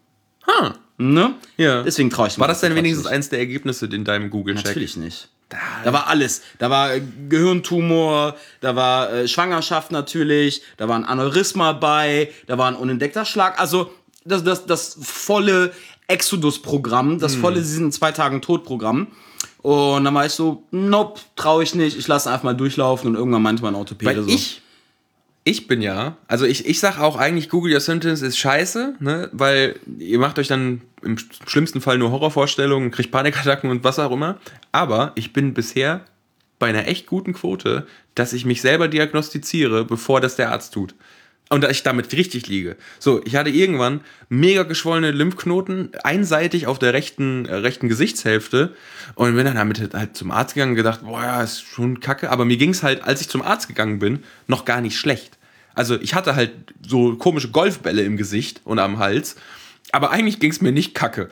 Ha. 0.47 0.75
Ne? 0.99 1.35
Ja. 1.57 1.83
Deswegen 1.85 2.11
traue 2.11 2.27
ich 2.27 2.39
War 2.39 2.49
das 2.49 2.61
denn 2.61 2.75
wenigstens 2.75 3.07
ein? 3.07 3.15
eins 3.15 3.29
der 3.29 3.39
Ergebnisse 3.39 3.87
in 3.87 4.05
deinem 4.05 4.31
Google-Check? 4.31 4.67
Natürlich 4.67 4.97
nicht. 4.97 5.29
Da 5.85 5.93
war 5.93 6.09
alles. 6.09 6.43
Da 6.59 6.69
war 6.69 6.95
äh, 6.95 7.03
Gehirntumor, 7.29 8.37
da 8.61 8.77
war 8.77 9.11
äh, 9.13 9.29
Schwangerschaft 9.29 9.93
natürlich, 9.93 10.63
da 10.77 10.89
war 10.89 10.97
ein 10.97 11.05
Aneurysma 11.05 11.73
bei, 11.73 12.31
da 12.47 12.59
war 12.59 12.69
ein 12.69 12.75
unentdeckter 12.75 13.25
Schlag. 13.25 13.59
Also 13.59 13.91
das, 14.25 14.45
das, 14.45 14.67
das 14.67 14.99
volle 15.01 15.73
Exodus-Programm, 16.09 17.19
das 17.19 17.35
volle 17.35 17.63
Sie 17.63 17.75
sind 17.75 17.85
in 17.85 17.93
zwei 17.93 18.13
Tagen 18.13 18.43
tot-Programm. 18.43 19.07
Und 19.63 20.05
dann 20.05 20.15
war 20.15 20.27
ich 20.27 20.33
so, 20.33 20.65
nope, 20.71 21.21
traue 21.37 21.63
ich 21.63 21.75
nicht, 21.75 21.97
ich 21.97 22.09
lasse 22.09 22.31
einfach 22.31 22.45
mal 22.45 22.55
durchlaufen 22.55 23.09
und 23.09 23.15
irgendwann 23.15 23.43
meinte 23.43 23.63
mein 23.63 23.75
Orthopäde 23.75 24.17
Weil 24.17 24.23
so. 24.25 24.29
ich, 24.29 24.63
ich 25.49 25.67
bin 25.67 25.81
ja, 25.81 26.19
also 26.27 26.45
ich, 26.45 26.67
ich 26.67 26.79
sag 26.79 26.99
auch 26.99 27.17
eigentlich, 27.17 27.49
Google 27.49 27.73
Your 27.73 27.81
Symptoms 27.81 28.21
ist 28.21 28.39
scheiße, 28.39 28.97
ne? 29.01 29.31
weil 29.33 29.77
ihr 29.99 30.19
macht 30.19 30.39
euch 30.39 30.49
dann 30.49 30.83
im 31.03 31.17
schlimmsten 31.47 31.81
Fall 31.81 31.97
nur 31.97 32.11
Horrorvorstellungen, 32.11 32.91
kriegt 32.91 33.11
Panikattacken 33.11 33.71
und 33.71 33.83
was 33.83 33.99
auch 33.99 34.13
immer. 34.13 34.39
Aber 34.73 35.13
ich 35.15 35.33
bin 35.33 35.55
bisher 35.55 36.05
bei 36.59 36.69
einer 36.69 36.87
echt 36.87 37.07
guten 37.07 37.33
Quote, 37.33 37.87
dass 38.15 38.35
ich 38.35 38.45
mich 38.45 38.61
selber 38.61 38.89
diagnostiziere, 38.89 39.85
bevor 39.85 40.21
das 40.21 40.37
der 40.37 40.51
Arzt 40.53 40.75
tut. 40.75 40.95
Und 41.51 41.65
dass 41.65 41.71
ich 41.71 41.83
damit 41.83 42.13
richtig 42.13 42.47
liege. 42.47 42.77
So, 42.99 43.23
ich 43.25 43.35
hatte 43.35 43.49
irgendwann 43.49 44.03
mega 44.29 44.65
geschwollene 44.65 45.13
Lymphknoten, 45.13 45.93
einseitig 46.05 46.67
auf 46.67 46.79
der 46.79 46.93
rechten, 46.93 47.47
äh, 47.47 47.55
rechten 47.55 47.89
Gesichtshälfte. 47.89 48.75
Und 49.15 49.35
bin 49.35 49.47
dann 49.47 49.55
damit 49.55 49.95
halt 49.95 50.15
zum 50.15 50.31
Arzt 50.31 50.53
gegangen 50.53 50.73
und 50.73 50.77
gedacht, 50.77 51.01
boah, 51.05 51.23
ja, 51.23 51.43
ist 51.43 51.63
schon 51.63 52.01
kacke. 52.01 52.29
Aber 52.29 52.45
mir 52.45 52.59
ging 52.59 52.71
es 52.71 52.83
halt, 52.83 53.03
als 53.03 53.23
ich 53.23 53.31
zum 53.31 53.41
Arzt 53.41 53.67
gegangen 53.67 53.99
bin, 53.99 54.25
noch 54.47 54.67
gar 54.67 54.83
nicht 54.83 54.99
schlecht. 54.99 55.38
Also 55.79 55.95
ich 56.01 56.15
hatte 56.15 56.35
halt 56.35 56.51
so 56.85 57.15
komische 57.15 57.51
Golfbälle 57.51 58.03
im 58.03 58.17
Gesicht 58.17 58.63
und 58.65 58.81
am 58.81 58.99
Hals. 58.99 59.37
Aber 59.93 60.11
eigentlich 60.11 60.41
ging 60.41 60.51
es 60.51 60.61
mir 60.61 60.73
nicht 60.73 60.93
kacke. 60.93 61.29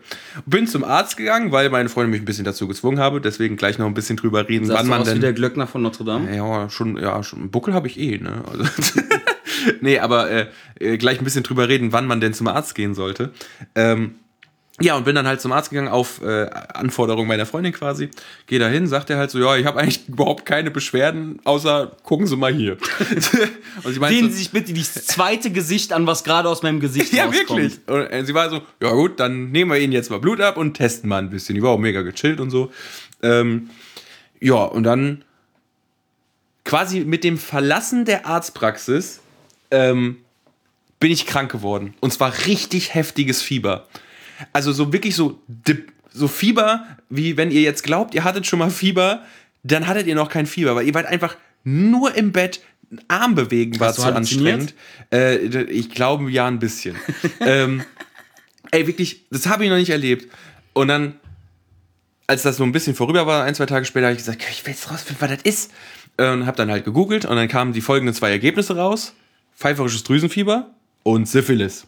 Bin 0.46 0.68
zum 0.68 0.84
Arzt 0.84 1.16
gegangen, 1.16 1.50
weil 1.50 1.68
meine 1.68 1.88
Freundin 1.88 2.12
mich 2.12 2.22
ein 2.22 2.24
bisschen 2.26 2.44
dazu 2.44 2.68
gezwungen 2.68 3.00
habe. 3.00 3.20
Deswegen 3.20 3.56
gleich 3.56 3.76
noch 3.78 3.86
ein 3.86 3.92
bisschen 3.94 4.16
drüber 4.16 4.48
reden, 4.48 4.64
Sahst 4.66 4.78
wann 4.78 4.86
du 4.86 4.90
man 4.90 5.00
aus 5.00 5.08
denn. 5.08 5.16
wie 5.16 5.20
der 5.20 5.32
Glöckner 5.32 5.66
von 5.66 5.82
Notre 5.82 6.04
Dame? 6.04 6.34
Ja, 6.34 6.70
schon, 6.70 6.96
ja, 6.96 7.22
schon. 7.24 7.40
einen 7.40 7.50
Buckel 7.50 7.74
habe 7.74 7.88
ich 7.88 7.98
eh, 7.98 8.18
ne? 8.18 8.44
Also, 8.50 8.64
nee, 9.80 9.98
aber 9.98 10.30
äh, 10.30 10.46
äh, 10.78 10.96
gleich 10.96 11.18
ein 11.18 11.24
bisschen 11.24 11.42
drüber 11.42 11.68
reden, 11.68 11.92
wann 11.92 12.06
man 12.06 12.20
denn 12.20 12.32
zum 12.32 12.46
Arzt 12.46 12.76
gehen 12.76 12.94
sollte. 12.94 13.32
Ähm, 13.74 14.14
Ja, 14.80 14.94
und 14.94 15.04
bin 15.04 15.14
dann 15.14 15.26
halt 15.26 15.40
zum 15.40 15.52
Arzt 15.52 15.70
gegangen 15.70 15.88
auf 15.88 16.20
äh, 16.22 16.50
Anforderung 16.74 17.26
meiner 17.26 17.46
Freundin 17.46 17.72
quasi. 17.72 18.10
Geh 18.46 18.58
da 18.58 18.68
hin, 18.68 18.86
sagt 18.86 19.08
er 19.08 19.16
halt 19.16 19.30
so, 19.30 19.38
ja, 19.38 19.56
ich 19.56 19.64
habe 19.64 19.80
eigentlich 19.80 20.06
überhaupt 20.06 20.44
keine 20.44 20.70
Beschwerden, 20.70 21.40
außer 21.44 21.96
gucken 22.02 22.26
Sie 22.26 22.36
mal 22.36 22.52
hier. 22.52 22.76
und 23.84 23.92
sie 23.94 23.98
meinte 23.98 24.18
Sehen 24.18 24.30
Sie 24.30 24.36
sich 24.36 24.50
bitte 24.50 24.74
das 24.74 25.06
zweite 25.06 25.50
Gesicht 25.50 25.94
an, 25.94 26.06
was 26.06 26.24
gerade 26.24 26.50
aus 26.50 26.62
meinem 26.62 26.80
Gesicht 26.80 27.14
ja, 27.14 27.24
rauskommt. 27.24 27.48
wirklich. 27.48 27.78
Und 27.86 28.02
äh, 28.12 28.24
sie 28.26 28.34
war 28.34 28.50
so, 28.50 28.60
ja 28.82 28.90
gut, 28.92 29.18
dann 29.18 29.50
nehmen 29.50 29.70
wir 29.70 29.78
ihnen 29.78 29.94
jetzt 29.94 30.10
mal 30.10 30.20
Blut 30.20 30.42
ab 30.42 30.58
und 30.58 30.74
testen 30.74 31.08
mal 31.08 31.18
ein 31.18 31.30
bisschen. 31.30 31.54
Die 31.54 31.62
war 31.62 31.70
auch 31.70 31.78
mega 31.78 32.02
gechillt 32.02 32.38
und 32.38 32.50
so. 32.50 32.70
Ähm, 33.22 33.70
ja, 34.40 34.56
und 34.62 34.82
dann 34.82 35.24
quasi 36.66 37.00
mit 37.00 37.24
dem 37.24 37.38
Verlassen 37.38 38.04
der 38.04 38.26
Arztpraxis 38.26 39.20
ähm, 39.70 40.18
bin 41.00 41.10
ich 41.10 41.24
krank 41.24 41.50
geworden. 41.50 41.94
Und 42.00 42.12
zwar 42.12 42.32
richtig 42.46 42.92
heftiges 42.94 43.40
Fieber. 43.40 43.86
Also 44.52 44.72
so 44.72 44.92
wirklich 44.92 45.14
so, 45.14 45.40
dip- 45.48 45.92
so 46.12 46.28
Fieber, 46.28 46.86
wie 47.10 47.36
wenn 47.36 47.50
ihr 47.50 47.60
jetzt 47.62 47.82
glaubt, 47.82 48.14
ihr 48.14 48.24
hattet 48.24 48.46
schon 48.46 48.58
mal 48.58 48.70
Fieber, 48.70 49.22
dann 49.62 49.86
hattet 49.86 50.06
ihr 50.06 50.14
noch 50.14 50.28
kein 50.30 50.46
Fieber, 50.46 50.74
weil 50.76 50.86
ihr 50.86 50.94
wart 50.94 51.06
einfach 51.06 51.36
nur 51.64 52.14
im 52.14 52.32
Bett, 52.32 52.60
Arm 53.08 53.34
bewegen 53.34 53.80
war 53.80 53.92
zu 53.92 54.02
anstrengend. 54.16 54.74
Äh, 55.12 55.38
ich 55.64 55.90
glaube 55.90 56.30
ja 56.30 56.46
ein 56.46 56.60
bisschen. 56.60 56.94
ähm, 57.40 57.82
ey, 58.70 58.86
wirklich, 58.86 59.22
das 59.30 59.46
habe 59.48 59.64
ich 59.64 59.70
noch 59.70 59.76
nicht 59.76 59.90
erlebt. 59.90 60.32
Und 60.72 60.86
dann, 60.88 61.14
als 62.28 62.42
das 62.42 62.56
so 62.58 62.62
ein 62.64 62.70
bisschen 62.72 62.94
vorüber 62.94 63.26
war, 63.26 63.42
ein, 63.44 63.54
zwei 63.56 63.66
Tage 63.66 63.84
später, 63.86 64.06
habe 64.06 64.12
ich 64.12 64.18
gesagt, 64.24 64.44
ich 64.48 64.64
will 64.64 64.72
jetzt 64.72 64.88
rausfinden, 64.90 65.16
was 65.20 65.30
das 65.30 65.42
ist. 65.42 65.72
Äh, 66.16 66.30
Und 66.30 66.46
habe 66.46 66.56
dann 66.56 66.70
halt 66.70 66.84
gegoogelt 66.84 67.24
und 67.24 67.34
dann 67.36 67.48
kamen 67.48 67.72
die 67.72 67.80
folgenden 67.80 68.14
zwei 68.14 68.30
Ergebnisse 68.30 68.76
raus. 68.76 69.14
Pfeiferisches 69.56 70.04
Drüsenfieber 70.04 70.70
und 71.02 71.28
Syphilis. 71.28 71.86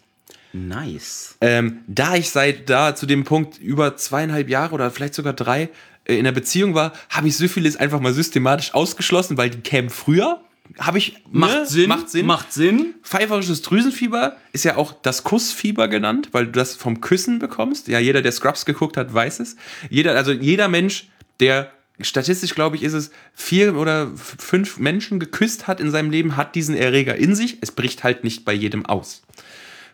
Nice. 0.67 1.37
Ähm, 1.41 1.81
da 1.87 2.17
ich 2.17 2.31
seit 2.31 2.69
da 2.69 2.95
zu 2.95 3.07
dem 3.07 3.25
Punkt 3.25 3.59
über 3.59 3.97
zweieinhalb 3.97 4.49
Jahre 4.49 4.75
oder 4.75 4.91
vielleicht 4.91 5.15
sogar 5.15 5.33
drei 5.33 5.71
äh, 6.05 6.17
in 6.17 6.25
der 6.25 6.33
Beziehung 6.33 6.75
war, 6.75 6.93
habe 7.11 7.29
ich 7.29 7.37
Syphilis 7.37 7.77
einfach 7.77 8.01
mal 8.01 8.13
systematisch 8.13 8.75
ausgeschlossen, 8.75 9.37
weil 9.37 9.51
die 9.51 9.61
kämen 9.61 9.91
früher. 9.91 10.41
Habe 10.79 10.99
ich 10.99 11.23
Macht 11.31 11.55
ne? 11.55 11.67
Sinn. 11.67 11.89
Macht 11.89 12.11
Sinn. 12.11 12.27
Macht 12.27 12.53
Sinn. 12.53 12.95
Pfeiferisches 13.03 13.63
Drüsenfieber 13.63 14.37
ist 14.53 14.65
ja 14.65 14.77
auch 14.77 14.93
das 14.93 15.25
Kussfieber 15.25 15.89
genannt, 15.89 16.29
weil 16.33 16.47
du 16.47 16.53
das 16.53 16.75
vom 16.75 17.01
Küssen 17.01 17.39
bekommst. 17.39 17.89
Ja, 17.89 17.99
jeder, 17.99 18.21
der 18.21 18.33
Scrubs 18.33 18.67
geguckt 18.67 18.97
hat, 18.97 19.13
weiß 19.13 19.41
es. 19.41 19.57
Jeder, 19.89 20.15
also 20.15 20.33
jeder 20.33 20.69
Mensch, 20.69 21.09
der 21.41 21.73
statistisch 22.01 22.55
glaube 22.55 22.77
ich 22.77 22.83
ist 22.83 22.93
es 22.93 23.11
vier 23.35 23.75
oder 23.75 24.13
fünf 24.15 24.79
Menschen 24.79 25.19
geküsst 25.19 25.67
hat 25.67 25.81
in 25.81 25.91
seinem 25.91 26.11
Leben, 26.11 26.37
hat 26.37 26.55
diesen 26.55 26.77
Erreger 26.77 27.17
in 27.17 27.35
sich. 27.35 27.59
Es 27.61 27.73
bricht 27.73 28.05
halt 28.05 28.25
nicht 28.25 28.45
bei 28.45 28.53
jedem 28.53 28.87
aus. 28.87 29.23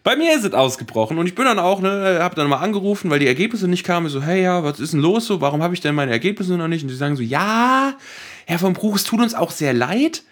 Bei 0.05 0.17
mir 0.17 0.37
ist 0.37 0.45
es 0.45 0.53
ausgebrochen 0.53 1.17
und 1.17 1.27
ich 1.27 1.35
bin 1.35 1.47
dann 1.47 1.59
auch, 1.59 1.81
ne, 1.81 2.19
hab 2.21 2.35
dann 2.35 2.47
mal 2.51 2.59
angerufen, 2.59 3.11
weil 3.11 3.21
die 3.21 3.27
Ergebnisse 3.27 3.67
nicht 3.69 3.85
kamen. 3.85 4.07
Ich 4.07 4.13
so, 4.13 4.23
hey, 4.23 4.43
ja, 4.43 4.63
was 4.63 4.79
ist 4.79 4.93
denn 4.93 5.01
los 5.01 5.25
so? 5.25 5.41
Warum 5.41 5.63
habe 5.63 5.73
ich 5.73 5.81
denn 5.81 5.95
meine 5.95 6.13
Ergebnisse 6.13 6.59
noch 6.59 6.69
nicht? 6.69 6.83
Und 6.83 6.89
die 6.89 6.95
sagen 6.95 7.17
so, 7.17 7.23
ja, 7.23 7.95
Herr 8.45 8.59
von 8.59 8.75
Bruch, 8.75 8.97
es 8.97 9.05
tut 9.05 9.21
uns 9.21 9.35
auch 9.35 9.51
sehr 9.51 9.73
leid, 9.73 10.23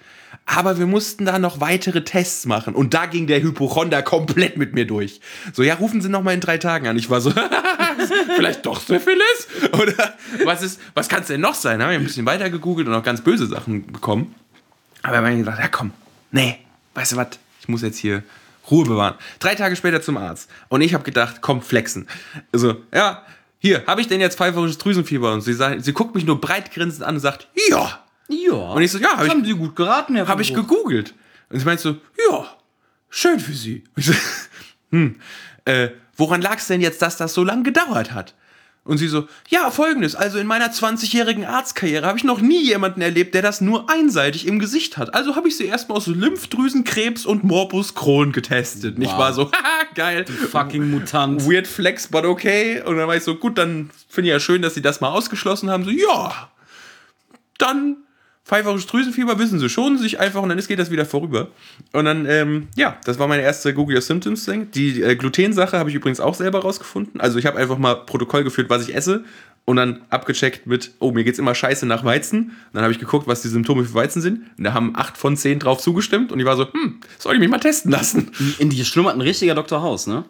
aber 0.45 0.79
wir 0.79 0.85
mussten 0.85 1.25
da 1.25 1.39
noch 1.39 1.61
weitere 1.61 2.05
Tests 2.05 2.45
machen. 2.45 2.75
Und 2.75 2.93
da 2.93 3.07
ging 3.07 3.27
der 3.27 3.43
Hypochonder 3.43 4.03
komplett 4.03 4.59
mit 4.59 4.75
mir 4.75 4.87
durch. 4.87 5.23
So, 5.55 5.63
ja, 5.63 5.73
rufen 5.73 6.03
Sie 6.03 6.11
noch 6.11 6.23
mal 6.23 6.35
in 6.35 6.41
drei 6.41 6.59
Tagen 6.59 6.87
an. 6.87 6.99
Ich 6.99 7.09
war 7.09 7.23
so, 7.23 7.33
vielleicht 8.37 8.67
doch 8.67 8.79
Syphilis? 8.79 9.49
Oder 9.73 10.15
was 10.45 10.63
ist, 10.63 10.81
was 10.93 11.09
kann 11.09 11.23
es 11.23 11.29
denn 11.29 11.41
noch 11.41 11.55
sein? 11.55 11.81
Haben 11.81 11.93
wir 11.93 11.99
ein 11.99 12.05
bisschen 12.05 12.27
weiter 12.27 12.51
gegoogelt 12.51 12.89
und 12.89 12.95
auch 12.95 13.03
ganz 13.03 13.23
böse 13.23 13.47
Sachen 13.47 13.87
bekommen. 13.87 14.35
Aber 15.03 15.17
er 15.17 15.31
hat 15.31 15.39
gesagt, 15.39 15.59
ja 15.59 15.69
komm, 15.69 15.93
nee, 16.31 16.59
weißt 16.93 17.13
du 17.13 17.17
was, 17.17 17.29
ich 17.63 17.69
muss 17.69 17.81
jetzt 17.81 17.97
hier 17.97 18.23
Ruhe 18.70 18.85
bewahren. 18.85 19.14
Drei 19.38 19.55
Tage 19.55 19.77
später 19.77 20.03
zum 20.03 20.16
Arzt. 20.16 20.51
Und 20.68 20.81
ich 20.81 20.94
habe 20.94 21.05
gedacht, 21.05 21.37
komm, 21.40 21.62
flexen. 21.62 22.07
Also, 22.53 22.77
ja, 22.94 23.25
hier, 23.59 23.85
habe 23.87 24.01
ich 24.01 24.09
denn 24.09 24.20
jetzt 24.20 24.37
pfeiferisches 24.37 24.79
Drüsenfieber? 24.79 25.33
Und 25.33 25.42
sie, 25.42 25.55
sagt, 25.55 25.85
sie 25.85 25.92
guckt 25.92 26.14
mich 26.14 26.25
nur 26.25 26.40
breit 26.40 26.72
grinsend 26.72 27.05
an 27.05 27.16
und 27.16 27.20
sagt, 27.20 27.48
ja. 27.68 28.01
Ja. 28.29 28.53
Und 28.53 28.83
ich 28.83 28.90
so, 28.90 28.98
ja, 28.98 29.16
habe 29.16 29.27
ich, 29.27 29.31
haben 29.31 29.44
Sie 29.44 29.53
gut 29.53 29.77
geraten, 29.77 30.16
Herr 30.16 30.27
hab 30.27 30.40
ich 30.40 30.55
gegoogelt. 30.55 31.14
Und 31.51 31.59
sie 31.59 31.64
meint 31.64 31.81
so, 31.81 31.96
ja, 32.29 32.46
schön 33.11 33.38
für 33.38 33.53
Sie. 33.53 33.85
Und 33.94 33.98
ich 33.98 34.07
so, 34.07 34.14
hm, 34.90 35.20
äh, 35.64 35.90
woran 36.16 36.40
lag 36.40 36.57
es 36.57 36.66
denn 36.66 36.81
jetzt, 36.81 37.03
dass 37.03 37.16
das 37.16 37.35
so 37.35 37.44
lange 37.44 37.62
gedauert 37.62 38.12
hat? 38.12 38.35
Und 38.85 38.99
sie 38.99 39.07
so, 39.07 39.29
ja, 39.49 39.71
folgendes, 39.71 40.16
also 40.16 40.38
in 40.38 40.47
meiner 40.49 40.73
20-jährigen 40.73 41.45
Arztkarriere 41.45 42.05
habe 42.05 42.18
ich 42.18 42.25
noch 42.25 42.40
nie 42.40 42.61
jemanden 42.64 43.01
erlebt, 43.01 43.33
der 43.33 43.40
das 43.42 43.61
nur 43.61 43.88
einseitig 43.88 44.45
im 44.49 44.59
Gesicht 44.59 44.97
hat. 44.97 45.14
Also 45.14 45.37
habe 45.37 45.47
ich 45.47 45.57
sie 45.57 45.66
erstmal 45.66 45.99
aus 45.99 46.09
Lymphdrüsenkrebs 46.09 47.25
und 47.25 47.45
Morbus 47.45 47.95
Crohn 47.95 48.33
getestet. 48.33 48.97
Und 48.97 49.03
ich 49.03 49.09
Wow. 49.11 49.18
war 49.18 49.33
so, 49.35 49.45
haha, 49.53 49.85
geil. 49.95 50.25
Fucking 50.27 50.90
Mutant. 50.90 51.47
Weird 51.49 51.68
flex, 51.68 52.09
but 52.09 52.25
okay. 52.25 52.83
Und 52.85 52.97
dann 52.97 53.07
war 53.07 53.14
ich 53.14 53.23
so, 53.23 53.37
gut, 53.37 53.57
dann 53.57 53.90
finde 54.09 54.31
ich 54.31 54.33
ja 54.33 54.40
schön, 54.40 54.62
dass 54.62 54.75
sie 54.75 54.83
das 54.83 55.01
mal 55.01 55.11
ausgeschlossen 55.11 55.71
haben. 55.71 55.85
So, 55.85 55.90
ja, 55.90 56.51
dann 57.59 57.99
pfeiferisches 58.44 58.87
Drüsenfieber 58.88 59.38
wissen 59.38 59.59
sie 59.59 59.68
schon, 59.68 59.98
sich 59.98 60.18
einfach 60.18 60.42
und 60.42 60.48
dann 60.48 60.59
geht 60.59 60.78
das 60.78 60.90
wieder 60.90 61.07
vorüber. 61.07 61.48
Und 61.92 62.05
dann, 62.05 62.26
ähm, 62.26 62.68
ja, 62.76 62.98
das 63.05 63.18
war 63.18 63.28
meine 63.28 63.42
erste 63.42 63.72
Google 63.72 63.96
Your 63.96 64.02
Symptoms 64.02 64.44
Thing. 64.44 64.70
Die 64.72 65.02
äh, 65.02 65.16
Gluten-Sache 65.16 65.78
habe 65.78 65.90
ich 65.90 65.96
übrigens 65.96 66.20
auch 66.20 66.35
selber 66.35 66.61
rausgefunden. 66.61 67.20
Also 67.20 67.38
ich 67.38 67.46
habe 67.46 67.59
einfach 67.59 67.78
mal 67.78 67.94
Protokoll 67.94 68.44
geführt, 68.44 68.68
was 68.68 68.88
ich 68.88 68.94
esse 68.94 69.24
und 69.64 69.76
dann 69.76 70.02
abgecheckt 70.11 70.66
mit, 70.66 70.92
oh, 70.98 71.12
mir 71.12 71.24
geht's 71.24 71.38
immer 71.38 71.55
scheiße 71.55 71.87
nach 71.87 72.05
Weizen. 72.05 72.40
Und 72.40 72.74
dann 72.74 72.83
habe 72.83 72.92
ich 72.92 72.98
geguckt, 72.98 73.28
was 73.28 73.42
die 73.42 73.48
Symptome 73.48 73.85
für 73.85 73.94
Weizen 73.94 74.20
sind. 74.20 74.42
Und 74.59 74.64
da 74.64 74.72
haben 74.72 74.96
acht 74.96 75.16
von 75.16 75.37
zehn 75.37 75.59
drauf 75.59 75.81
zugestimmt 75.81 76.33
und 76.33 76.40
ich 76.40 76.46
war 76.46 76.57
so, 76.57 76.72
hm, 76.72 77.00
soll 77.18 77.35
ich 77.35 77.40
mich 77.40 77.48
mal 77.48 77.61
testen 77.61 77.90
lassen? 77.90 78.33
In 78.59 78.70
die 78.70 78.85
schlummert 78.85 79.14
ein 79.14 79.20
richtiger 79.20 79.55
Dr. 79.55 79.83
House, 79.83 80.07
ne? 80.07 80.24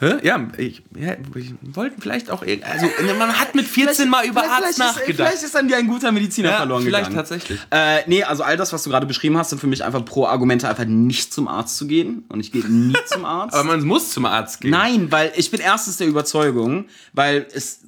Hä? 0.00 0.14
Ja, 0.22 0.48
ich, 0.56 0.82
ja, 0.98 1.12
ich 1.34 1.52
wollten 1.62 2.00
vielleicht 2.00 2.30
auch, 2.30 2.42
also 2.42 2.86
man 3.18 3.38
hat 3.38 3.54
mit 3.54 3.66
14 3.66 4.08
mal 4.08 4.24
über 4.26 4.42
Arzt 4.42 4.70
Ist, 4.70 4.78
nachgedacht. 4.78 5.14
vielleicht 5.14 5.42
ist 5.42 5.54
an 5.54 5.68
dir 5.68 5.76
ein 5.76 5.86
guter 5.88 6.10
Mediziner 6.10 6.48
Ja, 6.50 6.56
verloren 6.56 6.82
vielleicht 6.84 7.10
gegangen. 7.10 7.16
tatsächlich. 7.28 7.60
Äh, 7.70 8.08
nee, 8.08 8.24
also 8.24 8.42
all 8.42 8.56
das, 8.56 8.72
was 8.72 8.82
du 8.82 8.88
gerade 8.90 9.04
beschrieben 9.04 9.36
hast, 9.36 9.50
sind 9.50 9.58
für 9.58 9.66
mich 9.66 9.84
einfach 9.84 10.02
pro 10.04 10.24
Argumente, 10.26 10.66
einfach 10.68 10.86
nicht 10.86 11.34
zum 11.34 11.48
Arzt 11.48 11.76
zu 11.76 11.86
gehen. 11.86 12.24
Und 12.30 12.40
ich 12.40 12.50
gehe 12.50 12.64
nie 12.66 12.96
zum 13.06 13.24
Arzt. 13.26 13.54
Aber 13.54 13.64
man 13.64 13.84
muss 13.84 14.10
zum 14.10 14.24
Arzt 14.24 14.62
gehen. 14.62 14.70
Nein, 14.70 15.12
weil 15.12 15.32
ich 15.36 15.50
bin 15.50 15.60
erstens 15.60 15.98
der 15.98 16.06
Überzeugung, 16.08 16.86
weil 17.12 17.46
es. 17.52 17.80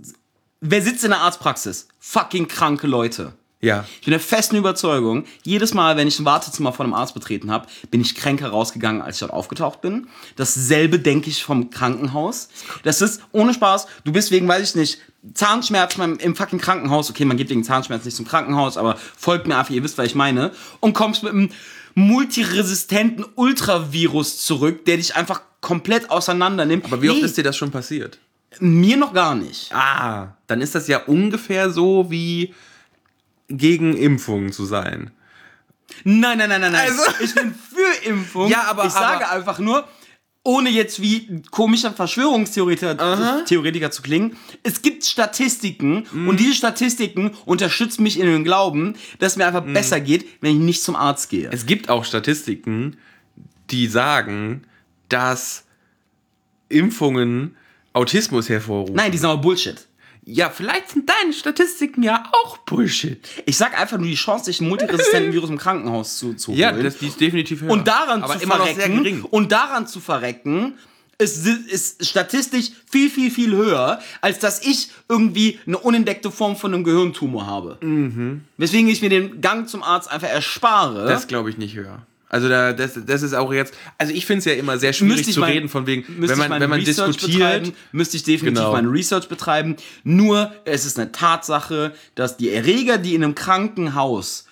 Wer 0.60 0.82
sitzt 0.82 1.02
in 1.04 1.10
der 1.10 1.20
Arztpraxis? 1.20 1.88
Fucking 1.98 2.46
kranke 2.46 2.86
Leute. 2.86 3.32
Ja. 3.64 3.84
Ich 4.00 4.06
bin 4.06 4.10
der 4.10 4.20
festen 4.20 4.56
Überzeugung, 4.56 5.24
jedes 5.44 5.72
Mal, 5.72 5.96
wenn 5.96 6.08
ich 6.08 6.18
ein 6.18 6.24
Wartezimmer 6.24 6.72
vor 6.72 6.84
einem 6.84 6.94
Arzt 6.94 7.14
betreten 7.14 7.50
habe, 7.50 7.68
bin 7.92 8.00
ich 8.00 8.16
kränker 8.16 8.48
rausgegangen, 8.48 9.00
als 9.00 9.16
ich 9.16 9.20
dort 9.20 9.32
aufgetaucht 9.32 9.80
bin. 9.80 10.08
Dasselbe 10.34 10.98
denke 10.98 11.30
ich 11.30 11.44
vom 11.44 11.70
Krankenhaus. 11.70 12.48
Das 12.82 13.00
ist 13.00 13.22
ohne 13.30 13.54
Spaß. 13.54 13.86
Du 14.04 14.10
bist 14.10 14.32
wegen, 14.32 14.48
weiß 14.48 14.70
ich 14.70 14.74
nicht, 14.74 14.98
Zahnschmerzen 15.34 16.16
im 16.18 16.34
fucking 16.34 16.58
Krankenhaus. 16.58 17.08
Okay, 17.08 17.24
man 17.24 17.36
geht 17.36 17.50
wegen 17.50 17.62
Zahnschmerzen 17.62 18.08
nicht 18.08 18.16
zum 18.16 18.26
Krankenhaus, 18.26 18.76
aber 18.76 18.96
folgt 19.16 19.46
mir 19.46 19.56
einfach, 19.56 19.70
ihr 19.72 19.84
wisst, 19.84 19.96
was 19.96 20.06
ich 20.06 20.16
meine. 20.16 20.50
Und 20.80 20.94
kommst 20.94 21.22
mit 21.22 21.32
einem 21.32 21.50
multiresistenten 21.94 23.24
Ultravirus 23.36 24.38
zurück, 24.44 24.84
der 24.86 24.96
dich 24.96 25.14
einfach 25.14 25.40
komplett 25.60 26.10
auseinander 26.10 26.64
nimmt. 26.64 26.84
Aber 26.86 27.00
wie 27.02 27.10
oft 27.10 27.20
Nee, 27.20 27.24
ist 27.26 27.36
dir 27.36 27.44
das 27.44 27.56
schon 27.56 27.70
passiert? 27.70 28.18
mir 28.60 28.98
noch 28.98 29.14
gar 29.14 29.34
nicht. 29.34 29.72
Ah, 29.74 30.36
dann 30.46 30.60
ist 30.60 30.74
das 30.74 30.86
ja 30.86 30.98
ungefähr 31.04 31.70
so 31.70 32.10
wie 32.10 32.54
gegen 33.58 33.96
Impfungen 33.96 34.52
zu 34.52 34.64
sein. 34.64 35.10
Nein, 36.04 36.38
nein, 36.38 36.48
nein, 36.48 36.60
nein, 36.60 36.72
nein. 36.72 36.90
Also- 36.90 37.02
ich 37.22 37.34
bin 37.34 37.54
für 37.54 38.08
Impfung. 38.08 38.48
Ja, 38.48 38.64
aber- 38.64 38.86
ich 38.86 38.92
sage 38.92 39.26
aber- 39.26 39.36
einfach 39.36 39.58
nur, 39.58 39.86
ohne 40.44 40.70
jetzt 40.70 41.00
wie 41.00 41.40
komischer 41.50 41.92
Verschwörungstheoretiker 41.92 43.44
Theoretiker 43.46 43.90
zu 43.92 44.02
klingen, 44.02 44.36
es 44.64 44.82
gibt 44.82 45.04
Statistiken 45.04 46.06
Mhm. 46.10 46.28
und 46.28 46.40
diese 46.40 46.54
Statistiken 46.54 47.30
unterstützen 47.44 48.02
mich 48.02 48.18
in 48.18 48.26
dem 48.26 48.42
Glauben, 48.42 48.94
dass 49.20 49.32
es 49.32 49.36
mir 49.38 49.46
einfach 49.46 49.62
besser 49.64 50.00
geht, 50.00 50.26
wenn 50.40 50.52
ich 50.56 50.62
nicht 50.62 50.82
zum 50.82 50.96
Arzt 50.96 51.30
gehe. 51.30 51.48
Es 51.52 51.66
gibt 51.66 51.88
auch 51.88 52.04
Statistiken, 52.04 52.96
die 53.70 53.86
sagen, 53.86 54.64
dass 55.08 55.64
Impfungen 56.68 57.56
Autismus 57.92 58.48
hervorrufen. 58.48 58.94
Nein, 58.96 59.12
die 59.12 59.18
sind 59.18 59.28
aber 59.28 59.40
Bullshit. 59.42 59.86
Ja, 60.24 60.50
vielleicht 60.50 60.90
sind 60.90 61.08
deine 61.10 61.32
Statistiken 61.32 62.02
ja 62.04 62.22
auch 62.32 62.58
Bullshit. 62.58 63.26
Ich 63.44 63.56
sag 63.56 63.78
einfach 63.78 63.98
nur 63.98 64.06
die 64.06 64.14
Chance, 64.14 64.44
sich 64.46 64.60
einen 64.60 64.68
multiresistenten 64.68 65.32
Virus 65.34 65.50
im 65.50 65.58
Krankenhaus 65.58 66.16
zu, 66.18 66.34
zu 66.34 66.52
Ja, 66.52 66.70
holen. 66.72 66.84
das, 66.84 66.98
die 66.98 67.08
ist 67.08 67.20
definitiv 67.20 67.62
höher. 67.62 67.70
und 67.72 67.88
daran 67.88 68.22
Aber 68.22 68.38
zu 68.38 68.46
verrecken 68.46 68.98
gering. 69.02 69.22
und 69.24 69.50
daran 69.50 69.86
zu 69.88 69.98
verrecken 69.98 70.74
ist, 71.18 71.44
ist 71.46 72.06
statistisch 72.06 72.70
viel 72.90 73.10
viel 73.10 73.30
viel 73.30 73.54
höher 73.54 74.00
als 74.20 74.38
dass 74.38 74.64
ich 74.64 74.90
irgendwie 75.08 75.58
eine 75.66 75.78
unentdeckte 75.78 76.30
Form 76.30 76.56
von 76.56 76.72
einem 76.72 76.84
Gehirntumor 76.84 77.46
habe. 77.46 77.78
Weswegen 78.56 78.88
ich 78.88 79.02
mir 79.02 79.08
den 79.10 79.40
Gang 79.40 79.68
zum 79.68 79.82
Arzt 79.82 80.10
einfach 80.10 80.28
erspare. 80.28 81.04
Mhm. 81.04 81.08
Das 81.08 81.26
glaube 81.26 81.50
ich 81.50 81.58
nicht 81.58 81.74
höher. 81.76 82.06
Also 82.32 82.48
da, 82.48 82.72
das, 82.72 82.98
das 83.06 83.22
ist 83.22 83.34
auch 83.34 83.52
jetzt, 83.52 83.74
also 83.98 84.12
ich 84.12 84.24
finde 84.24 84.38
es 84.38 84.44
ja 84.46 84.54
immer 84.54 84.78
sehr 84.78 84.94
schwierig 84.94 85.30
zu 85.30 85.38
mein- 85.40 85.52
reden 85.52 85.68
von 85.68 85.86
wegen, 85.86 86.04
wenn 86.18 86.38
man, 86.38 86.50
wenn 86.60 86.70
man 86.70 86.80
Research 86.80 87.18
diskutiert, 87.18 87.72
müsste 87.92 88.16
ich 88.16 88.22
definitiv 88.24 88.58
Genau. 88.58 88.72
meine 88.72 88.90
Research 88.90 89.28
betreiben. 89.28 89.76
Nur 90.02 90.50
es 90.64 90.86
ist 90.86 90.98
eine 90.98 91.12
Tatsache, 91.12 91.92
dass 92.14 92.38
die 92.38 92.48
Erreger, 92.50 92.96
die 92.96 93.14
in 93.14 93.22
einem 93.22 93.34
Krankenhaus 93.34 94.46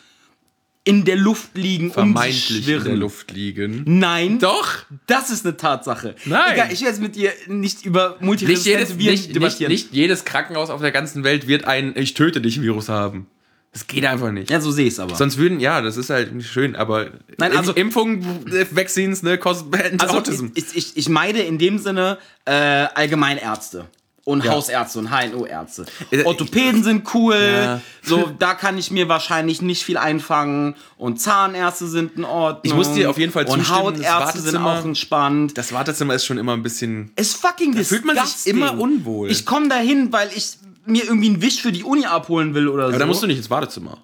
in 0.85 1.05
der 1.05 1.16
Luft 1.16 1.57
liegen, 1.57 1.87
um 1.88 1.93
Vermeintlich 1.93 2.51
in 2.59 2.62
schwirren. 2.64 2.85
der 2.85 2.97
Luft 2.97 3.31
liegen. 3.33 3.83
Nein. 3.87 4.38
Doch. 4.38 4.79
Das 5.07 5.31
ist 5.31 5.47
eine 5.47 5.57
Tatsache. 5.57 6.14
Nein. 6.27 6.53
Egal, 6.55 6.73
ich 6.73 6.81
will 6.81 6.88
jetzt 6.88 7.01
mit 7.01 7.16
dir 7.16 7.33
nicht 7.49 7.85
über 7.85 8.16
multiresistente 8.21 8.99
Viren 8.99 9.11
nicht, 9.12 9.23
nicht, 9.27 9.37
debattieren. 9.37 9.73
nicht 9.73 9.93
jedes 9.93 10.25
Krankenhaus 10.25 10.69
auf 10.71 10.81
der 10.81 10.90
ganzen 10.90 11.23
Welt 11.25 11.47
wird 11.47 11.64
ein 11.64 11.95
Ich 11.97 12.14
töte 12.14 12.40
dich 12.40 12.61
Virus 12.62 12.88
haben. 12.88 13.27
Das 13.72 13.87
geht 13.87 14.04
einfach 14.04 14.33
nicht. 14.33 14.50
Ja, 14.50 14.61
so 14.61 14.72
sehe 14.72 14.87
ich 14.87 14.94
es 14.94 14.98
aber. 15.00 15.14
Sonst 15.14 15.37
würden, 15.38 15.61
ja, 15.61 15.80
das 15.80 15.96
ist 15.96 16.11
halt 16.11 16.35
nicht 16.35 16.50
schön, 16.50 16.74
aber 16.74 17.11
Nein, 17.38 17.56
also- 17.56 17.72
Impfungen, 17.72 18.46
äh, 18.52 18.66
Vaccines, 18.70 19.22
ne, 19.22 19.38
kosten 19.38 19.70
also 19.98 20.18
Autism. 20.18 20.46
ich, 20.54 20.64
ich, 20.74 20.96
ich 20.96 21.09
meide 21.09 21.40
in 21.40 21.59
dem 21.59 21.78
Sinne 21.78 22.18
äh, 22.46 22.52
Allgemeinärzte. 22.52 23.87
Und 24.24 24.44
Ja. 24.44 24.52
Hausärzte 24.52 24.98
und 24.98 25.11
HNO-Ärzte. 25.11 25.87
Äh, 26.11 26.24
Orthopäden 26.24 26.85
sind 26.85 27.14
cool. 27.14 27.35
Ja. 27.37 27.80
So, 28.02 28.30
da 28.38 28.52
kann 28.54 28.76
ich 28.76 28.90
mir 28.90 29.09
wahrscheinlich 29.09 29.62
nicht 29.62 29.83
viel 29.83 29.96
einfangen. 29.96 30.76
Und 30.98 31.20
Zahnärzte 31.20 31.87
sind 31.87 32.16
in 32.18 32.24
Ordnung. 32.24 32.61
Ich 32.64 32.74
muss 32.74 32.92
dir 32.92 33.09
auf 33.09 33.18
jeden 33.18 33.33
Fall 33.33 33.46
Und 33.46 33.59
zustimmen, 33.64 33.96
das 33.96 34.12
Hautärzte 34.12 34.40
sind 34.42 34.56
auch 34.59 34.85
entspannt. 34.85 35.56
Das 35.56 35.72
Wartezimmer 35.72 36.14
ist 36.14 36.26
schon 36.26 36.37
immer 36.38 36.52
ein 36.52 36.62
bisschen. 36.62 37.11
Es 37.16 37.33
fucking 37.35 37.74
da 37.74 37.83
fühlt 37.83 38.04
man 38.04 38.14
sich 38.26 38.46
immer 38.46 38.78
unwohl. 38.78 39.30
Ich 39.30 39.46
komme 39.46 39.68
dahin, 39.68 40.12
weil 40.12 40.28
ich 40.35 40.59
mir 40.87 41.05
irgendwie 41.05 41.29
einen 41.29 41.43
Wisch 41.43 41.61
für 41.61 41.73
die 41.73 41.85
Uni 41.85 42.07
abholen 42.07 42.55
will 42.55 42.69
oder 42.69 42.85
so. 42.85 42.88
Aber 42.90 42.99
da 42.99 43.07
musst 43.07 43.23
du 43.23 43.27
nicht 43.27 43.38
ins 43.38 43.51
Wartezimmer. 43.51 43.99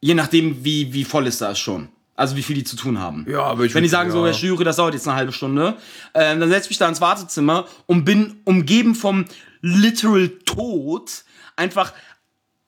Je 0.00 0.14
nachdem, 0.14 0.64
wie, 0.64 0.92
wie 0.92 1.04
voll 1.04 1.26
ist 1.26 1.40
das 1.40 1.58
schon. 1.58 1.88
Also 2.16 2.36
wie 2.36 2.42
viel 2.42 2.54
die 2.54 2.64
zu 2.64 2.76
tun 2.76 3.00
haben. 3.00 3.26
Ja, 3.28 3.42
aber 3.42 3.64
ich 3.64 3.74
Wenn 3.74 3.82
die 3.82 3.88
sagen 3.88 4.10
so, 4.10 4.18
ja. 4.18 4.26
Herr 4.26 4.34
Schüre, 4.34 4.62
das 4.62 4.76
dauert 4.76 4.94
jetzt 4.94 5.08
eine 5.08 5.16
halbe 5.16 5.32
Stunde, 5.32 5.76
ähm, 6.14 6.38
dann 6.38 6.48
setze 6.48 6.66
ich 6.66 6.70
mich 6.70 6.78
da 6.78 6.88
ins 6.88 7.00
Wartezimmer 7.00 7.66
und 7.86 8.04
bin 8.04 8.40
umgeben 8.44 8.94
vom 8.94 9.24
literal 9.62 10.28
Tod. 10.44 11.24
Einfach 11.56 11.92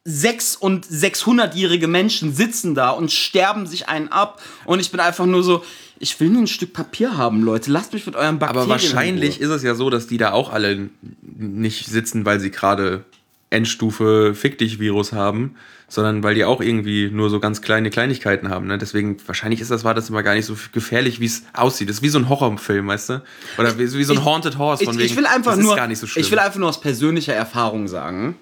sechs 0.02 0.56
und 0.56 0.86
600-jährige 0.86 1.88
Menschen 1.88 2.32
sitzen 2.32 2.74
da 2.74 2.90
und 2.90 3.12
sterben 3.12 3.66
sich 3.66 3.88
einen 3.88 4.08
ab 4.08 4.40
und 4.64 4.80
ich 4.80 4.90
bin 4.90 5.00
einfach 5.00 5.26
nur 5.26 5.42
so, 5.42 5.64
ich 5.98 6.18
will 6.20 6.28
nur 6.30 6.42
ein 6.42 6.46
Stück 6.46 6.72
Papier 6.72 7.16
haben, 7.16 7.42
Leute. 7.42 7.70
Lasst 7.70 7.92
mich 7.92 8.04
mit 8.06 8.16
euren 8.16 8.38
Bakterien 8.38 8.62
Aber 8.64 8.70
wahrscheinlich 8.70 9.40
ist 9.40 9.50
es 9.50 9.62
ja 9.62 9.74
so, 9.74 9.90
dass 9.90 10.06
die 10.06 10.18
da 10.18 10.32
auch 10.32 10.52
alle 10.52 10.90
nicht 11.22 11.86
sitzen, 11.86 12.24
weil 12.24 12.40
sie 12.40 12.50
gerade 12.50 13.04
Endstufe 13.50 14.34
Fick 14.34 14.58
dich 14.58 14.80
Virus 14.80 15.12
haben, 15.12 15.54
sondern 15.88 16.22
weil 16.24 16.34
die 16.34 16.44
auch 16.44 16.60
irgendwie 16.60 17.10
nur 17.10 17.30
so 17.30 17.38
ganz 17.40 17.62
kleine 17.62 17.90
Kleinigkeiten 17.90 18.50
haben. 18.50 18.66
Ne? 18.66 18.76
Deswegen, 18.76 19.16
wahrscheinlich 19.26 19.60
ist 19.60 19.70
das 19.70 19.84
Wartezimmer 19.84 20.22
gar 20.24 20.34
nicht 20.34 20.44
so 20.46 20.56
gefährlich, 20.72 21.20
wie 21.20 21.26
es 21.26 21.44
aussieht. 21.52 21.88
Das 21.88 21.96
ist 21.98 22.02
wie 22.02 22.08
so 22.08 22.18
ein 22.18 22.28
Horrorfilm, 22.28 22.88
weißt 22.88 23.10
du? 23.10 23.22
Oder 23.56 23.78
wie, 23.78 23.92
wie 23.92 24.04
so 24.04 24.12
ein 24.12 24.18
Ich- 24.18 24.24
Haunted 24.24 24.58
Horse 24.58 24.82
Ich, 24.82 24.88
von 24.88 24.98
wegen. 24.98 25.06
ich 25.06 25.16
will 25.16 25.26
einfach 25.26 25.52
das 25.52 25.60
nur, 25.60 25.72
ist 25.72 25.76
gar 25.76 25.86
nicht 25.86 25.98
so 26.00 26.06
schlimm. 26.08 26.24
ich 26.24 26.30
will 26.30 26.40
einfach 26.40 26.58
nur 26.58 26.68
aus 26.68 26.80
persönlicher 26.80 27.34
Erfahrung 27.34 27.86
sagen, 27.88 28.34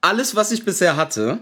alles, 0.00 0.34
was 0.36 0.52
ich 0.52 0.64
bisher 0.64 0.96
hatte, 0.96 1.40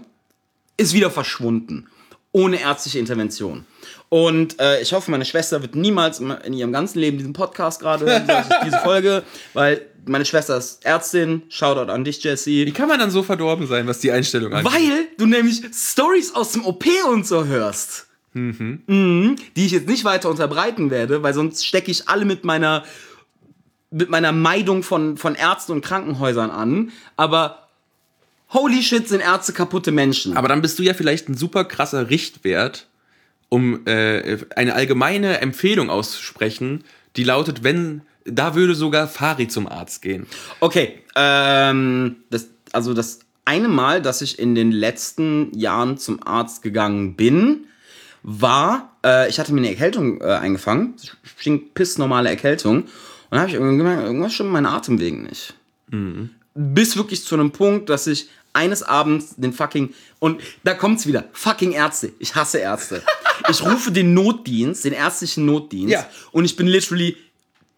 ist 0.77 0.93
wieder 0.93 1.11
verschwunden. 1.11 1.87
Ohne 2.31 2.59
ärztliche 2.61 2.99
Intervention. 2.99 3.65
Und 4.13 4.59
äh, 4.59 4.81
ich 4.81 4.91
hoffe, 4.91 5.09
meine 5.09 5.23
Schwester 5.23 5.61
wird 5.61 5.73
niemals 5.73 6.19
in 6.19 6.51
ihrem 6.51 6.73
ganzen 6.73 6.99
Leben 6.99 7.17
diesen 7.17 7.31
Podcast 7.31 7.79
gerade 7.79 8.05
hören, 8.05 8.27
diese 8.65 8.77
Folge, 8.79 9.23
weil 9.53 9.85
meine 10.05 10.25
Schwester 10.25 10.57
ist 10.57 10.85
Ärztin. 10.85 11.43
Shoutout 11.47 11.89
an 11.89 12.03
dich, 12.03 12.21
Jesse. 12.21 12.49
wie 12.49 12.73
kann 12.73 12.89
man 12.89 12.99
dann 12.99 13.09
so 13.09 13.23
verdorben 13.23 13.67
sein, 13.67 13.87
was 13.87 13.99
die 13.99 14.11
Einstellung 14.11 14.53
angeht? 14.53 14.69
Weil 14.69 15.07
du 15.17 15.27
nämlich 15.27 15.61
Stories 15.73 16.35
aus 16.35 16.51
dem 16.51 16.65
OP 16.65 16.83
und 17.09 17.25
so 17.25 17.45
hörst. 17.45 18.07
Mhm. 18.33 19.37
Die 19.55 19.65
ich 19.65 19.71
jetzt 19.71 19.87
nicht 19.87 20.03
weiter 20.03 20.29
unterbreiten 20.29 20.91
werde, 20.91 21.23
weil 21.23 21.33
sonst 21.33 21.65
stecke 21.65 21.89
ich 21.89 22.09
alle 22.09 22.25
mit 22.25 22.43
meiner, 22.43 22.83
mit 23.91 24.09
meiner 24.09 24.33
Meidung 24.33 24.83
von, 24.83 25.15
von 25.15 25.35
Ärzten 25.35 25.71
und 25.71 25.85
Krankenhäusern 25.85 26.51
an. 26.51 26.91
Aber 27.15 27.69
holy 28.49 28.83
shit, 28.83 29.07
sind 29.07 29.21
Ärzte 29.21 29.53
kaputte 29.53 29.93
Menschen. 29.93 30.35
Aber 30.35 30.49
dann 30.49 30.61
bist 30.61 30.77
du 30.79 30.83
ja 30.83 30.93
vielleicht 30.93 31.29
ein 31.29 31.37
super 31.37 31.63
krasser 31.63 32.09
Richtwert, 32.09 32.87
um 33.53 33.85
äh, 33.85 34.37
eine 34.55 34.73
allgemeine 34.73 35.41
Empfehlung 35.41 35.89
auszusprechen, 35.89 36.85
die 37.17 37.25
lautet, 37.25 37.65
wenn, 37.65 38.01
da 38.23 38.55
würde 38.55 38.75
sogar 38.75 39.09
Fari 39.09 39.49
zum 39.49 39.67
Arzt 39.67 40.01
gehen. 40.01 40.25
Okay, 40.61 40.99
ähm, 41.17 42.15
das, 42.29 42.47
also 42.71 42.93
das 42.93 43.19
eine 43.43 43.67
Mal, 43.67 44.01
dass 44.01 44.21
ich 44.21 44.39
in 44.39 44.55
den 44.55 44.71
letzten 44.71 45.51
Jahren 45.53 45.97
zum 45.97 46.25
Arzt 46.25 46.63
gegangen 46.63 47.17
bin, 47.17 47.65
war, 48.23 48.95
äh, 49.03 49.29
ich 49.29 49.37
hatte 49.37 49.51
mir 49.51 49.59
eine 49.59 49.69
Erkältung 49.69 50.21
äh, 50.21 50.25
eingefangen, 50.27 50.93
stinkt 51.37 51.73
pissnormale 51.73 52.29
Erkältung, 52.29 52.85
und 53.31 53.37
habe 53.37 53.49
ich 53.49 53.57
gemerkt, 53.57 54.03
irgendwas 54.03 54.33
stimmt 54.33 54.51
mit 54.51 54.61
meinen 54.61 54.73
Atemwegen 54.73 55.23
nicht. 55.23 55.53
Bis 56.53 56.95
wirklich 56.95 57.23
zu 57.23 57.35
einem 57.35 57.51
Punkt, 57.51 57.89
dass 57.89 58.07
ich 58.07 58.29
eines 58.53 58.83
Abends 58.83 59.35
den 59.37 59.53
fucking, 59.53 59.93
und 60.19 60.41
da 60.63 60.73
kommt's 60.73 61.07
wieder, 61.07 61.25
fucking 61.33 61.71
Ärzte, 61.71 62.11
ich 62.19 62.35
hasse 62.35 62.57
Ärzte. 62.59 63.01
Ich 63.49 63.61
rufe 63.65 63.91
den 63.91 64.13
Notdienst, 64.13 64.85
den 64.85 64.93
ärztlichen 64.93 65.45
Notdienst, 65.45 65.93
Ja. 65.93 66.05
und 66.31 66.45
ich 66.45 66.55
bin 66.55 66.67
literally 66.67 67.17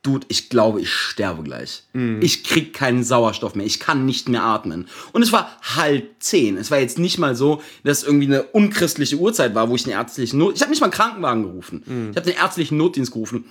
Dude, 0.06 0.26
ich 0.28 0.50
glaube, 0.50 0.82
ich 0.82 0.92
sterbe 0.92 1.44
gleich. 1.44 1.84
Ich 2.20 2.44
krieg 2.44 2.74
keinen 2.74 3.06
Sauerstoff 3.06 3.56
mehr. 3.56 3.66
Ich 3.66 3.80
kann 3.80 4.06
nicht 4.06 4.28
mehr 4.28 4.44
atmen. 4.44 4.90
Und 5.14 5.22
es 5.22 5.32
war 5.32 5.58
halb 5.78 6.16
zehn. 6.20 6.58
Es 6.58 6.72
war 6.72 6.78
jetzt 6.80 7.00
nicht 7.00 7.20
mal 7.20 7.38
so, 7.38 7.62
dass 7.86 8.00
es 8.00 8.04
irgendwie 8.04 8.26
eine 8.26 8.44
unchristliche 8.44 9.16
Uhrzeit 9.16 9.56
war, 9.56 9.70
wo 9.70 9.76
ich 9.76 9.84
den 9.84 9.94
ärztlichen 9.94 10.40
Not... 10.40 10.58
Ich 10.58 10.62
habe 10.62 10.72
nicht 10.72 10.82
mal 10.82 10.88
einen 10.88 10.94
Krankenwagen 10.94 11.44
gerufen. 11.44 12.10
Ich 12.12 12.18
habe 12.18 12.30
den 12.30 12.36
ärztlichen 12.38 12.78
Notdienst 12.78 13.14
gerufen. 13.14 13.46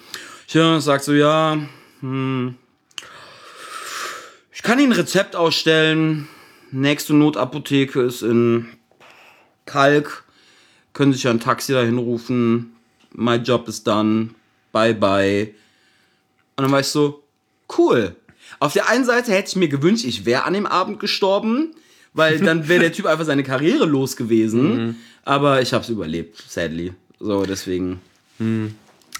Ja, 0.49 0.79
sagt 0.83 1.05
so, 1.05 1.15
ja, 1.15 1.57
hm, 2.01 2.55
ich 4.53 4.63
kann 4.63 4.79
Ihnen 4.79 4.93
ein 4.93 4.99
Rezept 4.99 5.35
ausstellen. 5.35 6.29
Nächste 6.73 7.15
Notapotheke 7.15 8.01
ist 8.01 8.23
in 8.23 8.67
Kalk. 9.67 10.25
Können 10.95 11.13
sich 11.13 11.23
ja 11.23 11.31
ein 11.31 11.41
Taxi 11.41 11.73
dahin 11.73 11.99
rufen. 11.99 12.73
My 13.13 13.37
job 13.37 13.69
is 13.69 13.85
done. 13.85 14.31
Bye 14.73 14.95
bye. 14.95 15.55
Und 16.57 16.65
dann 16.65 16.73
war 16.73 16.81
ich 16.81 16.87
so, 16.87 17.23
cool. 17.79 18.17
Auf 18.59 18.73
der 18.73 18.89
einen 18.89 19.05
Seite 19.05 19.33
hätte 19.33 19.51
ich 19.51 19.57
mir 19.57 19.69
gewünscht, 19.69 20.05
ich 20.05 20.25
wäre 20.25 20.45
an 20.45 20.55
dem 20.55 20.67
Abend 20.67 20.99
gestorben, 20.99 21.75
weil 22.15 22.39
dann 22.41 22.69
wäre 22.69 22.81
der 22.81 22.93
Typ 22.93 23.07
einfach 23.07 23.25
seine 23.25 23.43
Karriere 23.43 23.87
los 23.87 24.17
gewesen. 24.17 24.97
Aber 25.25 25.63
ich 25.63 25.73
habe 25.73 25.85
es 25.85 25.91
überlebt, 25.91 26.43
sadly. 26.49 26.93
So, 27.21 27.45
deswegen. 27.45 28.01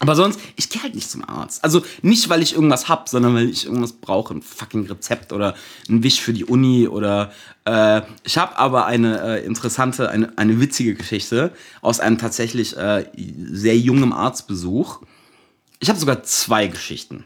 Aber 0.03 0.17
sonst, 0.17 0.41
ich 0.57 0.69
gehe 0.69 0.83
halt 0.83 0.97
nicht 0.97 1.09
zum 1.09 1.23
Arzt. 1.29 1.63
Also 1.63 1.85
nicht, 2.03 2.29
weil 2.29 2.43
ich 2.43 2.55
irgendwas 2.55 2.89
hab, 2.89 3.09
sondern 3.09 3.37
weil 3.37 3.49
ich 3.49 3.67
irgendwas 3.67 3.93
brauche. 3.93 4.35
Ein 4.35 4.43
fucking 4.43 4.89
Rezept 4.89 5.33
oder 5.33 5.55
ein 5.89 6.03
Wisch 6.03 6.21
für 6.21 6.33
die 6.33 6.45
Uni 6.45 6.89
oder 6.89 7.31
äh, 7.65 8.03
ich 8.25 8.37
habe 8.37 8.59
aber 8.59 8.87
eine 8.87 9.21
äh, 9.21 9.47
interessante, 9.47 10.11
eine, 10.11 10.37
eine 10.37 10.61
witzige 10.61 10.97
Geschichte 10.97 11.53
aus 11.83 12.01
einem 12.01 12.19
tatsächlich 12.19 12.77
äh, 12.77 13.05
sehr 13.17 13.79
jungen 13.79 14.13
Arztbesuch. 14.13 15.03
Ich 15.79 15.89
habe 15.89 16.01
sogar 16.01 16.25
zwei 16.25 16.67
Geschichten. 16.67 17.25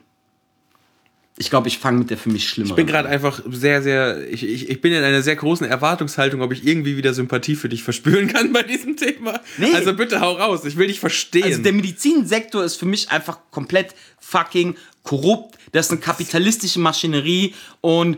Ich 1.38 1.50
glaube, 1.50 1.68
ich 1.68 1.78
fange 1.78 1.98
mit 1.98 2.10
der 2.10 2.16
für 2.16 2.30
mich 2.30 2.48
schlimmeren. 2.48 2.72
Ich 2.72 2.76
bin 2.76 2.86
gerade 2.86 3.08
einfach 3.08 3.42
sehr, 3.50 3.82
sehr, 3.82 4.26
ich, 4.30 4.42
ich, 4.42 4.70
ich 4.70 4.80
bin 4.80 4.92
in 4.92 5.04
einer 5.04 5.20
sehr 5.20 5.36
großen 5.36 5.66
Erwartungshaltung, 5.66 6.40
ob 6.40 6.50
ich 6.52 6.66
irgendwie 6.66 6.96
wieder 6.96 7.12
Sympathie 7.12 7.56
für 7.56 7.68
dich 7.68 7.82
verspüren 7.82 8.28
kann 8.28 8.52
bei 8.52 8.62
diesem 8.62 8.96
Thema. 8.96 9.40
Nee. 9.58 9.74
Also 9.74 9.94
bitte 9.94 10.20
hau 10.20 10.32
raus, 10.32 10.64
ich 10.64 10.76
will 10.76 10.86
dich 10.86 10.98
verstehen. 10.98 11.44
Also 11.44 11.62
der 11.62 11.74
Medizinsektor 11.74 12.64
ist 12.64 12.76
für 12.76 12.86
mich 12.86 13.10
einfach 13.10 13.38
komplett 13.50 13.94
fucking 14.18 14.76
korrupt. 15.02 15.58
Das 15.72 15.86
ist 15.86 15.92
eine 15.92 16.00
kapitalistische 16.00 16.80
Maschinerie 16.80 17.54
und 17.82 18.16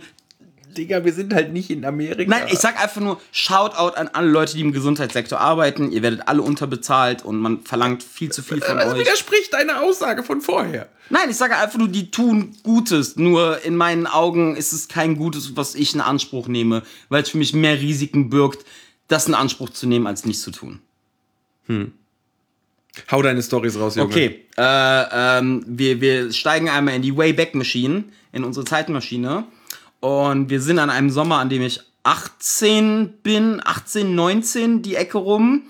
Digga, 0.76 1.04
wir 1.04 1.12
sind 1.12 1.35
halt 1.35 1.52
nicht 1.52 1.70
in 1.70 1.85
Amerika. 1.85 2.31
Nein, 2.31 2.48
ich 2.50 2.59
sag 2.59 2.81
einfach 2.81 3.00
nur 3.00 3.20
Shoutout 3.33 3.96
an 3.96 4.09
alle 4.09 4.28
Leute, 4.28 4.54
die 4.54 4.61
im 4.61 4.72
Gesundheitssektor 4.72 5.40
arbeiten. 5.40 5.90
Ihr 5.92 6.02
werdet 6.02 6.28
alle 6.28 6.42
unterbezahlt 6.42 7.24
und 7.24 7.38
man 7.38 7.62
verlangt 7.62 8.02
viel 8.02 8.31
zu 8.31 8.42
viel 8.42 8.61
von 8.61 8.76
Das 8.76 8.92
euch. 8.92 9.00
widerspricht 9.00 9.52
deiner 9.52 9.83
Aussage 9.83 10.22
von 10.22 10.40
vorher. 10.40 10.88
Nein, 11.11 11.31
ich 11.31 11.37
sage 11.37 11.57
einfach 11.57 11.78
nur, 11.78 11.88
die 11.88 12.11
tun 12.11 12.57
Gutes. 12.62 13.16
Nur 13.16 13.64
in 13.64 13.76
meinen 13.76 14.07
Augen 14.07 14.57
ist 14.57 14.72
es 14.72 14.88
kein 14.88 15.16
Gutes, 15.16 15.57
was 15.57 15.74
ich 15.74 15.94
in 15.94 16.00
Anspruch 16.00 16.48
nehme, 16.48 16.83
weil 17.09 17.22
es 17.22 17.31
für 17.31 17.38
mich 17.38 17.54
mehr 17.54 17.81
Risiken 17.81 18.31
birgt, 18.31 18.64
das 19.09 19.26
in 19.26 19.35
Anspruch 19.35 19.70
zu 19.70 19.87
nehmen, 19.87 20.07
als 20.07 20.24
nicht 20.26 20.40
zu 20.40 20.50
tun. 20.50 20.81
Hau 23.11 23.22
deine 23.22 23.42
Stories 23.42 23.78
raus, 23.78 23.94
Junge. 23.96 24.09
Okay, 24.11 24.44
äh, 24.57 25.38
ähm, 25.38 25.64
wir, 25.66 26.00
wir 26.00 26.33
steigen 26.33 26.68
einmal 26.68 26.94
in 26.94 27.02
die 27.02 27.16
Wayback 27.16 27.54
Machine, 27.54 28.04
in 28.33 28.44
unsere 28.44 28.64
Zeitmaschine. 28.64 29.44
Und 30.01 30.51
wir 30.51 30.61
sind 30.61 30.79
an 30.79 30.91
einem 30.91 31.11
Sommer, 31.11 31.39
an 31.39 31.49
dem 31.49 31.63
ich 31.63 31.81
18 32.05 33.15
bin, 33.23 33.61
18, 33.65 34.15
19, 34.15 34.83
die 34.83 34.95
Ecke 34.95 35.19
rum. 35.19 35.63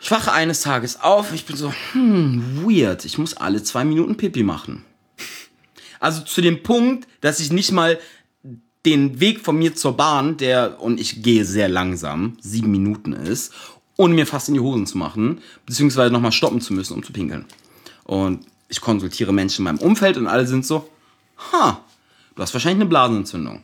Ich 0.00 0.10
wache 0.10 0.32
eines 0.32 0.62
Tages 0.62 1.00
auf, 1.00 1.32
ich 1.32 1.46
bin 1.46 1.56
so, 1.56 1.72
hm, 1.92 2.64
weird, 2.66 3.04
ich 3.04 3.18
muss 3.18 3.34
alle 3.34 3.62
zwei 3.62 3.84
Minuten 3.84 4.16
Pipi 4.16 4.42
machen. 4.42 4.84
Also 6.00 6.22
zu 6.22 6.40
dem 6.40 6.64
Punkt, 6.64 7.06
dass 7.20 7.38
ich 7.38 7.52
nicht 7.52 7.70
mal 7.70 8.00
den 8.84 9.20
Weg 9.20 9.40
von 9.40 9.56
mir 9.56 9.76
zur 9.76 9.96
Bahn, 9.96 10.36
der, 10.36 10.80
und 10.80 10.98
ich 10.98 11.22
gehe 11.22 11.44
sehr 11.44 11.68
langsam, 11.68 12.36
sieben 12.40 12.72
Minuten 12.72 13.12
ist, 13.12 13.52
ohne 13.96 14.14
mir 14.14 14.26
fast 14.26 14.48
in 14.48 14.54
die 14.54 14.60
Hosen 14.60 14.86
zu 14.86 14.98
machen, 14.98 15.40
beziehungsweise 15.64 16.12
nochmal 16.12 16.32
stoppen 16.32 16.60
zu 16.60 16.74
müssen, 16.74 16.94
um 16.94 17.04
zu 17.04 17.12
pinkeln. 17.12 17.44
Und 18.02 18.44
ich 18.68 18.80
konsultiere 18.80 19.32
Menschen 19.32 19.60
in 19.60 19.64
meinem 19.64 19.78
Umfeld 19.78 20.16
und 20.16 20.26
alle 20.26 20.46
sind 20.48 20.66
so, 20.66 20.88
ha, 21.52 21.84
du 22.34 22.42
hast 22.42 22.52
wahrscheinlich 22.52 22.82
eine 22.82 22.88
Blasenentzündung. 22.88 23.62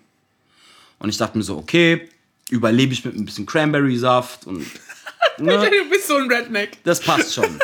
Und 0.99 1.09
ich 1.09 1.17
dachte 1.17 1.39
mir 1.39 1.45
so, 1.45 1.57
okay, 1.57 2.09
überlebe 2.51 2.93
ich 2.93 3.05
mit 3.05 3.15
ein 3.15 3.25
bisschen 3.25 3.47
Cranberry-Saft 3.47 4.47
und 4.47 4.67
Ne? 5.41 5.71
Du 5.71 5.91
bist 5.91 6.09
so 6.09 6.17
ein 6.17 6.31
Redneck. 6.31 6.79
Das 6.85 7.01
passt 7.01 7.35
schon. 7.35 7.59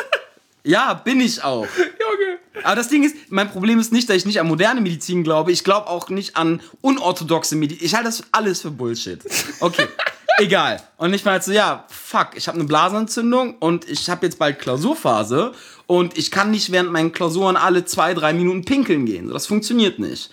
Ja, 0.63 0.93
bin 0.93 1.21
ich 1.21 1.43
auch. 1.43 1.67
Junge. 1.77 2.39
Aber 2.63 2.75
das 2.75 2.87
Ding 2.87 3.03
ist, 3.03 3.15
mein 3.29 3.51
Problem 3.51 3.79
ist 3.79 3.91
nicht, 3.91 4.09
dass 4.09 4.15
ich 4.15 4.25
nicht 4.25 4.39
an 4.39 4.47
moderne 4.47 4.81
Medizin 4.81 5.23
glaube. 5.23 5.51
Ich 5.51 5.63
glaube 5.63 5.87
auch 5.87 6.09
nicht 6.09 6.37
an 6.37 6.61
unorthodoxe 6.81 7.55
Medizin. 7.55 7.85
Ich 7.85 7.93
halte 7.93 8.07
das 8.07 8.23
alles 8.31 8.61
für 8.61 8.71
Bullshit. 8.71 9.19
Okay, 9.59 9.87
egal. 10.37 10.81
Und 10.97 11.13
ich 11.13 11.23
war 11.25 11.33
halt 11.33 11.43
so, 11.43 11.51
ja, 11.51 11.85
fuck, 11.89 12.29
ich 12.35 12.47
habe 12.47 12.57
eine 12.57 12.67
Blasenentzündung 12.67 13.55
und 13.59 13.87
ich 13.87 14.09
habe 14.09 14.25
jetzt 14.25 14.39
bald 14.39 14.59
Klausurphase 14.59 15.53
und 15.85 16.17
ich 16.17 16.31
kann 16.31 16.49
nicht 16.51 16.71
während 16.71 16.91
meinen 16.91 17.11
Klausuren 17.11 17.57
alle 17.57 17.85
zwei, 17.85 18.13
drei 18.13 18.33
Minuten 18.33 18.65
pinkeln 18.65 19.05
gehen. 19.05 19.29
Das 19.29 19.45
funktioniert 19.45 19.99
nicht. 19.99 20.31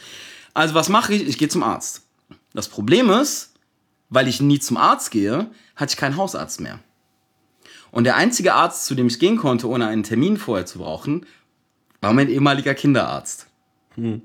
Also 0.55 0.75
was 0.75 0.89
mache 0.89 1.15
ich? 1.15 1.27
Ich 1.27 1.39
gehe 1.39 1.49
zum 1.49 1.63
Arzt. 1.63 2.03
Das 2.53 2.69
Problem 2.69 3.11
ist, 3.11 3.55
weil 4.11 4.29
ich 4.29 4.41
nie 4.41 4.59
zum 4.59 4.77
Arzt 4.77 5.11
gehe, 5.11 5.51
hatte 5.75 5.93
ich 5.93 5.97
keinen 5.97 6.17
Hausarzt 6.17 6.61
mehr. 6.61 6.79
Und 7.91 8.05
der 8.05 8.17
einzige 8.17 8.55
Arzt, 8.55 8.87
zu 8.87 8.95
dem 8.95 9.07
ich 9.07 9.19
gehen 9.19 9.37
konnte, 9.37 9.69
ohne 9.69 9.87
einen 9.87 10.03
Termin 10.03 10.37
vorher 10.37 10.67
zu 10.67 10.79
brauchen, 10.79 11.27
war 12.01 12.13
mein 12.13 12.29
ehemaliger 12.29 12.75
Kinderarzt. 12.75 13.47
Mhm. 13.97 14.23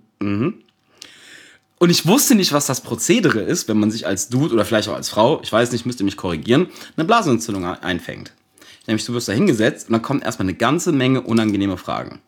Und 1.80 1.90
ich 1.90 2.08
wusste 2.08 2.36
nicht, 2.36 2.54
was 2.54 2.66
das 2.66 2.82
Prozedere 2.82 3.42
ist, 3.42 3.68
wenn 3.68 3.80
man 3.80 3.92
sich 3.92 4.08
als 4.08 4.30
Dude 4.30 4.54
oder 4.54 4.66
vielleicht 4.66 4.90
auch 4.90 4.96
als 4.96 5.10
Frau, 5.10 5.42
ich 5.44 5.52
weiß 5.52 5.72
nicht, 5.72 5.86
müsste 5.86 6.04
mich 6.04 6.18
korrigieren, 6.18 6.68
eine 6.96 7.06
Blasenentzündung 7.06 7.66
einfängt. 7.66 8.34
Nämlich 8.88 9.06
du 9.06 9.14
wirst 9.14 9.28
da 9.28 9.34
hingesetzt 9.34 9.90
und 9.90 9.94
dann 9.94 10.02
kommt 10.02 10.24
erstmal 10.24 10.48
eine 10.48 10.58
ganze 10.58 10.92
Menge 10.92 11.22
unangenehme 11.22 11.78
Fragen. 11.78 12.20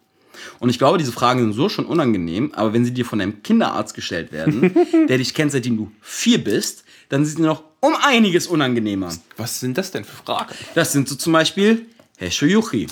Und 0.59 0.69
ich 0.69 0.77
glaube, 0.77 0.97
diese 0.97 1.11
Fragen 1.11 1.41
sind 1.41 1.53
so 1.53 1.69
schon 1.69 1.85
unangenehm, 1.85 2.51
aber 2.53 2.73
wenn 2.73 2.85
sie 2.85 2.93
dir 2.93 3.05
von 3.05 3.21
einem 3.21 3.43
Kinderarzt 3.43 3.93
gestellt 3.93 4.31
werden, 4.31 4.73
der 5.07 5.17
dich 5.17 5.33
kennt, 5.33 5.51
seitdem 5.51 5.77
du 5.77 5.91
vier 6.01 6.43
bist, 6.43 6.83
dann 7.09 7.25
sind 7.25 7.37
sie 7.37 7.43
noch 7.43 7.63
um 7.79 7.95
einiges 8.01 8.47
unangenehmer. 8.47 9.13
Was 9.37 9.59
sind 9.59 9.77
das 9.77 9.91
denn 9.91 10.05
für 10.05 10.15
Fragen? 10.23 10.53
Das 10.75 10.91
sind 10.91 11.07
so 11.07 11.15
zum 11.15 11.33
Beispiel, 11.33 11.85
Herr 12.17 12.31
Shoyuchi, 12.31 12.87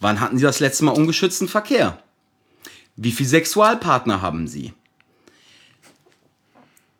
wann 0.00 0.20
hatten 0.20 0.38
Sie 0.38 0.44
das 0.44 0.60
letzte 0.60 0.84
Mal 0.84 0.92
ungeschützten 0.92 1.48
Verkehr? 1.48 2.02
Wie 2.96 3.12
viele 3.12 3.28
Sexualpartner 3.28 4.22
haben 4.22 4.48
Sie? 4.48 4.72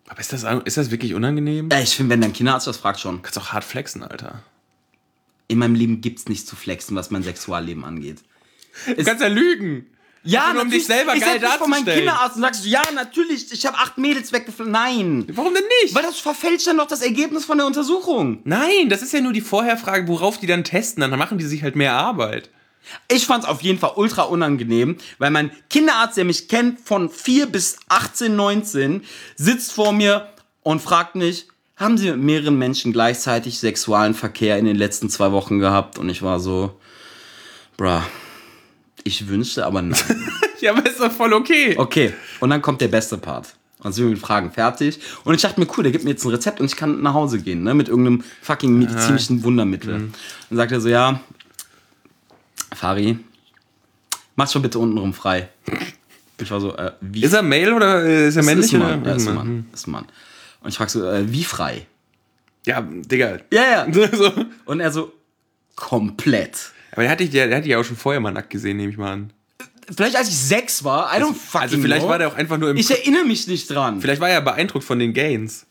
Aber 0.08 0.20
ist 0.20 0.32
das, 0.32 0.44
ist 0.64 0.76
das 0.76 0.90
wirklich 0.90 1.14
unangenehm? 1.14 1.70
Äh, 1.70 1.82
ich 1.82 1.96
finde, 1.96 2.12
wenn 2.12 2.20
dein 2.20 2.32
Kinderarzt 2.32 2.66
das 2.66 2.76
fragt 2.76 3.00
schon. 3.00 3.22
kannst 3.22 3.38
auch 3.38 3.52
hart 3.52 3.64
flexen, 3.64 4.02
Alter. 4.02 4.42
In 5.48 5.58
meinem 5.58 5.74
Leben 5.74 6.00
gibt's 6.00 6.28
nichts 6.28 6.46
zu 6.46 6.56
flexen, 6.56 6.96
was 6.96 7.10
mein 7.10 7.22
Sexualleben 7.22 7.84
angeht. 7.84 8.22
Du 8.86 9.02
kannst 9.04 9.22
ja 9.22 9.28
lügen. 9.28 9.86
Ja, 10.24 10.52
nur 10.54 10.62
um 10.62 10.70
dich 10.70 10.86
selber 10.86 11.14
ich 11.14 11.20
geil 11.20 11.38
mich 11.38 11.48
vor 11.50 11.68
meinen 11.68 11.84
darzustellen. 11.84 11.98
Kinderarzt 11.98 12.36
und 12.36 12.42
sagst 12.42 12.66
ja, 12.66 12.82
natürlich, 12.94 13.52
ich 13.52 13.66
habe 13.66 13.76
acht 13.76 13.98
Mädels 13.98 14.32
weggeflogen. 14.32 14.72
Nein. 14.72 15.26
Warum 15.32 15.52
denn 15.52 15.64
nicht? 15.82 15.94
Weil 15.94 16.02
das 16.02 16.18
verfälscht 16.18 16.66
dann 16.66 16.76
noch 16.76 16.86
das 16.86 17.02
Ergebnis 17.02 17.44
von 17.44 17.58
der 17.58 17.66
Untersuchung. 17.66 18.40
Nein, 18.44 18.88
das 18.88 19.02
ist 19.02 19.12
ja 19.12 19.20
nur 19.20 19.34
die 19.34 19.42
Vorherfrage, 19.42 20.08
worauf 20.08 20.38
die 20.38 20.46
dann 20.46 20.64
testen. 20.64 21.02
Dann 21.02 21.18
machen 21.18 21.36
die 21.36 21.44
sich 21.44 21.62
halt 21.62 21.76
mehr 21.76 21.92
Arbeit. 21.92 22.48
Ich 23.08 23.26
fand's 23.26 23.46
auf 23.46 23.62
jeden 23.62 23.78
Fall 23.78 23.92
ultra 23.96 24.22
unangenehm, 24.22 24.96
weil 25.18 25.30
mein 25.30 25.50
Kinderarzt, 25.70 26.16
der 26.16 26.24
mich 26.24 26.48
kennt 26.48 26.80
von 26.80 27.08
4 27.10 27.46
bis 27.46 27.78
18, 27.88 28.34
19, 28.34 29.04
sitzt 29.36 29.72
vor 29.72 29.92
mir 29.92 30.28
und 30.62 30.82
fragt 30.82 31.14
mich, 31.14 31.48
haben 31.76 31.98
Sie 31.98 32.10
mit 32.10 32.20
mehreren 32.20 32.56
Menschen 32.56 32.92
gleichzeitig 32.92 33.58
sexualen 33.58 34.14
Verkehr 34.14 34.58
in 34.58 34.64
den 34.64 34.76
letzten 34.76 35.10
zwei 35.10 35.32
Wochen 35.32 35.58
gehabt? 35.58 35.98
Und 35.98 36.08
ich 36.08 36.22
war 36.22 36.40
so, 36.40 36.78
bruh, 37.76 38.02
ich 39.04 39.28
wünschte, 39.28 39.64
aber 39.64 39.82
nein. 39.82 40.00
Ja, 40.60 40.72
aber 40.72 40.86
ist 40.88 40.98
doch 40.98 41.12
voll 41.12 41.34
okay. 41.34 41.74
Okay, 41.76 42.14
und 42.40 42.48
dann 42.48 42.62
kommt 42.62 42.80
der 42.80 42.88
beste 42.88 43.18
Part. 43.18 43.54
Und 43.80 43.92
sind 43.92 44.04
wir 44.04 44.12
mit 44.12 44.18
Fragen 44.18 44.50
fertig. 44.50 44.98
Und 45.24 45.34
ich 45.34 45.42
dachte 45.42 45.60
mir, 45.60 45.66
cool, 45.76 45.82
der 45.82 45.92
gibt 45.92 46.04
mir 46.04 46.10
jetzt 46.10 46.24
ein 46.24 46.30
Rezept 46.30 46.58
und 46.58 46.66
ich 46.66 46.76
kann 46.76 47.02
nach 47.02 47.12
Hause 47.12 47.38
gehen, 47.38 47.62
ne? 47.64 47.74
Mit 47.74 47.88
irgendeinem 47.88 48.24
fucking 48.40 48.78
medizinischen 48.78 49.42
Wundermittel. 49.42 49.92
Dann 50.48 50.56
sagt 50.56 50.72
er 50.72 50.80
so, 50.80 50.88
ja, 50.88 51.20
Fari, 52.74 53.18
mach 54.36 54.50
schon 54.50 54.62
bitte 54.62 54.78
untenrum 54.78 55.12
frei. 55.12 55.50
Ich 56.40 56.50
war 56.50 56.60
so, 56.60 56.74
äh, 56.76 56.92
wie 57.02 57.24
Ist 57.24 57.34
er 57.34 57.42
Male 57.42 57.74
oder 57.74 58.02
ist 58.02 58.36
er 58.36 58.42
männlich? 58.42 58.66
ist 58.66 58.74
ein 58.74 58.80
Mann, 58.80 59.02
oder? 59.02 59.10
ja, 59.10 59.16
ist 59.16 59.28
ein 59.28 59.34
Mann, 59.34 59.66
ist 59.72 59.86
ein 59.86 59.90
Mann. 59.90 60.06
Und 60.62 60.70
ich 60.70 60.76
frag 60.76 60.88
so, 60.88 61.04
äh, 61.06 61.30
wie 61.30 61.44
frei? 61.44 61.86
Ja, 62.64 62.80
Digga. 62.80 63.38
Ja, 63.52 63.86
ja. 63.86 64.08
so. 64.12 64.32
Und 64.64 64.80
er 64.80 64.90
so, 64.90 65.12
komplett. 65.76 66.72
Aber 66.92 67.02
der 67.02 67.10
hatte, 67.10 67.24
ich, 67.24 67.30
der, 67.30 67.48
der 67.48 67.56
hatte 67.56 67.66
ich 67.66 67.72
ja 67.72 67.78
auch 67.78 67.84
schon 67.84 67.96
vorher 67.96 68.20
mal 68.20 68.32
nackt 68.32 68.50
gesehen, 68.50 68.76
nehme 68.76 68.90
ich 68.90 68.98
mal 68.98 69.12
an. 69.12 69.32
Vielleicht 69.94 70.16
als 70.16 70.28
ich 70.28 70.38
sechs 70.38 70.82
war, 70.84 71.14
I 71.14 71.20
don't 71.20 71.34
fucking 71.34 71.60
Also 71.60 71.78
vielleicht 71.78 72.02
know. 72.02 72.10
war 72.10 72.18
der 72.18 72.28
auch 72.28 72.36
einfach 72.36 72.56
nur 72.56 72.70
im... 72.70 72.76
Ich 72.76 72.90
erinnere 72.90 73.24
mich 73.24 73.46
nicht 73.46 73.68
dran. 73.68 74.00
vielleicht 74.00 74.20
war 74.20 74.30
er 74.30 74.40
beeindruckt 74.40 74.84
von 74.84 74.98
den 74.98 75.12
Gains. 75.12 75.66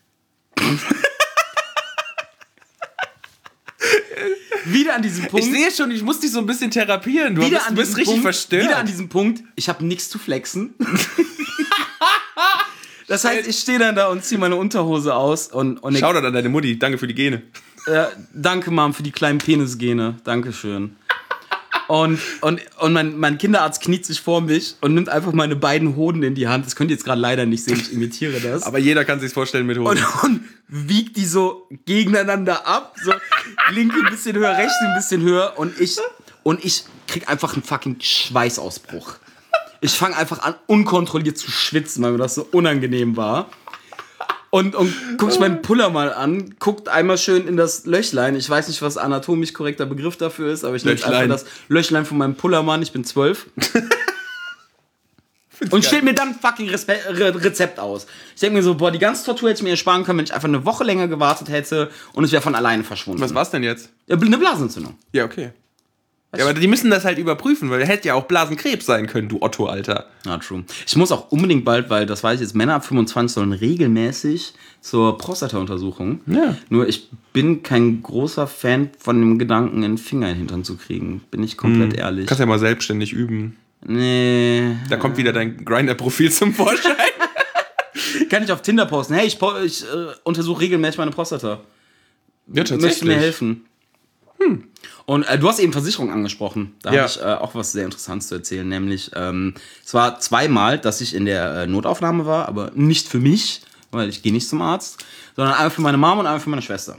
Wieder 4.66 4.96
an 4.96 5.02
diesem 5.02 5.28
Punkt. 5.28 5.46
Ich 5.46 5.52
sehe 5.52 5.72
schon, 5.72 5.92
ich 5.92 6.04
muss 6.04 6.20
dich 6.20 6.32
so 6.32 6.40
ein 6.40 6.46
bisschen 6.46 6.72
therapieren. 6.72 7.36
Du 7.36 7.42
wieder 7.42 7.58
bist, 7.58 7.68
an 7.68 7.76
du 7.76 7.82
bist 7.82 7.98
richtig 7.98 8.14
Punkt, 8.14 8.24
verstört. 8.24 8.64
Wieder 8.64 8.78
an 8.78 8.86
diesem 8.86 9.10
Punkt, 9.10 9.44
ich 9.56 9.68
habe 9.68 9.86
nichts 9.86 10.10
zu 10.10 10.20
flexen. 10.20 10.74
das 13.08 13.26
heißt, 13.26 13.48
ich 13.48 13.60
stehe 13.60 13.80
dann 13.80 13.96
da 13.96 14.08
und 14.08 14.24
ziehe 14.24 14.40
meine 14.40 14.56
Unterhose 14.56 15.16
aus 15.16 15.48
und, 15.48 15.80
und 15.80 15.94
ich, 15.94 16.00
Shoutout 16.00 16.26
an 16.26 16.34
deine 16.34 16.50
Mutti. 16.50 16.80
Danke 16.80 16.98
für 16.98 17.08
die 17.08 17.16
Gene. 17.16 17.42
Äh, 17.86 18.06
danke 18.34 18.72
Mom 18.72 18.94
für 18.94 19.04
die 19.04 19.12
kleinen 19.12 19.40
Penisgene, 19.40 20.18
Dankeschön. 20.24 20.96
Und, 21.88 22.20
und, 22.42 22.62
und 22.80 22.94
mein, 22.94 23.18
mein 23.18 23.38
Kinderarzt 23.38 23.82
kniet 23.82 24.06
sich 24.06 24.22
vor 24.22 24.42
mich 24.42 24.78
und 24.82 24.94
nimmt 24.94 25.10
einfach 25.10 25.34
meine 25.34 25.56
beiden 25.56 25.96
Hoden 25.96 26.24
in 26.24 26.34
die 26.34 26.48
Hand. 26.48 26.66
Das 26.66 26.76
könnt 26.76 26.90
ihr 26.90 26.96
jetzt 26.96 27.04
gerade 27.04 27.20
leider 27.20 27.46
nicht 27.46 27.64
sehen, 27.64 27.80
ich 27.80 27.92
imitiere 27.92 28.40
das. 28.40 28.64
Aber 28.64 28.80
jeder 28.80 29.04
kann 29.06 29.20
sich 29.20 29.34
vorstellen 29.34 29.68
mit 29.68 29.78
Hoden. 29.78 30.00
und, 30.24 30.24
und 30.24 30.42
wiegt 30.68 31.18
die 31.18 31.26
so 31.26 31.68
gegeneinander 31.86 32.66
ab. 32.66 32.96
So 33.04 33.12
linke 33.72 33.98
ein 34.00 34.10
bisschen 34.10 34.36
höher, 34.38 34.58
rechts 34.58 34.74
ein 34.82 34.96
bisschen 34.96 35.22
höher. 35.22 35.54
Und 35.58 35.80
ich, 35.80 35.98
und 36.44 36.64
ich 36.64 36.86
krieg 37.08 37.30
einfach 37.30 37.54
einen 37.54 37.64
fucking 37.64 37.98
Schweißausbruch. 38.00 39.16
Ich 39.82 39.92
fange 39.92 40.16
einfach 40.16 40.42
an, 40.42 40.56
unkontrolliert 40.68 41.38
zu 41.38 41.52
schwitzen, 41.52 42.04
weil 42.04 42.14
mir 42.14 42.18
das 42.18 42.36
so 42.36 42.48
unangenehm 42.52 43.18
war. 43.18 43.50
Und, 44.54 44.76
und 44.76 44.94
guck 45.18 45.32
ich 45.32 45.40
meinen 45.40 45.64
Puller 45.64 45.90
mal 45.90 46.14
an, 46.14 46.54
guckt 46.60 46.88
einmal 46.88 47.18
schön 47.18 47.48
in 47.48 47.58
das 47.58 47.88
Löchlein. 47.88 48.36
Ich 48.36 48.48
weiß 48.48 48.68
nicht, 48.68 48.84
was 48.84 48.98
anatomisch 48.98 49.52
korrekter 49.52 49.88
Begriff 49.88 50.16
dafür 50.16 50.54
ist, 50.54 50.64
aber 50.64 50.76
ich 50.76 50.86
nenne 50.86 51.04
einfach 51.04 51.28
das 51.28 51.46
Löchlein 51.70 52.06
von 52.06 52.20
meinem 52.20 52.36
Pullermann. 52.36 52.84
Ich 52.84 52.92
bin 52.92 53.04
zwölf. 53.04 53.48
Und 55.72 55.84
stellt 55.84 56.04
mir 56.04 56.14
dann 56.14 56.36
fucking 56.36 56.70
Respe 56.70 56.98
Re 57.10 57.34
Rezept 57.44 57.80
aus. 57.80 58.06
Ich 58.36 58.42
denke 58.42 58.58
mir 58.58 58.62
so, 58.62 58.76
boah, 58.76 58.92
die 58.92 59.00
ganze 59.00 59.26
Tortur 59.26 59.50
hätte 59.50 59.58
ich 59.58 59.64
mir 59.64 59.72
ersparen 59.72 60.04
können, 60.04 60.20
wenn 60.20 60.26
ich 60.26 60.36
einfach 60.36 60.48
eine 60.48 60.64
Woche 60.66 60.84
länger 60.84 61.08
gewartet 61.08 61.50
hätte 61.50 61.90
und 62.14 62.24
es 62.24 62.32
wäre 62.32 62.44
von 62.44 62.54
alleine 62.54 62.84
verschwunden. 62.84 63.22
Was 63.22 63.34
war's 63.34 63.50
denn 63.50 63.64
jetzt? 63.64 63.90
Ja, 64.06 64.18
Eine 64.18 64.38
Blasenentzündung. 64.38 65.00
Ja, 65.14 65.26
okay. 65.26 65.50
Ja, 66.36 66.46
aber 66.46 66.60
die 66.60 66.68
müssen 66.68 66.90
das 66.90 67.06
halt 67.06 67.20
überprüfen, 67.20 67.70
weil 67.70 67.86
hätte 67.86 68.08
ja 68.08 68.16
auch 68.16 68.26
Blasenkrebs 68.26 68.86
sein 68.86 69.08
können, 69.08 69.30
du 69.30 69.42
Otto, 69.42 69.68
Alter. 69.68 70.08
Ja, 70.26 70.38
true. 70.40 70.64
Ich 70.86 70.96
muss 70.96 71.12
auch 71.12 71.32
unbedingt 71.32 71.64
bald, 71.64 71.90
weil 71.90 72.06
das 72.06 72.24
weiß 72.24 72.36
ich 72.36 72.42
jetzt, 72.42 72.56
Männer 72.56 72.76
ab 72.76 72.86
25 72.86 73.34
sollen 73.34 73.54
regelmäßig 73.54 74.54
zur 74.82 75.18
Prostata-Untersuchung. 75.18 76.22
Ja. 76.26 76.58
Nur 76.70 76.88
ich 76.88 77.10
bin 77.34 77.62
kein 77.62 78.02
großer 78.02 78.48
Fan 78.48 78.90
von 78.98 79.20
dem 79.20 79.38
Gedanken, 79.38 79.84
einen 79.84 79.98
Finger 79.98 80.28
in 80.28 80.34
den 80.34 80.40
Hintern 80.40 80.64
zu 80.64 80.76
kriegen. 80.78 81.22
Bin 81.30 81.44
ich 81.44 81.56
komplett 81.56 81.96
ehrlich. 81.96 82.26
Kannst 82.26 82.40
ja 82.40 82.46
mal 82.46 82.60
selbstständig 82.60 83.14
üben. 83.14 83.58
Nee. 83.86 84.76
Da 84.90 84.98
kommt 84.98 85.18
wieder 85.18 85.34
dein 85.34 85.64
Grinder-Profil 85.64 86.32
zum 86.32 86.54
Vorschein. 86.54 86.96
Kann 88.30 88.44
ich 88.44 88.52
auf 88.52 88.62
Tinder 88.62 88.86
posten. 88.86 89.14
Hey, 89.14 89.28
ich, 89.28 89.38
ich 89.66 89.84
äh, 89.84 90.14
untersuche 90.24 90.62
regelmäßig 90.62 90.98
meine 90.98 91.12
Prostata. 91.12 91.62
ja, 92.48 92.64
Möchtest 92.64 93.02
du 93.02 93.06
mir 93.06 93.16
helfen? 93.16 93.66
Hm. 94.46 94.64
Und 95.06 95.24
äh, 95.24 95.38
du 95.38 95.48
hast 95.50 95.60
eben 95.60 95.74
Versicherung 95.74 96.12
angesprochen. 96.12 96.76
Da 96.82 96.92
Ja. 96.94 97.02
habe 97.02 97.10
ich 97.12 97.20
äh, 97.20 97.24
auch 97.26 97.56
was 97.56 97.72
sehr 97.74 97.86
Interessantes 97.86 98.28
zu 98.30 98.36
erzählen. 98.36 98.68
Nämlich, 98.68 99.12
ähm, 99.16 99.54
es 99.86 99.94
war 99.94 100.20
zweimal, 100.20 100.80
dass 100.80 101.02
ich 101.02 101.14
in 101.14 101.26
der 101.26 101.54
äh, 101.64 101.68
Notaufnahme 101.68 102.26
war, 102.26 102.48
aber 102.48 102.72
nicht 102.74 103.08
für 103.08 103.20
mich, 103.20 103.62
weil 103.92 104.10
ich 104.10 104.22
gehe 104.24 104.32
nicht 104.34 104.48
zum 104.48 104.62
Arzt, 104.62 105.04
sondern 105.36 105.54
einmal 105.56 105.70
für 105.72 105.82
meine 105.82 105.98
Mama 105.98 106.22
und 106.22 106.26
einmal 106.28 106.40
für 106.40 106.50
meine 106.50 106.62
Schwester. 106.62 106.98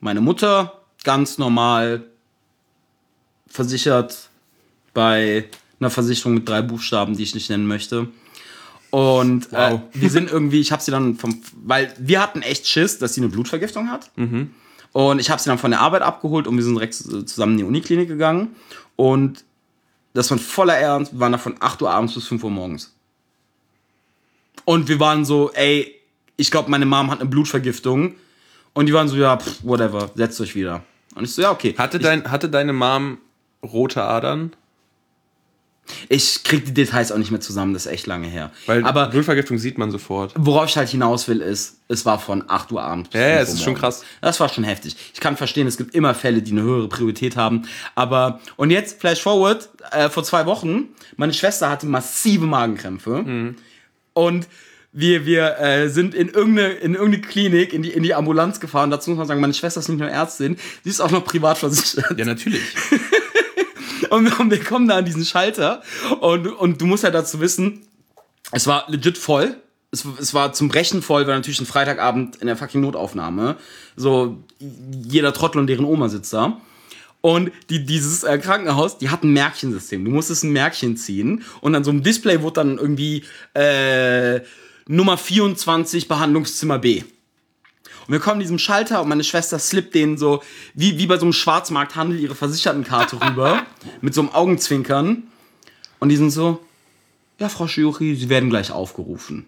Meine 0.00 0.20
Mutter, 0.20 0.80
ganz 1.04 1.38
normal 1.38 2.04
versichert 3.46 4.28
bei 4.92 5.44
einer 5.80 5.90
Versicherung 5.90 6.34
mit 6.34 6.48
drei 6.48 6.62
Buchstaben, 6.62 7.16
die 7.16 7.22
ich 7.22 7.34
nicht 7.34 7.50
nennen 7.50 7.66
möchte. 7.66 8.08
Und 8.90 9.52
äh, 9.52 9.72
Wow. 9.72 9.80
wir 9.92 10.10
sind 10.10 10.30
irgendwie, 10.30 10.60
ich 10.60 10.70
habe 10.72 10.82
sie 10.82 10.90
dann 10.90 11.16
vom, 11.16 11.42
weil 11.64 11.92
wir 11.98 12.20
hatten 12.22 12.42
echt 12.42 12.66
Schiss, 12.68 12.98
dass 12.98 13.14
sie 13.14 13.20
eine 13.20 13.28
Blutvergiftung 13.28 13.90
hat. 13.90 14.10
Und 14.94 15.20
ich 15.20 15.28
habe 15.28 15.42
sie 15.42 15.50
dann 15.50 15.58
von 15.58 15.70
der 15.72 15.80
Arbeit 15.80 16.00
abgeholt 16.02 16.46
und 16.46 16.56
wir 16.56 16.64
sind 16.64 16.74
direkt 16.76 16.94
zu- 16.94 17.22
zusammen 17.24 17.52
in 17.52 17.58
die 17.58 17.64
Uniklinik 17.64 18.08
gegangen. 18.08 18.54
Und 18.96 19.44
das 20.14 20.30
war 20.30 20.38
voller 20.38 20.76
Ernst, 20.78 21.12
wir 21.12 21.20
waren 21.20 21.32
da 21.32 21.38
von 21.38 21.56
8 21.60 21.82
Uhr 21.82 21.90
abends 21.90 22.14
bis 22.14 22.26
5 22.28 22.42
Uhr 22.44 22.50
morgens. 22.50 22.94
Und 24.64 24.88
wir 24.88 24.98
waren 25.00 25.24
so, 25.24 25.50
ey, 25.52 25.94
ich 26.36 26.50
glaube, 26.50 26.70
meine 26.70 26.86
Mom 26.86 27.10
hat 27.10 27.20
eine 27.20 27.28
Blutvergiftung. 27.28 28.14
Und 28.72 28.86
die 28.86 28.94
waren 28.94 29.08
so, 29.08 29.16
ja, 29.16 29.36
pff, 29.36 29.62
whatever, 29.64 30.10
setzt 30.14 30.40
euch 30.40 30.54
wieder. 30.54 30.82
Und 31.14 31.24
ich 31.24 31.34
so, 31.34 31.42
ja, 31.42 31.50
okay. 31.50 31.74
Hatte, 31.76 31.98
ich, 31.98 32.02
dein, 32.02 32.30
hatte 32.30 32.48
deine 32.48 32.72
Mom 32.72 33.18
rote 33.62 34.02
Adern? 34.02 34.52
Ich 36.08 36.44
krieg 36.44 36.64
die 36.64 36.74
Details 36.74 37.12
auch 37.12 37.18
nicht 37.18 37.30
mehr 37.30 37.40
zusammen, 37.40 37.74
das 37.74 37.86
ist 37.86 37.92
echt 37.92 38.06
lange 38.06 38.26
her. 38.26 38.50
Weil 38.66 38.84
Aber 38.84 39.08
Blutvergiftung 39.08 39.58
sieht 39.58 39.78
man 39.78 39.90
sofort. 39.90 40.32
worauf 40.36 40.68
ich 40.68 40.76
halt 40.76 40.88
hinaus 40.88 41.28
will, 41.28 41.40
ist, 41.40 41.78
es 41.88 42.06
war 42.06 42.18
von 42.18 42.44
8 42.48 42.72
Uhr 42.72 42.82
abends 42.82 43.10
Ja, 43.12 43.20
ja, 43.20 43.36
5 43.36 43.48
es 43.48 43.54
ist 43.54 43.62
schon 43.62 43.74
krass. 43.74 44.04
Das 44.20 44.40
war 44.40 44.48
schon 44.48 44.64
heftig. 44.64 44.96
Ich 45.12 45.20
kann 45.20 45.36
verstehen, 45.36 45.66
es 45.66 45.76
gibt 45.76 45.94
immer 45.94 46.14
Fälle, 46.14 46.42
die 46.42 46.52
eine 46.52 46.62
höhere 46.62 46.88
Priorität 46.88 47.36
haben. 47.36 47.62
Aber, 47.94 48.40
und 48.56 48.70
jetzt, 48.70 49.00
flash 49.00 49.20
forward, 49.20 49.68
äh, 49.90 50.08
vor 50.08 50.24
zwei 50.24 50.46
Wochen, 50.46 50.88
meine 51.16 51.32
Schwester 51.34 51.68
hatte 51.68 51.86
massive 51.86 52.46
Magenkrämpfe. 52.46 53.22
Mhm. 53.22 53.56
Und 54.14 54.48
wir, 54.96 55.26
wir 55.26 55.58
äh, 55.58 55.88
sind 55.88 56.14
in 56.14 56.28
irgendeine, 56.28 56.68
in 56.74 56.94
irgendeine 56.94 57.20
Klinik, 57.22 57.72
in 57.72 57.82
die, 57.82 57.90
in 57.90 58.04
die 58.04 58.14
Ambulanz 58.14 58.60
gefahren. 58.60 58.90
Dazu 58.90 59.10
muss 59.10 59.18
man 59.18 59.26
sagen, 59.26 59.40
meine 59.40 59.52
Schwester 59.52 59.80
ist 59.80 59.88
nicht 59.88 59.98
nur 59.98 60.08
Ärztin, 60.08 60.56
sie 60.84 60.90
ist 60.90 61.00
auch 61.00 61.10
noch 61.10 61.24
privat 61.24 61.58
versichert. 61.58 62.16
Ja, 62.16 62.24
natürlich. 62.24 62.62
Und 64.14 64.24
wir, 64.26 64.40
und 64.40 64.50
wir 64.50 64.62
kommen 64.62 64.88
da 64.88 64.96
an 64.98 65.04
diesen 65.04 65.24
Schalter 65.24 65.82
und, 66.20 66.46
und 66.46 66.80
du 66.80 66.86
musst 66.86 67.02
ja 67.02 67.10
dazu 67.10 67.40
wissen, 67.40 67.86
es 68.52 68.66
war 68.66 68.84
legit 68.88 69.18
voll. 69.18 69.56
Es, 69.90 70.34
war 70.34 70.52
zum 70.52 70.68
Brechen 70.68 71.02
voll, 71.02 71.26
weil 71.26 71.36
natürlich 71.36 71.60
ein 71.60 71.66
Freitagabend 71.66 72.36
in 72.36 72.48
der 72.48 72.56
fucking 72.56 72.80
Notaufnahme. 72.80 73.56
So, 73.94 74.42
jeder 74.58 75.32
Trottel 75.32 75.60
und 75.60 75.68
deren 75.68 75.84
Oma 75.84 76.08
sitzt 76.08 76.32
da. 76.32 76.60
Und 77.20 77.52
die, 77.70 77.84
dieses 77.84 78.24
äh, 78.24 78.38
Krankenhaus, 78.38 78.98
die 78.98 79.08
hat 79.08 79.22
ein 79.22 79.32
Märchensystem. 79.32 80.04
Du 80.04 80.10
musstest 80.10 80.44
ein 80.44 80.52
Märchen 80.52 80.96
ziehen 80.96 81.44
und 81.60 81.74
an 81.74 81.84
so 81.84 81.90
einem 81.90 82.02
Display 82.02 82.42
wurde 82.42 82.54
dann 82.54 82.76
irgendwie 82.76 83.24
äh, 83.54 84.40
Nummer 84.86 85.16
24 85.16 86.08
Behandlungszimmer 86.08 86.78
B. 86.78 87.02
Und 88.06 88.12
wir 88.12 88.20
kommen 88.20 88.40
diesem 88.40 88.58
Schalter 88.58 89.02
und 89.02 89.08
meine 89.08 89.24
Schwester 89.24 89.58
slippt 89.58 89.94
den 89.94 90.18
so, 90.18 90.42
wie, 90.74 90.98
wie 90.98 91.06
bei 91.06 91.16
so 91.16 91.24
einem 91.24 91.32
Schwarzmarkthandel, 91.32 92.18
ihre 92.20 92.34
Versichertenkarte 92.34 93.20
rüber, 93.28 93.64
mit 94.00 94.14
so 94.14 94.20
einem 94.20 94.30
Augenzwinkern. 94.30 95.24
Und 96.00 96.08
die 96.08 96.16
sind 96.16 96.30
so, 96.30 96.60
ja, 97.38 97.48
Frau 97.48 97.66
Schiuri, 97.66 98.14
Sie 98.14 98.28
werden 98.28 98.50
gleich 98.50 98.70
aufgerufen. 98.70 99.46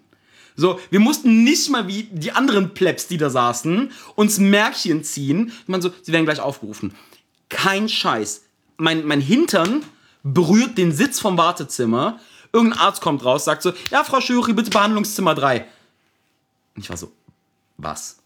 So, 0.55 0.79
wir 0.89 0.99
mussten 0.99 1.43
nicht 1.43 1.69
mal 1.69 1.87
wie 1.87 2.03
die 2.11 2.31
anderen 2.31 2.73
Plebs, 2.73 3.07
die 3.07 3.17
da 3.17 3.29
saßen, 3.29 3.91
uns 4.15 4.39
Märchen 4.39 5.03
ziehen. 5.03 5.51
Ich 5.61 5.67
meine 5.67 5.83
so, 5.83 5.91
Sie 6.01 6.11
werden 6.11 6.25
gleich 6.25 6.39
aufgerufen. 6.39 6.95
Kein 7.49 7.87
Scheiß. 7.87 8.43
Mein, 8.77 9.05
mein 9.05 9.21
Hintern 9.21 9.83
berührt 10.23 10.77
den 10.77 10.91
Sitz 10.91 11.19
vom 11.19 11.37
Wartezimmer. 11.37 12.19
Irgendein 12.51 12.79
Arzt 12.79 13.01
kommt 13.01 13.23
raus, 13.23 13.45
sagt 13.45 13.61
so, 13.61 13.71
ja, 13.91 14.03
Frau 14.03 14.19
Schuri, 14.19 14.53
bitte 14.53 14.71
Behandlungszimmer 14.71 15.35
3. 15.35 15.65
Und 16.75 16.81
ich 16.81 16.89
war 16.89 16.97
so, 16.97 17.11
was? 17.77 18.17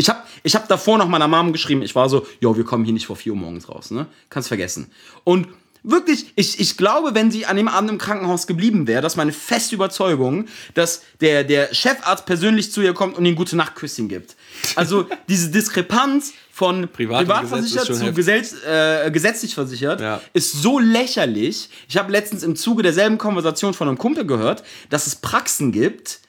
Ich 0.00 0.08
habe 0.08 0.20
ich 0.42 0.54
hab 0.54 0.66
davor 0.68 0.98
noch 0.98 1.08
meiner 1.08 1.28
Mom 1.28 1.52
geschrieben, 1.52 1.82
ich 1.82 1.94
war 1.94 2.08
so, 2.08 2.26
jo, 2.40 2.56
wir 2.56 2.64
kommen 2.64 2.84
hier 2.84 2.94
nicht 2.94 3.06
vor 3.06 3.16
4 3.16 3.32
Uhr 3.32 3.38
morgens 3.38 3.68
raus, 3.68 3.90
ne? 3.90 4.06
Kannst 4.30 4.48
vergessen. 4.48 4.90
Und 5.24 5.46
wirklich, 5.82 6.32
ich, 6.36 6.58
ich 6.58 6.76
glaube, 6.76 7.14
wenn 7.14 7.30
sie 7.30 7.46
an 7.46 7.56
dem 7.56 7.68
Abend 7.68 7.90
im 7.90 7.98
Krankenhaus 7.98 8.46
geblieben 8.46 8.86
wäre, 8.86 9.02
das 9.02 9.12
ist 9.12 9.16
meine 9.16 9.32
feste 9.32 9.74
Überzeugung, 9.74 10.46
dass 10.74 11.02
der, 11.20 11.44
der 11.44 11.74
Chefarzt 11.74 12.26
persönlich 12.26 12.72
zu 12.72 12.80
ihr 12.80 12.94
kommt 12.94 13.16
und 13.16 13.24
ihr 13.24 13.32
ein 13.32 13.36
gute 13.36 13.56
Nachtküsschen 13.56 14.08
gibt. 14.08 14.36
Also 14.76 15.06
diese 15.28 15.50
Diskrepanz 15.50 16.32
von 16.52 16.88
Privat 16.88 17.20
privatversichert 17.26 17.86
zu 17.86 18.12
gesetz, 18.12 18.54
äh, 18.66 19.10
gesetzlich 19.10 19.54
versichert 19.54 20.00
Ja. 20.00 20.20
ist 20.34 20.52
so 20.52 20.78
lächerlich. 20.78 21.70
Ich 21.88 21.96
habe 21.96 22.12
letztens 22.12 22.42
im 22.42 22.56
Zuge 22.56 22.82
derselben 22.82 23.16
Konversation 23.18 23.72
von 23.72 23.88
einem 23.88 23.98
Kumpel 23.98 24.26
gehört, 24.26 24.62
dass 24.90 25.06
es 25.06 25.16
Praxen 25.16 25.72
gibt, 25.72 26.20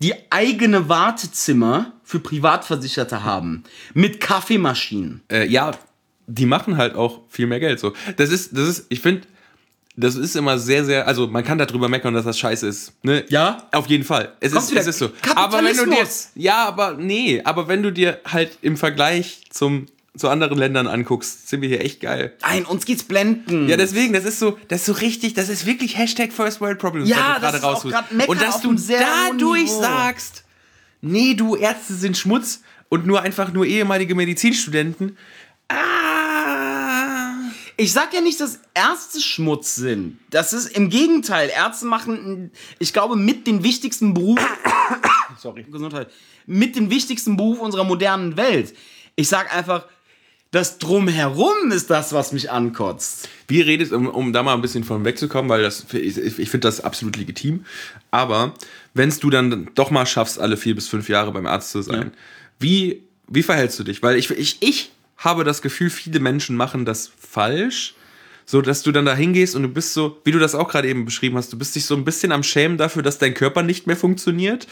die 0.00 0.14
eigene 0.30 0.88
Wartezimmer 0.88 1.92
für 2.08 2.20
Privatversicherte 2.20 3.22
haben. 3.22 3.64
Mit 3.92 4.18
Kaffeemaschinen. 4.18 5.20
äh, 5.30 5.46
ja, 5.46 5.72
die 6.26 6.46
machen 6.46 6.78
halt 6.78 6.94
auch 6.94 7.20
viel 7.28 7.46
mehr 7.46 7.60
Geld. 7.60 7.78
So, 7.80 7.92
das 8.16 8.30
ist, 8.30 8.56
das 8.56 8.66
ist, 8.66 8.86
ich 8.88 9.00
finde, 9.02 9.26
das 9.94 10.14
ist 10.14 10.34
immer 10.34 10.58
sehr, 10.58 10.86
sehr, 10.86 11.06
also 11.06 11.26
man 11.26 11.44
kann 11.44 11.58
darüber 11.58 11.86
meckern, 11.90 12.14
dass 12.14 12.24
das 12.24 12.38
scheiße 12.38 12.66
ist. 12.66 12.94
Ne? 13.02 13.26
Ja. 13.28 13.68
Auf 13.72 13.88
jeden 13.88 14.04
Fall. 14.04 14.32
Es 14.40 14.52
Kommt 14.52 14.70
ist, 14.70 14.76
es 14.76 14.86
ist 14.86 14.98
so. 15.00 15.10
Aber 15.34 15.62
wenn 15.62 15.76
du 15.76 15.84
dir, 15.84 16.08
ja, 16.34 16.66
aber 16.66 16.94
nee, 16.94 17.42
aber 17.44 17.68
wenn 17.68 17.82
du 17.82 17.92
dir 17.92 18.20
halt 18.24 18.56
im 18.62 18.78
Vergleich 18.78 19.42
zum 19.50 19.84
zu 20.16 20.30
anderen 20.30 20.56
Ländern 20.56 20.86
anguckst, 20.86 21.48
sind 21.48 21.60
wir 21.60 21.68
hier 21.68 21.82
echt 21.82 22.00
geil. 22.00 22.32
Nein, 22.40 22.64
uns 22.64 22.86
geht's 22.86 23.04
blenden. 23.04 23.68
Ja, 23.68 23.76
deswegen, 23.76 24.14
das 24.14 24.24
ist 24.24 24.38
so, 24.38 24.58
das 24.68 24.80
ist 24.80 24.86
so 24.86 24.92
richtig, 24.94 25.34
das 25.34 25.50
ist 25.50 25.66
wirklich 25.66 25.96
Hashtag 25.96 26.32
First 26.32 26.60
World 26.60 26.78
Problems, 26.78 27.08
Ja, 27.08 27.36
was 27.40 27.82
du 27.82 27.90
gerade 27.90 28.14
Meckern 28.14 28.30
Und 28.30 28.42
dass 28.42 28.60
du 28.62 28.74
dadurch 28.74 29.70
sagst, 29.70 30.44
nee, 31.00 31.34
du 31.34 31.56
Ärzte 31.56 31.94
sind 31.94 32.16
Schmutz 32.16 32.62
und 32.88 33.06
nur 33.06 33.22
einfach 33.22 33.52
nur 33.52 33.66
ehemalige 33.66 34.14
Medizinstudenten. 34.14 35.16
Ah. 35.68 36.28
Ich 37.80 37.92
sag 37.92 38.12
ja 38.12 38.20
nicht, 38.20 38.40
dass 38.40 38.58
Ärzte 38.74 39.20
Schmutz 39.20 39.76
sind. 39.76 40.18
Das 40.30 40.52
ist 40.52 40.66
im 40.76 40.90
Gegenteil. 40.90 41.48
Ärzte 41.48 41.86
machen, 41.86 42.50
ich 42.80 42.92
glaube, 42.92 43.14
mit 43.14 43.46
den 43.46 43.62
wichtigsten 43.62 44.14
Beruf. 44.14 44.40
Sorry. 45.38 45.62
Gesundheit. 45.62 46.10
Mit 46.44 46.74
dem 46.74 46.90
wichtigsten 46.90 47.36
Beruf 47.36 47.60
unserer 47.60 47.84
modernen 47.84 48.36
Welt. 48.36 48.74
Ich 49.14 49.28
sag 49.28 49.54
einfach, 49.56 49.86
das 50.50 50.78
Drumherum 50.78 51.70
ist 51.70 51.88
das, 51.88 52.12
was 52.12 52.32
mich 52.32 52.50
ankotzt. 52.50 53.28
Wie 53.46 53.60
redest, 53.60 53.92
um, 53.92 54.08
um 54.08 54.32
da 54.32 54.42
mal 54.42 54.54
ein 54.54 54.60
bisschen 54.60 54.82
von 54.82 55.04
wegzukommen, 55.04 55.48
weil 55.48 55.62
das, 55.62 55.86
ich, 55.92 56.18
ich 56.18 56.50
finde 56.50 56.66
das 56.66 56.80
absolut 56.80 57.16
legitim. 57.16 57.64
Aber 58.10 58.54
wenn 58.98 59.10
du 59.18 59.30
dann 59.30 59.70
doch 59.74 59.90
mal 59.90 60.04
schaffst, 60.04 60.38
alle 60.38 60.58
vier 60.58 60.74
bis 60.74 60.88
fünf 60.88 61.08
Jahre 61.08 61.32
beim 61.32 61.46
Arzt 61.46 61.70
zu 61.70 61.80
sein, 61.80 62.12
wie, 62.58 63.04
wie 63.28 63.42
verhältst 63.42 63.78
du 63.78 63.84
dich? 63.84 64.02
Weil 64.02 64.16
ich, 64.16 64.30
ich, 64.30 64.58
ich 64.60 64.92
habe 65.16 65.44
das 65.44 65.62
Gefühl, 65.62 65.88
viele 65.88 66.20
Menschen 66.20 66.56
machen 66.56 66.84
das 66.84 67.10
falsch. 67.18 67.94
So, 68.44 68.62
dass 68.62 68.82
du 68.82 68.92
dann 68.92 69.04
da 69.04 69.14
hingehst 69.14 69.54
und 69.54 69.62
du 69.62 69.68
bist 69.68 69.92
so, 69.92 70.22
wie 70.24 70.32
du 70.32 70.38
das 70.38 70.54
auch 70.54 70.70
gerade 70.70 70.88
eben 70.88 71.04
beschrieben 71.04 71.36
hast, 71.36 71.52
du 71.52 71.58
bist 71.58 71.76
dich 71.76 71.84
so 71.84 71.94
ein 71.94 72.06
bisschen 72.06 72.32
am 72.32 72.42
Schämen 72.42 72.78
dafür, 72.78 73.02
dass 73.02 73.18
dein 73.18 73.34
Körper 73.34 73.62
nicht 73.62 73.86
mehr 73.86 73.96
funktioniert. 73.96 74.66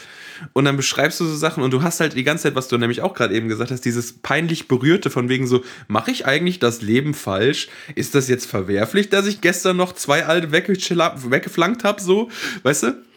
Und 0.53 0.65
dann 0.65 0.75
beschreibst 0.77 1.19
du 1.19 1.25
so 1.25 1.35
Sachen 1.35 1.61
und 1.61 1.69
du 1.69 1.83
hast 1.83 1.99
halt 1.99 2.15
die 2.15 2.23
ganze 2.23 2.45
Zeit, 2.45 2.55
was 2.55 2.69
du 2.69 2.77
nämlich 2.79 3.03
auch 3.03 3.13
gerade 3.13 3.35
eben 3.35 3.47
gesagt 3.49 3.69
hast, 3.69 3.85
dieses 3.85 4.13
peinlich 4.13 4.67
Berührte 4.67 5.11
von 5.11 5.29
wegen 5.29 5.45
so, 5.45 5.63
mache 5.87 6.09
ich 6.09 6.25
eigentlich 6.25 6.57
das 6.57 6.81
Leben 6.81 7.13
falsch? 7.13 7.67
Ist 7.93 8.15
das 8.15 8.27
jetzt 8.27 8.47
verwerflich, 8.47 9.09
dass 9.09 9.27
ich 9.27 9.41
gestern 9.41 9.77
noch 9.77 9.93
zwei 9.93 10.25
alte 10.25 10.51
weggeflankt 10.51 11.83
habe, 11.83 12.01
so? 12.01 12.31
Weißt 12.63 12.81
du? 12.81 13.07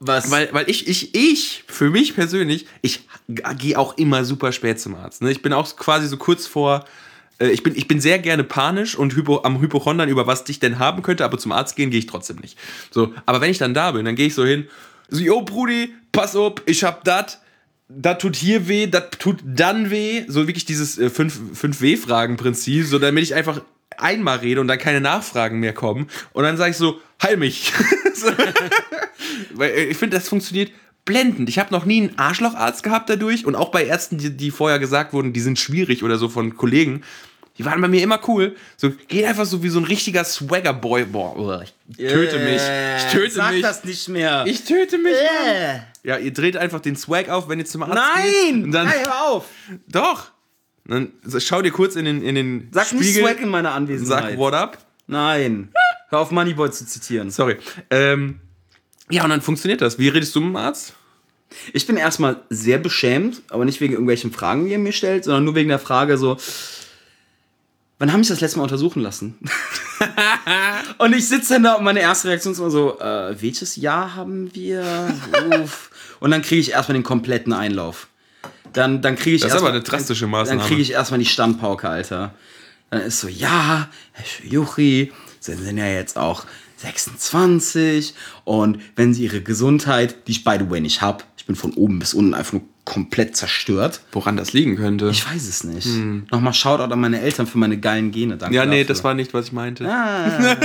Was? 0.00 0.30
Weil, 0.30 0.48
weil 0.52 0.68
ich, 0.68 0.88
ich, 0.88 1.14
ich, 1.14 1.64
für 1.66 1.90
mich 1.90 2.14
persönlich, 2.14 2.66
ich 2.80 3.06
gehe 3.28 3.78
auch 3.78 3.98
immer 3.98 4.24
super 4.24 4.50
spät 4.50 4.80
zum 4.80 4.94
Arzt. 4.94 5.20
Ne? 5.20 5.30
Ich 5.30 5.42
bin 5.42 5.52
auch 5.52 5.76
quasi 5.76 6.08
so 6.08 6.16
kurz 6.16 6.46
vor, 6.46 6.86
äh, 7.38 7.50
ich, 7.50 7.62
bin, 7.62 7.76
ich 7.76 7.86
bin 7.86 8.00
sehr 8.00 8.18
gerne 8.18 8.42
panisch 8.42 8.96
und 8.96 9.14
hypo, 9.14 9.42
am 9.42 9.60
Hypochondern 9.60 10.08
über 10.08 10.26
was 10.26 10.44
dich 10.44 10.58
denn 10.58 10.78
haben 10.78 11.02
könnte, 11.02 11.22
aber 11.22 11.36
zum 11.36 11.52
Arzt 11.52 11.76
gehen 11.76 11.90
gehe 11.90 11.98
ich 11.98 12.06
trotzdem 12.06 12.36
nicht. 12.36 12.58
So, 12.90 13.12
aber 13.26 13.42
wenn 13.42 13.50
ich 13.50 13.58
dann 13.58 13.74
da 13.74 13.92
bin, 13.92 14.06
dann 14.06 14.16
gehe 14.16 14.28
ich 14.28 14.34
so 14.34 14.44
hin, 14.44 14.68
so, 15.08 15.20
yo, 15.20 15.42
Brudi, 15.42 15.92
pass 16.12 16.34
auf, 16.34 16.54
ich 16.64 16.82
hab 16.82 17.04
dat, 17.04 17.38
das 17.88 18.18
tut 18.18 18.36
hier 18.36 18.68
weh, 18.68 18.86
das 18.86 19.10
tut 19.18 19.40
dann 19.44 19.90
weh. 19.90 20.24
So 20.28 20.46
wirklich 20.46 20.64
dieses 20.64 20.96
äh, 20.98 21.10
5W-Fragen-Prinzip, 21.10 22.86
so 22.86 22.98
damit 22.98 23.24
ich 23.24 23.34
einfach 23.34 23.60
einmal 24.00 24.38
rede 24.38 24.60
und 24.60 24.68
dann 24.68 24.78
keine 24.78 25.00
Nachfragen 25.00 25.60
mehr 25.60 25.72
kommen. 25.72 26.08
Und 26.32 26.44
dann 26.44 26.56
sage 26.56 26.70
ich 26.72 26.76
so, 26.76 27.00
heil 27.22 27.36
mich. 27.36 27.72
Weil 29.54 29.70
äh, 29.70 29.84
ich 29.84 29.96
finde, 29.96 30.16
das 30.16 30.28
funktioniert 30.28 30.72
blendend. 31.04 31.48
Ich 31.48 31.58
habe 31.58 31.72
noch 31.72 31.84
nie 31.84 32.02
einen 32.02 32.18
Arschlocharzt 32.18 32.82
gehabt 32.82 33.10
dadurch 33.10 33.46
und 33.46 33.54
auch 33.54 33.70
bei 33.70 33.84
Ärzten, 33.84 34.18
die, 34.18 34.36
die 34.36 34.50
vorher 34.50 34.78
gesagt 34.78 35.12
wurden, 35.12 35.32
die 35.32 35.40
sind 35.40 35.58
schwierig 35.58 36.02
oder 36.02 36.18
so 36.18 36.28
von 36.28 36.56
Kollegen. 36.56 37.02
Die 37.58 37.64
waren 37.66 37.80
bei 37.80 37.88
mir 37.88 38.02
immer 38.02 38.20
cool. 38.26 38.56
So, 38.76 38.90
geht 39.08 39.26
einfach 39.26 39.44
so 39.44 39.62
wie 39.62 39.68
so 39.68 39.80
ein 39.80 39.84
richtiger 39.84 40.24
Swagger-Boy. 40.24 41.04
Boah, 41.06 41.36
uah, 41.38 41.62
ich 41.62 41.74
töte 41.96 42.38
mich. 42.38 42.62
Ich 42.96 43.12
töte 43.12 43.34
Sag 43.34 43.52
mich. 43.52 43.62
das 43.62 43.84
nicht 43.84 44.08
mehr. 44.08 44.44
Ich 44.46 44.64
töte 44.64 44.96
mich. 44.96 45.12
Äh. 45.12 45.80
Ja, 46.02 46.16
ihr 46.16 46.32
dreht 46.32 46.56
einfach 46.56 46.80
den 46.80 46.96
Swag 46.96 47.28
auf, 47.28 47.48
wenn 47.50 47.58
ihr 47.58 47.66
zum 47.66 47.82
Arzt 47.82 47.94
Nein! 47.94 48.64
geht. 48.64 48.74
Dann, 48.74 48.86
Nein, 48.86 49.00
hör 49.02 49.24
auf! 49.28 49.44
Doch. 49.88 50.30
Dann 50.90 51.12
schau 51.38 51.62
dir 51.62 51.70
kurz 51.70 51.94
in 51.94 52.04
den, 52.04 52.20
in 52.20 52.34
den 52.34 52.68
Sag 52.72 52.92
nicht 52.92 53.04
Spiegel. 53.04 53.22
Swag 53.22 53.40
in 53.40 53.48
meiner 53.48 53.72
Anwesenheit. 53.72 54.30
Sag 54.30 54.36
what 54.38 54.54
up. 54.54 54.78
Nein. 55.06 55.68
Hör 56.08 56.18
auf, 56.18 56.32
Moneyboy 56.32 56.72
zu 56.72 56.84
zitieren. 56.84 57.30
Sorry. 57.30 57.58
Ähm, 57.90 58.40
ja, 59.08 59.22
und 59.22 59.30
dann 59.30 59.40
funktioniert 59.40 59.80
das. 59.80 60.00
Wie 60.00 60.08
redest 60.08 60.34
du 60.34 60.40
mit 60.40 60.50
dem 60.50 60.56
Arzt? 60.56 60.94
Ich 61.72 61.86
bin 61.86 61.96
erstmal 61.96 62.42
sehr 62.50 62.78
beschämt, 62.78 63.42
aber 63.50 63.64
nicht 63.64 63.80
wegen 63.80 63.92
irgendwelchen 63.92 64.32
Fragen, 64.32 64.66
die 64.66 64.72
er 64.72 64.78
mir 64.78 64.92
stellt, 64.92 65.24
sondern 65.24 65.44
nur 65.44 65.54
wegen 65.54 65.68
der 65.68 65.78
Frage 65.78 66.18
so, 66.18 66.36
wann 68.00 68.12
haben 68.12 68.24
Sie 68.24 68.30
das 68.30 68.40
letzte 68.40 68.58
Mal 68.58 68.64
untersuchen 68.64 69.00
lassen? 69.00 69.38
und 70.98 71.14
ich 71.14 71.28
sitze 71.28 71.54
dann 71.54 71.62
da 71.62 71.74
und 71.74 71.84
meine 71.84 72.00
erste 72.00 72.28
Reaktion 72.28 72.52
ist 72.52 72.58
immer 72.58 72.70
so, 72.70 72.98
äh, 72.98 73.40
welches 73.40 73.76
Jahr 73.76 74.16
haben 74.16 74.52
wir? 74.54 75.14
Und 76.18 76.32
dann 76.32 76.42
kriege 76.42 76.60
ich 76.60 76.72
erstmal 76.72 76.94
den 76.94 77.04
kompletten 77.04 77.52
Einlauf. 77.52 78.08
Dann, 78.72 79.02
dann 79.02 79.16
kriege 79.16 79.36
ich 79.36 79.42
Das 79.42 79.48
ist 79.48 79.54
erstmal- 79.54 79.70
aber 79.72 79.78
eine 79.78 79.84
drastische 79.84 80.22
Dann 80.24 80.30
Maßnahme. 80.30 80.62
kriege 80.62 80.80
ich 80.82 80.92
erstmal 80.92 81.18
die 81.20 81.26
Standpauke, 81.26 81.88
Alter. 81.88 82.34
Dann 82.90 83.02
ist 83.02 83.20
so, 83.20 83.28
ja, 83.28 83.88
Herr 84.12 84.24
Juchi, 84.46 85.12
Sie 85.40 85.54
sind 85.54 85.78
ja 85.78 85.86
jetzt 85.86 86.16
auch 86.18 86.44
26 86.76 88.14
und 88.44 88.80
wenn 88.96 89.14
Sie 89.14 89.24
Ihre 89.24 89.40
Gesundheit, 89.42 90.26
die 90.26 90.32
ich 90.32 90.44
by 90.44 90.56
the 90.58 90.68
way 90.70 90.80
nicht 90.80 91.00
habe, 91.02 91.24
ich 91.29 91.29
bin 91.50 91.56
von 91.56 91.72
oben 91.72 91.98
bis 91.98 92.14
unten 92.14 92.34
einfach 92.34 92.52
nur 92.52 92.62
komplett 92.84 93.36
zerstört. 93.36 94.00
Woran 94.12 94.36
das 94.36 94.52
liegen 94.52 94.76
könnte. 94.76 95.08
Ich 95.10 95.28
weiß 95.28 95.48
es 95.48 95.64
nicht. 95.64 95.88
Nochmal 96.30 96.54
Shoutout 96.54 96.92
an 96.92 97.00
meine 97.00 97.20
Eltern 97.20 97.46
für 97.46 97.58
meine 97.58 97.78
geilen 97.78 98.12
Gene. 98.12 98.36
Danke 98.36 98.54
ja, 98.54 98.64
nee, 98.64 98.80
dafür. 98.80 98.94
das 98.94 99.04
war 99.04 99.14
nicht, 99.14 99.34
was 99.34 99.46
ich 99.46 99.52
meinte. 99.52 99.84
Ah, 99.84 100.56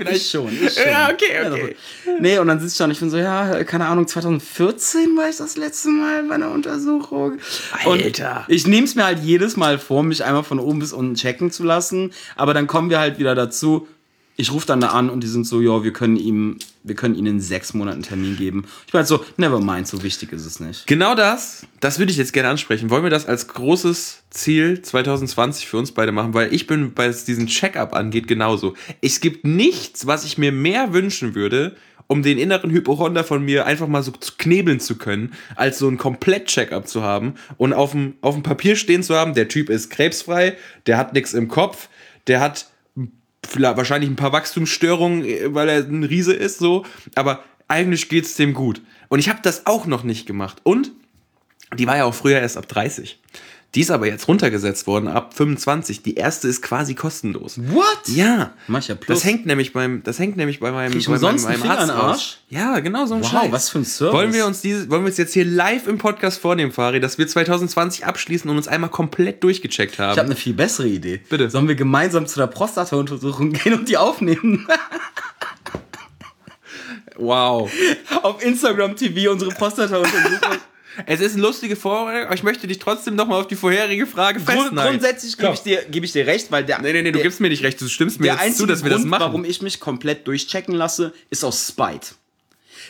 ich 0.12 0.30
schon, 0.30 0.52
ich 0.52 0.74
schon. 0.74 0.90
Ja, 0.90 1.10
okay, 1.12 1.46
okay. 1.46 1.76
doch. 2.04 2.20
nee, 2.20 2.38
und 2.38 2.46
dann 2.46 2.60
sitze 2.60 2.72
ich 2.72 2.78
da 2.78 2.84
und 2.84 2.92
ich 2.92 3.00
bin 3.00 3.10
so, 3.10 3.16
ja, 3.16 3.64
keine 3.64 3.86
Ahnung, 3.86 4.06
2014 4.06 5.16
war 5.16 5.28
ich 5.28 5.36
das 5.36 5.56
letzte 5.56 5.88
Mal 5.90 6.22
bei 6.24 6.36
einer 6.36 6.50
Untersuchung. 6.50 7.38
Alter. 7.84 8.44
Und 8.46 8.54
ich 8.54 8.66
nehme 8.66 8.84
es 8.84 8.94
mir 8.94 9.04
halt 9.04 9.18
jedes 9.20 9.56
Mal 9.56 9.78
vor, 9.78 10.04
mich 10.04 10.24
einmal 10.24 10.44
von 10.44 10.60
oben 10.60 10.78
bis 10.78 10.92
unten 10.92 11.14
checken 11.14 11.50
zu 11.50 11.64
lassen. 11.64 12.12
Aber 12.36 12.54
dann 12.54 12.68
kommen 12.68 12.90
wir 12.90 12.98
halt 13.00 13.18
wieder 13.18 13.34
dazu. 13.34 13.88
Ich 14.36 14.50
rufe 14.50 14.66
dann 14.66 14.80
da 14.80 14.88
an 14.88 15.10
und 15.10 15.22
die 15.22 15.28
sind 15.28 15.46
so, 15.46 15.60
ja, 15.60 15.84
wir 15.84 15.92
können 15.92 16.16
ihm, 16.16 16.58
wir 16.82 16.94
können 16.94 17.14
ihnen 17.14 17.40
sechs 17.40 17.74
Monaten 17.74 17.96
einen 17.96 18.02
Termin 18.02 18.36
geben. 18.36 18.64
Ich 18.86 18.92
meine 18.92 19.06
so, 19.06 19.24
never 19.36 19.60
mind, 19.60 19.86
so 19.86 20.02
wichtig 20.02 20.32
ist 20.32 20.46
es 20.46 20.58
nicht. 20.58 20.86
Genau 20.86 21.14
das, 21.14 21.66
das 21.80 21.98
würde 21.98 22.12
ich 22.12 22.18
jetzt 22.18 22.32
gerne 22.32 22.48
ansprechen. 22.48 22.88
Wollen 22.88 23.02
wir 23.02 23.10
das 23.10 23.26
als 23.26 23.48
großes 23.48 24.22
Ziel 24.30 24.80
2020 24.80 25.68
für 25.68 25.76
uns 25.76 25.92
beide 25.92 26.12
machen? 26.12 26.32
Weil 26.32 26.52
ich 26.52 26.66
bin, 26.66 26.92
was 26.96 27.24
diesen 27.24 27.46
Check-up 27.46 27.94
angeht, 27.94 28.26
genauso. 28.26 28.74
Es 29.02 29.20
gibt 29.20 29.44
nichts, 29.44 30.06
was 30.06 30.24
ich 30.24 30.38
mir 30.38 30.50
mehr 30.50 30.94
wünschen 30.94 31.34
würde, 31.34 31.76
um 32.06 32.22
den 32.22 32.38
inneren 32.38 32.70
Hypochonder 32.70 33.24
von 33.24 33.44
mir 33.44 33.66
einfach 33.66 33.88
mal 33.88 34.02
so 34.02 34.12
knebeln 34.38 34.80
zu 34.80 34.96
können, 34.96 35.32
als 35.56 35.78
so 35.78 35.88
ein 35.88 35.98
Komplett-Check-up 35.98 36.86
zu 36.86 37.02
haben 37.02 37.34
und 37.56 37.72
auf 37.72 37.92
dem, 37.92 38.14
auf 38.20 38.34
dem 38.34 38.42
Papier 38.42 38.76
stehen 38.76 39.02
zu 39.02 39.14
haben, 39.14 39.34
der 39.34 39.48
Typ 39.48 39.70
ist 39.70 39.90
krebsfrei, 39.90 40.56
der 40.86 40.98
hat 40.98 41.14
nichts 41.14 41.32
im 41.32 41.48
Kopf, 41.48 41.88
der 42.26 42.40
hat 42.40 42.66
wahrscheinlich 43.54 44.10
ein 44.10 44.16
paar 44.16 44.32
Wachstumsstörungen, 44.32 45.24
äh, 45.24 45.54
weil 45.54 45.68
er 45.68 45.78
ein 45.78 46.04
Riese 46.04 46.32
ist, 46.32 46.58
so, 46.58 46.84
aber 47.14 47.44
eigentlich 47.68 48.08
geht's 48.08 48.36
dem 48.36 48.54
gut. 48.54 48.82
Und 49.08 49.18
ich 49.18 49.28
habe 49.28 49.40
das 49.42 49.66
auch 49.66 49.86
noch 49.86 50.04
nicht 50.04 50.26
gemacht. 50.26 50.58
Und 50.62 50.92
die 51.76 51.86
war 51.86 51.96
ja 51.96 52.04
auch 52.04 52.14
früher 52.14 52.40
erst 52.40 52.56
ab 52.56 52.68
30. 52.68 53.18
Die 53.74 53.80
ist 53.80 53.90
aber 53.90 54.06
jetzt 54.06 54.28
runtergesetzt 54.28 54.86
worden 54.86 55.08
ab 55.08 55.32
25. 55.34 56.02
Die 56.02 56.16
erste 56.16 56.46
ist 56.46 56.60
quasi 56.60 56.94
kostenlos. 56.94 57.58
What? 57.58 57.86
Ja. 58.06 58.52
Mach 58.68 58.80
ich 58.80 58.88
ja 58.88 58.94
plus. 58.94 59.20
Das 59.20 59.24
hängt 59.24 59.46
nämlich 59.46 59.72
beim, 59.72 60.02
das 60.02 60.18
hängt 60.18 60.36
nämlich 60.36 60.60
bei 60.60 60.70
meinem, 60.72 60.92
Krieg 60.92 61.00
ich 61.00 61.08
bei 61.08 61.18
meinem, 61.18 61.42
meinem 61.42 61.62
Arzt 61.70 61.90
Arsch? 61.90 62.38
Ja, 62.50 62.80
genau 62.80 63.06
so 63.06 63.14
ein 63.14 63.22
Wow, 63.22 63.30
Scheiß. 63.30 63.50
was 63.50 63.70
für 63.70 63.78
ein 63.78 63.86
Service. 63.86 64.14
Wollen 64.14 64.34
wir 64.34 64.44
uns 64.44 64.60
diese, 64.60 64.90
wollen 64.90 65.04
wir 65.04 65.08
uns 65.08 65.16
jetzt 65.16 65.32
hier 65.32 65.46
live 65.46 65.86
im 65.86 65.96
Podcast 65.96 66.38
vornehmen, 66.38 66.70
Fari, 66.70 67.00
dass 67.00 67.16
wir 67.16 67.26
2020 67.26 68.04
abschließen 68.04 68.50
und 68.50 68.58
uns 68.58 68.68
einmal 68.68 68.90
komplett 68.90 69.42
durchgecheckt 69.42 69.98
haben? 69.98 70.12
Ich 70.12 70.18
habe 70.18 70.26
eine 70.26 70.36
viel 70.36 70.52
bessere 70.52 70.88
Idee. 70.88 71.22
Bitte. 71.30 71.48
Sollen 71.48 71.66
wir 71.66 71.74
gemeinsam 71.74 72.26
zu 72.26 72.38
der 72.38 72.48
Prostata-Untersuchung 72.48 73.52
gehen 73.54 73.72
und 73.72 73.88
die 73.88 73.96
aufnehmen? 73.96 74.68
wow. 77.16 77.70
Auf 78.22 78.44
Instagram 78.44 78.96
TV 78.96 79.30
unsere 79.32 79.50
Prostata-Untersuchung. 79.52 80.58
Es 81.06 81.20
ist 81.20 81.34
eine 81.34 81.42
lustige 81.42 81.76
Vorrede, 81.76 82.26
aber 82.26 82.34
ich 82.34 82.42
möchte 82.42 82.66
dich 82.66 82.78
trotzdem 82.78 83.14
noch 83.14 83.26
mal 83.26 83.40
auf 83.40 83.46
die 83.48 83.56
vorherige 83.56 84.06
Frage 84.06 84.40
Grund, 84.40 84.60
festnageln. 84.60 84.98
grundsätzlich 84.98 85.36
gebe 85.38 85.52
ich, 85.54 85.60
dir- 85.60 85.84
gebe 85.90 86.04
ich 86.06 86.12
dir 86.12 86.26
recht, 86.26 86.50
weil 86.50 86.64
der, 86.64 86.80
Nee, 86.80 86.92
nee, 86.92 87.02
nee, 87.02 87.10
du 87.12 87.18
der, 87.18 87.22
gibst 87.22 87.40
mir 87.40 87.48
nicht 87.48 87.62
recht, 87.62 87.80
du 87.80 87.88
stimmst 87.88 88.20
mir 88.20 88.34
der 88.34 88.44
jetzt 88.46 88.58
zu, 88.58 88.66
dass 88.66 88.82
wir 88.84 88.90
Grund, 88.90 89.04
das 89.04 89.10
machen. 89.10 89.20
warum 89.22 89.44
ich 89.44 89.62
mich 89.62 89.80
komplett 89.80 90.26
durchchecken 90.26 90.74
lasse, 90.74 91.12
ist 91.30 91.44
aus 91.44 91.66
Spite. 91.68 92.08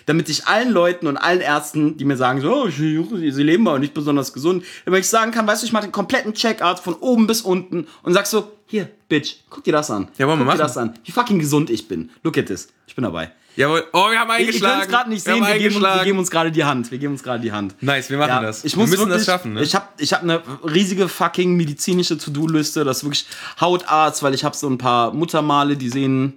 Damit 0.07 0.28
ich 0.30 0.46
allen 0.46 0.70
Leuten 0.70 1.07
und 1.07 1.16
allen 1.16 1.40
Ärzten, 1.40 1.96
die 1.96 2.05
mir 2.05 2.16
sagen, 2.16 2.40
so, 2.40 2.64
oh, 2.64 2.68
sie 2.70 2.96
leben 3.42 3.68
aber 3.68 3.78
nicht 3.78 3.94
besonders 3.94 4.32
gesund, 4.32 4.64
damit 4.84 5.00
ich 5.00 5.09
sagen 5.09 5.30
kann, 5.32 5.46
weißt 5.46 5.62
du, 5.62 5.66
ich 5.66 5.72
mache 5.72 5.84
den 5.86 5.92
kompletten 5.92 6.32
Check-out 6.34 6.80
von 6.80 6.94
oben 6.94 7.26
bis 7.26 7.42
unten 7.42 7.86
und 8.03 8.12
sag 8.14 8.26
so, 8.26 8.50
hier, 8.66 8.88
Bitch, 9.09 9.36
guck 9.50 9.62
dir 9.64 9.72
das 9.72 9.90
an. 9.90 10.09
Ja, 10.16 10.26
wollen 10.26 10.38
wir 10.38 10.46
guck 10.46 10.55
dir 10.55 10.59
machen. 10.62 10.66
das 10.66 10.78
an. 10.78 10.94
Wie 11.05 11.12
fucking 11.12 11.38
gesund 11.38 11.68
ich 11.68 11.88
bin. 11.88 12.11
Look 12.22 12.38
at 12.38 12.46
this. 12.46 12.68
Ich 12.86 12.94
bin 12.94 13.05
dabei. 13.05 13.30
Jawohl. 13.57 13.84
Oh, 13.92 14.11
wir 14.11 14.18
haben 14.18 14.28
Ihr 14.30 14.34
eingeschlagen. 14.36 14.72
könnt 14.74 14.84
es 14.84 14.88
gerade 14.90 15.11
nicht 15.11 15.26
Wir 15.26 15.34
sehen, 15.34 15.44
haben 15.44 15.53
wir 15.53 15.59
geben, 15.59 15.76
uns, 15.76 15.84
wir 15.84 16.05
geben 16.05 16.18
uns 16.18 16.30
gerade 16.30 16.50
die 16.53 16.64
Hand. 16.64 16.90
Wir 16.90 16.98
geben 16.98 17.12
uns 17.12 17.22
gerade 17.22 17.40
die 17.42 17.53
Hand. 17.53 17.74
Nice, 17.82 18.09
wir 18.09 18.18
machen 18.18 18.28
Ja, 18.30 18.40
das. 18.42 18.64
Wir 18.64 18.76
müssen 18.76 18.98
wirklich, 18.98 19.16
das 19.16 19.26
schaffen, 19.26 19.55
ne? 19.55 19.62
Ich 19.62 19.74
habe 19.74 19.86
ich 19.98 20.12
hab 20.12 20.22
eine 20.22 20.42
riesige 20.64 21.09
fucking 21.09 21.55
medizinische 21.57 22.16
To-Do-Liste. 22.16 22.84
Das 22.84 22.98
ist 22.98 23.05
wirklich 23.05 23.26
Hautarzt, 23.61 24.22
weil 24.22 24.32
ich 24.34 24.44
habe 24.44 24.57
so 24.57 24.68
ein 24.68 24.78
paar 24.78 25.12
Muttermale, 25.12 25.76
die 25.76 25.90
sehen 25.90 26.34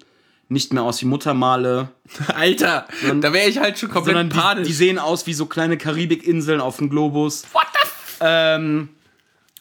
nicht 0.49 0.73
mehr 0.73 0.83
aus 0.83 1.01
wie 1.01 1.05
Muttermale, 1.05 1.87
Alter, 2.35 2.85
da 3.19 3.33
wäre 3.33 3.49
ich 3.49 3.57
halt 3.57 3.79
schon 3.79 3.89
komplett 3.89 4.15
sondern 4.15 4.29
die, 4.29 4.37
panisch. 4.37 4.67
die 4.67 4.73
sehen 4.73 4.99
aus 4.99 5.25
wie 5.25 5.33
so 5.33 5.47
kleine 5.47 5.75
Karibikinseln 5.77 6.61
auf 6.61 6.77
dem 6.77 6.89
Globus. 6.91 7.45
What 7.51 7.63
the 7.73 7.79
f 7.81 8.17
Ähm, 8.21 8.89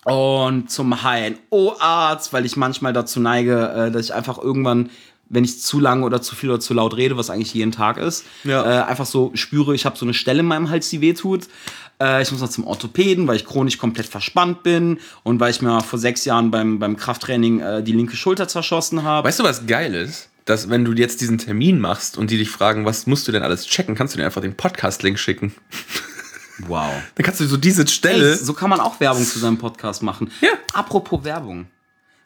und 0.05 0.71
zum 0.71 0.95
HNO-Arzt, 1.03 2.35
weil 2.35 2.45
ich 2.45 2.57
manchmal 2.57 2.93
dazu 2.93 3.19
neige, 3.21 3.71
äh, 3.71 3.91
dass 3.91 4.05
ich 4.05 4.13
einfach 4.15 4.37
irgendwann, 4.37 4.91
wenn 5.29 5.45
ich 5.45 5.61
zu 5.61 5.81
lange 5.81 6.05
oder 6.05 6.21
zu 6.23 6.35
viel 6.37 6.51
oder 6.51 6.61
zu 6.61 6.75
laut 6.75 6.97
rede, 6.97 7.17
was 7.17 7.31
eigentlich 7.31 7.55
jeden 7.55 7.73
Tag 7.73 7.97
ist, 7.99 8.25
Ja. 8.45 8.83
äh, 8.83 8.85
einfach 8.85 9.07
so 9.07 9.31
spüre, 9.35 9.75
ich 9.75 9.85
habe 9.87 9.97
so 9.97 10.05
eine 10.05 10.15
Stelle 10.15 10.41
in 10.41 10.47
meinem 10.47 10.71
Hals, 10.71 10.89
die 10.91 11.01
wehtut. 11.01 11.49
Äh, 12.01 12.23
ich 12.23 12.31
muss 12.33 12.41
noch 12.41 12.49
zum 12.51 12.67
Orthopäden, 12.67 13.27
weil 13.27 13.37
ich 13.37 13.45
chronisch 13.47 13.79
komplett 13.79 14.07
verspannt 14.07 14.63
bin 14.63 14.99
und 15.23 15.41
weil 15.41 15.51
ich 15.51 15.63
mir 15.63 15.81
vor 15.81 15.99
sechs 15.99 16.25
Jahren 16.25 16.51
beim, 16.51 16.79
beim 16.79 16.97
Krafttraining 16.97 17.61
äh, 17.61 17.83
die 17.83 17.93
linke 17.93 18.17
Schulter 18.17 18.49
zerschossen 18.49 19.03
habe. 19.05 19.27
Weißt 19.29 19.39
du, 19.41 19.45
was 19.45 19.67
geil 19.67 19.95
ist? 19.95 20.29
Dass, 20.45 20.69
wenn 20.69 20.85
du 20.85 20.93
jetzt 20.93 21.21
diesen 21.23 21.39
Termin 21.39 21.81
machst 21.81 22.19
und 22.19 22.31
die 22.31 22.37
dich 22.37 22.51
fragen, 22.51 22.85
was 22.85 23.07
musst 23.07 23.27
du 23.27 23.33
denn 23.33 23.43
alles 23.43 23.65
checken, 23.67 23.95
kannst 23.95 24.15
du 24.15 24.19
dir 24.19 24.27
einfach 24.27 24.43
den 24.43 24.55
Podcast-Link 24.57 25.19
schicken. 25.19 25.55
Wow. 26.69 26.93
Dann 27.17 27.25
kannst 27.25 27.41
du 27.41 27.47
so 27.47 27.57
diese 27.57 27.85
Stelle. 27.89 28.31
Ey, 28.33 28.37
so 28.39 28.53
kann 28.53 28.71
man 28.71 28.79
auch 28.79 29.01
Werbung 29.01 29.25
zu 29.25 29.41
seinem 29.41 29.59
Podcast 29.59 30.03
machen. 30.05 30.31
Ja. 30.41 30.51
Apropos 30.73 31.25
Werbung. 31.25 31.67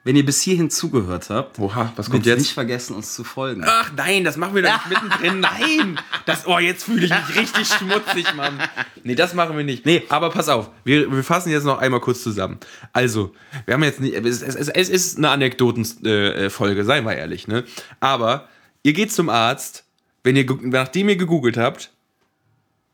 Wenn 0.04 0.16
ihr 0.16 0.24
bis 0.24 0.40
hierhin 0.40 0.70
zugehört 0.70 1.28
habt, 1.28 1.58
Oha, 1.58 1.92
was 1.96 2.08
kommt 2.08 2.24
jetzt? 2.24 2.38
nicht 2.38 2.52
vergessen, 2.52 2.94
uns 2.94 3.14
zu 3.14 3.24
folgen. 3.24 3.62
Ach 3.66 3.92
nein, 3.96 4.24
das 4.24 4.36
machen 4.36 4.54
wir 4.54 4.62
doch 4.62 4.86
nicht 4.86 5.02
mittendrin. 5.02 5.40
Nein! 5.40 6.00
Das, 6.24 6.46
oh, 6.46 6.58
jetzt 6.58 6.84
fühle 6.84 7.04
ich 7.04 7.10
mich 7.10 7.36
richtig 7.36 7.68
schmutzig, 7.68 8.32
Mann. 8.34 8.58
Nee, 9.02 9.16
das 9.16 9.34
machen 9.34 9.56
wir 9.56 9.64
nicht. 9.64 9.84
Nee. 9.84 10.04
Aber 10.08 10.30
pass 10.30 10.48
auf, 10.48 10.70
wir, 10.84 11.10
wir 11.12 11.24
fassen 11.24 11.50
jetzt 11.50 11.64
noch 11.64 11.78
einmal 11.78 12.00
kurz 12.00 12.22
zusammen. 12.22 12.58
Also, 12.92 13.34
wir 13.66 13.74
haben 13.74 13.82
jetzt 13.82 14.00
nicht, 14.00 14.14
es, 14.14 14.40
es, 14.40 14.68
es, 14.68 14.88
ist 14.88 15.18
eine 15.18 15.30
Anekdotenfolge, 15.30 16.84
seien 16.84 17.04
wir 17.04 17.16
ehrlich, 17.16 17.48
ne? 17.48 17.64
Aber 17.98 18.48
ihr 18.84 18.92
geht 18.92 19.12
zum 19.12 19.28
Arzt, 19.28 19.84
wenn 20.22 20.36
ihr, 20.36 20.46
nachdem 20.62 21.08
ihr 21.08 21.16
gegoogelt 21.16 21.56
habt, 21.56 21.90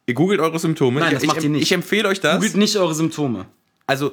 ihr 0.07 0.15
googelt 0.15 0.41
eure 0.41 0.59
Symptome. 0.59 1.01
Nein, 1.01 1.13
ich, 1.13 1.19
das 1.19 1.27
macht 1.27 1.39
ich, 1.39 1.45
ihr 1.45 1.51
nicht. 1.51 1.63
Ich 1.63 1.73
empfehle 1.73 2.09
euch 2.09 2.21
das. 2.21 2.37
Googelt 2.37 2.57
nicht 2.57 2.77
eure 2.77 2.95
Symptome. 2.95 3.47
also 3.87 4.13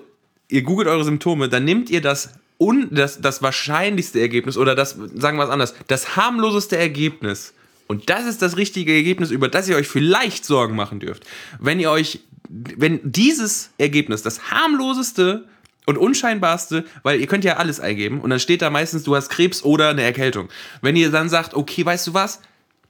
ihr 0.51 0.61
googelt 0.63 0.87
eure 0.87 1.03
Symptome, 1.03 1.49
dann 1.49 1.63
nehmt 1.63 1.89
ihr 1.89 2.01
das, 2.01 2.33
un, 2.61 2.89
das, 2.91 3.19
das 3.19 3.41
wahrscheinlichste 3.41 4.21
Ergebnis 4.21 4.55
oder 4.55 4.75
das, 4.75 4.95
sagen 5.15 5.37
wir 5.37 5.45
es 5.45 5.49
anders, 5.49 5.73
das 5.87 6.15
harmloseste 6.15 6.77
Ergebnis. 6.77 7.53
Und 7.87 8.09
das 8.09 8.25
ist 8.25 8.41
das 8.41 8.55
richtige 8.55 8.93
Ergebnis, 8.93 9.31
über 9.31 9.49
das 9.49 9.67
ihr 9.67 9.75
euch 9.75 9.87
vielleicht 9.87 10.45
Sorgen 10.45 10.75
machen 10.75 10.99
dürft. 10.99 11.23
Wenn 11.59 11.79
ihr 11.79 11.89
euch, 11.89 12.19
wenn 12.47 12.99
dieses 13.03 13.71
Ergebnis, 13.79 14.21
das 14.21 14.51
harmloseste 14.51 15.45
und 15.87 15.97
unscheinbarste, 15.97 16.85
weil 17.01 17.19
ihr 17.19 17.27
könnt 17.27 17.43
ja 17.43 17.57
alles 17.57 17.79
eingeben 17.79 18.21
und 18.21 18.29
dann 18.29 18.39
steht 18.39 18.61
da 18.61 18.69
meistens, 18.69 19.03
du 19.03 19.15
hast 19.15 19.29
Krebs 19.29 19.63
oder 19.63 19.89
eine 19.89 20.03
Erkältung. 20.03 20.47
Wenn 20.81 20.95
ihr 20.95 21.09
dann 21.09 21.29
sagt, 21.29 21.55
okay, 21.55 21.83
weißt 21.83 22.07
du 22.07 22.13
was? 22.13 22.41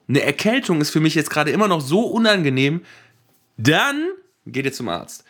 Eine 0.09 0.21
Erkältung 0.21 0.81
ist 0.81 0.89
für 0.89 0.99
mich 0.99 1.15
jetzt 1.15 1.29
gerade 1.29 1.51
immer 1.51 1.69
noch 1.69 1.79
so 1.79 2.01
unangenehm, 2.01 2.81
dann 3.57 4.09
geht 4.45 4.65
ihr 4.65 4.73
zum 4.73 4.89
Arzt. 4.89 5.23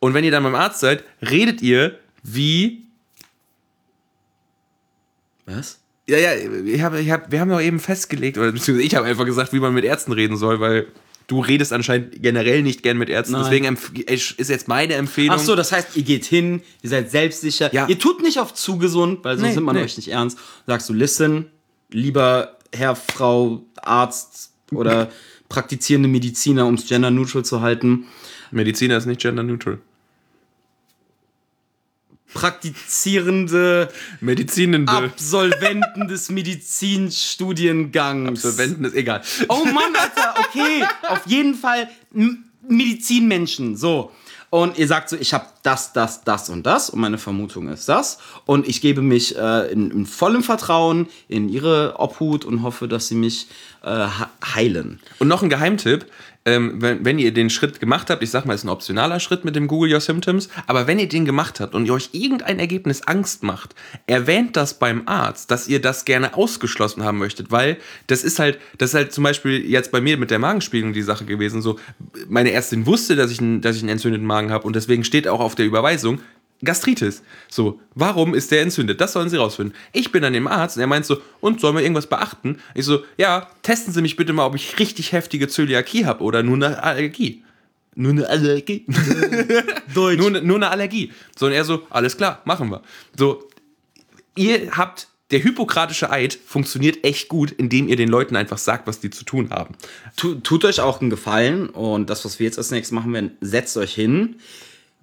Und 0.00 0.12
wenn 0.12 0.24
ihr 0.24 0.30
dann 0.30 0.42
beim 0.42 0.54
Arzt 0.54 0.80
seid, 0.80 1.02
redet 1.22 1.62
ihr 1.62 1.98
wie. 2.22 2.85
Was? 5.46 5.78
Ja, 6.08 6.18
ja, 6.18 6.34
ich 6.34 6.82
hab, 6.82 6.94
ich 6.94 7.10
hab, 7.10 7.32
wir 7.32 7.40
haben 7.40 7.50
doch 7.50 7.60
eben 7.60 7.80
festgelegt, 7.80 8.38
oder 8.38 8.52
beziehungsweise 8.52 8.86
ich 8.86 8.94
habe 8.94 9.06
einfach 9.06 9.24
gesagt, 9.24 9.52
wie 9.52 9.58
man 9.58 9.74
mit 9.74 9.84
Ärzten 9.84 10.12
reden 10.12 10.36
soll, 10.36 10.60
weil 10.60 10.86
du 11.26 11.40
redest 11.40 11.72
anscheinend 11.72 12.22
generell 12.22 12.62
nicht 12.62 12.82
gern 12.82 12.96
mit 12.96 13.08
Ärzten. 13.08 13.32
Nein. 13.32 13.42
Deswegen 13.44 13.78
ist 14.06 14.48
jetzt 14.48 14.68
meine 14.68 14.94
Empfehlung. 14.94 15.36
Ach 15.36 15.40
so, 15.42 15.56
das 15.56 15.72
heißt, 15.72 15.96
ihr 15.96 16.04
geht 16.04 16.24
hin, 16.24 16.62
ihr 16.82 16.90
seid 16.90 17.10
selbstsicher. 17.10 17.72
Ja. 17.74 17.88
Ihr 17.88 17.98
tut 17.98 18.22
nicht 18.22 18.38
auf 18.38 18.54
zu 18.54 18.78
gesund, 18.78 19.24
weil 19.24 19.36
sonst 19.36 19.48
Nee, 19.48 19.54
nimmt 19.56 19.66
man 19.66 19.76
nee. 19.76 19.82
euch 19.82 19.96
nicht 19.96 20.08
ernst. 20.08 20.38
Sagst 20.66 20.88
du, 20.88 20.92
listen, 20.92 21.46
lieber 21.90 22.56
Herr, 22.72 22.94
Frau, 22.94 23.64
Arzt 23.82 24.52
oder 24.72 25.10
praktizierende 25.48 26.08
Mediziner, 26.08 26.66
um 26.66 26.74
es 26.74 26.86
gender 26.86 27.10
neutral 27.10 27.44
zu 27.44 27.60
halten. 27.60 28.06
Mediziner 28.50 28.96
ist 28.96 29.06
nicht 29.06 29.20
gender 29.20 29.42
neutral. 29.42 29.78
Praktizierende 32.34 33.88
Medizinende 34.20 34.92
Absolventen 34.92 36.08
des 36.08 36.28
Medizinstudiengangs. 37.16 38.28
Absolventen 38.44 38.84
ist 38.84 38.94
egal. 38.94 39.22
Oh 39.48 39.64
Mann, 39.64 39.94
Alter, 39.96 40.34
okay. 40.40 40.84
Auf 41.08 41.26
jeden 41.26 41.54
Fall 41.54 41.88
Medizinmenschen. 42.68 43.76
So. 43.76 44.10
Und 44.50 44.78
ihr 44.78 44.86
sagt 44.86 45.08
so, 45.08 45.16
ich 45.16 45.34
habe 45.34 45.46
das, 45.64 45.92
das, 45.92 46.22
das 46.22 46.48
und 46.48 46.64
das 46.64 46.88
und 46.88 47.00
meine 47.00 47.18
Vermutung 47.18 47.68
ist 47.68 47.88
das. 47.88 48.18
Und 48.44 48.66
ich 48.68 48.80
gebe 48.80 49.02
mich 49.02 49.36
äh, 49.36 49.70
in, 49.72 49.90
in 49.90 50.06
vollem 50.06 50.42
Vertrauen 50.44 51.08
in 51.28 51.48
ihre 51.48 51.94
Obhut 51.98 52.44
und 52.44 52.62
hoffe, 52.62 52.86
dass 52.86 53.08
sie 53.08 53.16
mich 53.16 53.48
äh, 53.82 54.06
he- 54.06 54.54
heilen. 54.54 55.00
Und 55.18 55.28
noch 55.28 55.42
ein 55.42 55.50
Geheimtipp. 55.50 56.06
Ähm, 56.46 56.74
wenn, 56.76 57.04
wenn 57.04 57.18
ihr 57.18 57.34
den 57.34 57.50
Schritt 57.50 57.80
gemacht 57.80 58.08
habt, 58.08 58.22
ich 58.22 58.30
sag 58.30 58.46
mal, 58.46 58.54
ist 58.54 58.64
ein 58.64 58.70
optionaler 58.70 59.20
Schritt 59.20 59.44
mit 59.44 59.56
dem 59.56 59.66
Google 59.66 59.92
Your 59.92 60.00
Symptoms, 60.00 60.48
aber 60.66 60.86
wenn 60.86 60.98
ihr 60.98 61.08
den 61.08 61.24
gemacht 61.24 61.60
habt 61.60 61.74
und 61.74 61.86
ihr 61.86 61.92
euch 61.92 62.10
irgendein 62.12 62.60
Ergebnis 62.60 63.02
Angst 63.02 63.42
macht, 63.42 63.74
erwähnt 64.06 64.56
das 64.56 64.78
beim 64.78 65.02
Arzt, 65.06 65.50
dass 65.50 65.68
ihr 65.68 65.82
das 65.82 66.04
gerne 66.04 66.34
ausgeschlossen 66.34 67.02
haben 67.04 67.18
möchtet, 67.18 67.50
weil 67.50 67.76
das 68.06 68.22
ist 68.22 68.38
halt, 68.38 68.58
das 68.78 68.90
ist 68.90 68.94
halt 68.94 69.12
zum 69.12 69.24
Beispiel 69.24 69.68
jetzt 69.68 69.90
bei 69.90 70.00
mir 70.00 70.16
mit 70.16 70.30
der 70.30 70.38
Magenspiegelung 70.38 70.92
die 70.92 71.02
Sache 71.02 71.24
gewesen, 71.24 71.60
so, 71.60 71.78
meine 72.28 72.52
Ärztin 72.52 72.86
wusste, 72.86 73.16
dass 73.16 73.30
ich, 73.30 73.40
einen, 73.40 73.60
dass 73.60 73.76
ich 73.76 73.82
einen 73.82 73.90
entzündeten 73.90 74.26
Magen 74.26 74.52
habe 74.52 74.66
und 74.66 74.76
deswegen 74.76 75.02
steht 75.02 75.26
auch 75.26 75.40
auf 75.40 75.56
der 75.56 75.66
Überweisung, 75.66 76.20
Gastritis. 76.64 77.22
So, 77.48 77.80
warum 77.94 78.34
ist 78.34 78.50
der 78.50 78.62
entzündet? 78.62 79.00
Das 79.00 79.12
sollen 79.12 79.28
sie 79.28 79.36
rausfinden. 79.36 79.76
Ich 79.92 80.10
bin 80.12 80.24
an 80.24 80.32
dem 80.32 80.46
Arzt 80.46 80.76
und 80.76 80.80
er 80.80 80.86
meint 80.86 81.04
so, 81.06 81.20
und 81.40 81.60
sollen 81.60 81.76
wir 81.76 81.82
irgendwas 81.82 82.06
beachten? 82.08 82.58
Ich 82.74 82.84
so, 82.84 83.04
ja, 83.18 83.48
testen 83.62 83.92
Sie 83.92 84.00
mich 84.02 84.16
bitte 84.16 84.32
mal, 84.32 84.46
ob 84.46 84.54
ich 84.54 84.78
richtig 84.78 85.12
heftige 85.12 85.48
Zöliakie 85.48 86.06
habe 86.06 86.22
oder 86.24 86.42
nur 86.42 86.54
eine 86.56 86.82
Allergie. 86.82 87.42
Nur 87.94 88.12
eine 88.12 88.28
Allergie. 88.28 88.84
Deutsch. 89.94 90.18
nur, 90.18 90.30
nur 90.42 90.56
eine 90.56 90.70
Allergie. 90.70 91.12
So, 91.38 91.46
und 91.46 91.52
er 91.52 91.64
so, 91.64 91.82
alles 91.90 92.16
klar, 92.16 92.42
machen 92.44 92.70
wir. 92.70 92.82
So, 93.16 93.48
ihr 94.34 94.70
habt, 94.72 95.08
der 95.30 95.40
hippokratische 95.40 96.10
Eid 96.10 96.38
funktioniert 96.46 97.04
echt 97.04 97.28
gut, 97.28 97.50
indem 97.52 97.88
ihr 97.88 97.96
den 97.96 98.08
Leuten 98.08 98.36
einfach 98.36 98.58
sagt, 98.58 98.86
was 98.86 99.00
die 99.00 99.10
zu 99.10 99.24
tun 99.24 99.50
haben. 99.50 99.74
Tu- 100.16 100.36
tut 100.36 100.64
euch 100.64 100.80
auch 100.80 101.00
einen 101.00 101.10
Gefallen 101.10 101.68
und 101.68 102.08
das, 102.10 102.24
was 102.24 102.38
wir 102.38 102.44
jetzt 102.46 102.58
als 102.58 102.70
nächstes 102.70 102.92
machen 102.92 103.12
werden, 103.12 103.32
setzt 103.40 103.76
euch 103.76 103.94
hin, 103.94 104.36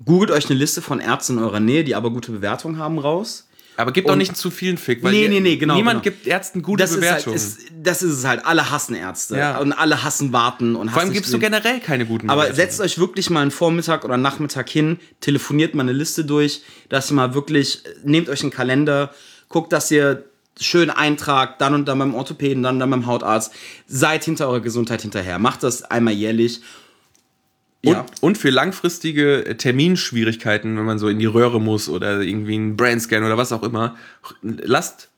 googelt 0.03 0.31
euch 0.31 0.45
eine 0.49 0.55
Liste 0.59 0.81
von 0.81 0.99
Ärzten 0.99 1.37
in 1.37 1.43
eurer 1.43 1.59
Nähe, 1.59 1.83
die 1.83 1.95
aber 1.95 2.11
gute 2.11 2.31
Bewertungen 2.31 2.77
haben, 2.77 2.97
raus. 2.99 3.47
Aber 3.75 3.91
gebt 3.91 4.07
doch 4.07 4.13
Und- 4.13 4.19
nicht 4.19 4.37
zu 4.37 4.51
vielen 4.51 4.77
Fick, 4.77 5.01
weil 5.01 5.11
Nee, 5.13 5.27
nee, 5.29 5.39
nee, 5.39 5.55
genau, 5.57 5.73
niemand 5.75 6.03
genau. 6.03 6.15
gibt 6.15 6.27
Ärzten 6.27 6.61
gute 6.61 6.83
Das 6.83 6.91
ist, 6.91 6.97
halt, 6.97 7.25
Bewertungen. 7.25 7.35
ist, 7.35 7.57
das 7.81 8.03
ist 8.03 8.11
es 8.19 8.23
halt. 8.25 8.45
Alle 8.45 8.69
hassen 8.69 8.93
Ärzte 8.93 9.35
Ja. 9.35 9.57
und 9.57 9.73
alle 9.73 10.03
hassen 10.03 10.31
Warten. 10.31 10.75
Und 10.75 10.91
Vor 10.91 11.01
allem 11.01 11.11
gibst 11.11 11.33
du 11.33 11.39
generell 11.39 11.79
keine 11.79 12.05
guten 12.05 12.29
Aber 12.29 12.43
Bewertungen. 12.43 12.67
setzt 12.69 12.81
euch 12.81 12.99
wirklich 12.99 13.31
mal 13.31 13.41
einen 13.41 13.49
Vormittag 13.49 14.05
oder 14.05 14.15
Nachmittag 14.17 14.69
hin, 14.69 14.99
telefoniert 15.21 15.73
mal 15.73 15.81
eine 15.81 15.91
Liste 15.93 16.23
durch, 16.23 16.61
dass 16.89 17.09
ihr 17.09 17.15
mal 17.15 17.33
wirklich, 17.33 17.81
nehmt 18.03 18.29
euch 18.29 18.43
einen 18.43 18.51
Kalender, 18.51 19.11
guckt, 19.49 19.73
dass 19.73 19.89
ihr 19.89 20.23
schön 20.59 20.91
eintragt, 20.91 21.59
dann 21.59 21.73
und 21.73 21.87
dann 21.87 21.97
beim 21.97 22.13
Orthopäden, 22.13 22.61
dann 22.61 22.75
und 22.75 22.79
dann 22.79 22.91
beim 22.91 23.07
Hautarzt. 23.07 23.51
Seid 23.87 24.23
hinter 24.23 24.49
eurer 24.49 24.59
Gesundheit 24.59 25.01
hinterher. 25.01 25.39
Macht 25.39 25.63
das 25.63 25.81
einmal 25.81 26.13
jährlich. 26.13 26.61
Und, 27.85 28.05
und 28.21 28.37
für 28.37 28.49
langfristige 28.49 29.45
äh, 29.45 29.55
Terminschwierigkeiten, 29.55 30.77
wenn 30.77 30.85
man 30.85 30.99
so 30.99 31.09
in 31.09 31.19
die 31.19 31.25
Röhre 31.25 31.59
muss 31.59 31.89
oder 31.89 32.21
irgendwie 32.21 32.55
einen 32.55 32.77
Brandscan 32.77 33.23
oder 33.23 33.37
was 33.37 33.51
auch 33.51 33.63
immer, 33.63 33.97
lasst, 34.41 35.09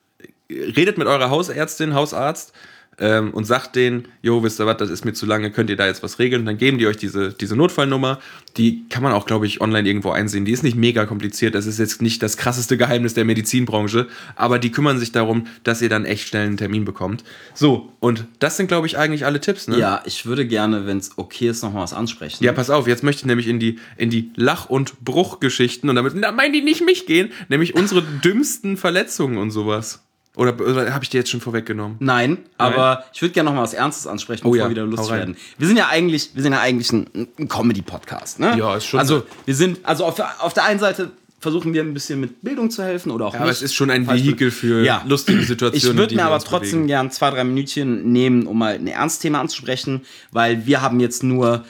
redet 0.50 0.98
mit 0.98 1.08
eurer 1.08 1.30
Hausärztin, 1.30 1.94
Hausarzt 1.94 2.54
ähm, 3.00 3.32
und 3.32 3.46
sagt 3.46 3.76
denen, 3.76 4.08
jo, 4.22 4.44
wisst 4.44 4.60
ihr 4.60 4.66
was, 4.66 4.78
das 4.78 4.90
ist 4.90 5.06
mir 5.06 5.14
zu 5.14 5.26
lange, 5.26 5.52
könnt 5.52 5.70
ihr 5.70 5.76
da 5.76 5.86
jetzt 5.86 6.04
was 6.04 6.20
regeln? 6.20 6.42
Und 6.42 6.46
dann 6.46 6.58
geben 6.58 6.78
die 6.78 6.88
euch 6.88 6.98
diese, 6.98 7.34
diese 7.34 7.56
Notfallnummer. 7.56 8.20
Die 8.58 8.88
kann 8.90 9.04
man 9.04 9.12
auch, 9.12 9.26
glaube 9.26 9.46
ich, 9.46 9.60
online 9.60 9.88
irgendwo 9.88 10.12
einsehen. 10.12 10.46
Die 10.46 10.52
ist 10.52 10.64
nicht 10.64 10.78
mega 10.78 11.06
kompliziert. 11.06 11.56
Das 11.56 11.66
ist 11.66 11.78
jetzt 11.78 12.02
nicht 12.02 12.24
das 12.24 12.38
krasseste 12.38 12.78
Geheimnis 12.78 13.14
der 13.14 13.26
Medizinbranche, 13.26 14.08
aber 14.36 14.60
die 14.60 14.72
kümmern 14.72 14.98
sich 14.98 15.12
darum, 15.12 15.48
dass 15.64 15.82
ihr 15.82 15.90
dann 15.90 16.06
echt 16.06 16.28
schnell 16.28 16.48
einen 16.48 16.58
Termin 16.58 16.86
bekommt. 16.86 17.24
So, 17.54 17.92
und 18.00 18.26
das 18.40 18.58
sind, 18.58 18.68
glaube 18.68 18.88
ich, 18.88 18.98
eigentlich 18.98 19.26
alle 19.26 19.42
Tipps, 19.42 19.68
ne? 19.68 19.78
Ja, 19.78 20.02
ich 20.06 20.26
würde 20.26 20.48
gerne, 20.48 20.86
wenn 20.86 20.98
es 20.98 21.18
okay 21.18 21.50
ist, 21.50 21.64
noch 21.64 21.74
mal 21.74 21.82
was 21.82 21.94
ansprechen. 21.94 22.44
Ja, 22.44 22.54
pass 22.54 22.70
auf, 22.70 22.88
jetzt 22.88 23.04
möchte 23.04 23.22
ich 23.22 23.26
nämlich 23.26 23.48
in 23.48 23.60
die, 23.60 23.80
in 23.98 24.10
die 24.10 24.32
Lach- 24.36 24.70
und 24.70 25.04
Bruchgeschichten 25.04 25.90
und 25.90 25.96
damit 25.96 26.14
da 26.24 26.32
meinen 26.32 26.54
die 26.54 26.62
nicht 26.62 26.86
mich 26.86 27.06
gehen, 27.06 27.32
nämlich 27.50 27.76
unsere 27.76 28.02
dümmsten 28.24 28.78
Verletzungen 28.78 29.38
und 29.38 29.52
sowas. 29.52 30.05
Oder, 30.36 30.54
oder 30.60 30.94
habe 30.94 31.04
ich 31.04 31.10
dir 31.10 31.20
jetzt 31.20 31.30
schon 31.30 31.40
vorweggenommen? 31.42 31.98
Nein, 32.00 32.40
aber 32.58 33.06
ich 33.14 33.22
würde 33.22 33.34
gerne 33.34 33.50
noch 33.50 33.56
mal 33.56 33.64
was 33.64 33.74
Ernstes 33.74 34.06
ansprechen, 34.08 34.42
bevor 34.44 34.52
Oh 34.52 34.56
ja, 34.56 34.64
wir 34.66 34.70
wieder 34.72 34.84
lustig 34.86 35.12
werden. 35.12 35.38
Wir 35.58 35.68
sind 35.68 35.78
ja 35.78 35.88
eigentlich, 35.88 36.32
wir 36.34 36.44
sind 36.44 36.52
ja 36.54 36.60
eigentlich 36.60 36.92
ein, 36.92 37.08
ein 37.40 37.48
Comedy-Podcast, 37.48 38.40
ne? 38.40 38.56
Ja, 38.58 38.76
ist 38.76 38.86
schon 38.86 39.00
Also 39.00 39.20
so. 39.20 39.26
wir 39.46 39.56
sind, 39.56 39.80
also 39.84 40.04
auf, 40.06 40.16
der- 40.16 40.44
auf 40.44 40.54
der 40.54 40.66
einen 40.66 40.80
Seite 40.80 41.12
versuchen 41.40 41.74
wir 41.74 41.84
ein 41.84 41.94
bisschen 41.94 42.20
mit 42.20 42.42
Bildung 42.42 42.72
zu 42.72 42.84
helfen 42.84 43.12
oder 43.12 43.28
auch 43.28 43.34
Ja, 43.34 43.40
nicht. 43.40 43.44
aber 43.44 43.52
es 43.52 43.62
ist 43.62 43.76
schon 43.76 43.92
ein 43.92 44.08
Vehikel 44.08 44.50
für 44.52 44.84
Ja. 44.84 45.04
lustige 45.08 45.44
Situationen. 45.44 45.92
Ich 45.96 45.98
würde 45.98 46.16
mir 46.16 46.26
aber 46.26 46.40
trotzdem 46.40 46.72
bewegen. 46.80 46.88
gern 46.88 47.12
zwei, 47.12 47.30
drei 47.30 47.44
Minütchen 47.44 48.12
nehmen, 48.12 48.48
um 48.48 48.58
mal 48.58 48.74
ein 48.76 48.88
Ernstthema 48.88 49.40
anzusprechen, 49.42 50.02
weil 50.32 50.66
wir 50.66 50.82
haben 50.82 51.00
jetzt 51.00 51.24
nur 51.24 51.64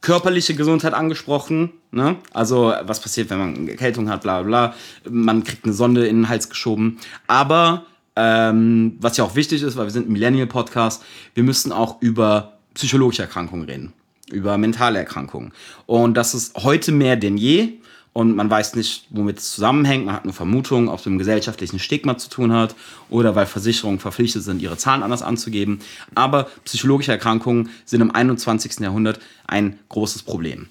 körperliche 0.00 0.54
Gesundheit 0.54 0.94
angesprochen. 0.94 1.70
Ne? 1.92 2.16
Also 2.32 2.72
was 2.82 3.00
passiert, 3.00 3.30
wenn 3.30 3.38
man 3.38 3.54
eine 3.56 3.70
Erkältung 3.70 4.08
hat, 4.10 4.22
bla 4.22 4.42
bla 4.42 4.70
bla. 4.70 4.74
Man 5.10 5.44
kriegt 5.44 5.64
eine 5.64 5.74
Sonde 5.74 6.06
in 6.06 6.16
den 6.22 6.28
Hals 6.28 6.48
geschoben. 6.48 6.98
Aber 7.26 7.84
ähm, 8.16 8.96
was 9.00 9.16
ja 9.16 9.24
auch 9.24 9.34
wichtig 9.34 9.62
ist, 9.62 9.76
weil 9.76 9.86
wir 9.86 9.92
sind 9.92 10.08
ein 10.08 10.12
Millennial-Podcast, 10.12 11.02
wir 11.34 11.42
müssen 11.42 11.72
auch 11.72 12.00
über 12.00 12.58
psychologische 12.74 13.22
Erkrankungen 13.22 13.66
reden. 13.66 13.92
Über 14.30 14.58
mentale 14.58 14.98
Erkrankungen. 14.98 15.52
Und 15.86 16.14
das 16.14 16.34
ist 16.34 16.56
heute 16.56 16.92
mehr 16.92 17.16
denn 17.16 17.36
je. 17.36 17.74
Und 18.12 18.34
man 18.34 18.50
weiß 18.50 18.74
nicht, 18.74 19.06
womit 19.10 19.38
es 19.38 19.52
zusammenhängt. 19.52 20.06
Man 20.06 20.14
hat 20.14 20.24
nur 20.24 20.34
Vermutungen, 20.34 20.88
ob 20.88 20.98
es 20.98 21.06
mit 21.06 21.14
dem 21.14 21.18
gesellschaftlichen 21.18 21.78
Stigma 21.78 22.18
zu 22.18 22.28
tun 22.28 22.52
hat 22.52 22.74
oder 23.08 23.34
weil 23.36 23.46
Versicherungen 23.46 24.00
verpflichtet 24.00 24.42
sind, 24.42 24.62
ihre 24.62 24.76
Zahlen 24.76 25.02
anders 25.02 25.22
anzugeben. 25.22 25.80
Aber 26.14 26.48
psychologische 26.64 27.12
Erkrankungen 27.12 27.70
sind 27.84 28.00
im 28.00 28.10
21. 28.12 28.80
Jahrhundert 28.80 29.20
ein 29.46 29.78
großes 29.88 30.24
Problem. 30.24 30.68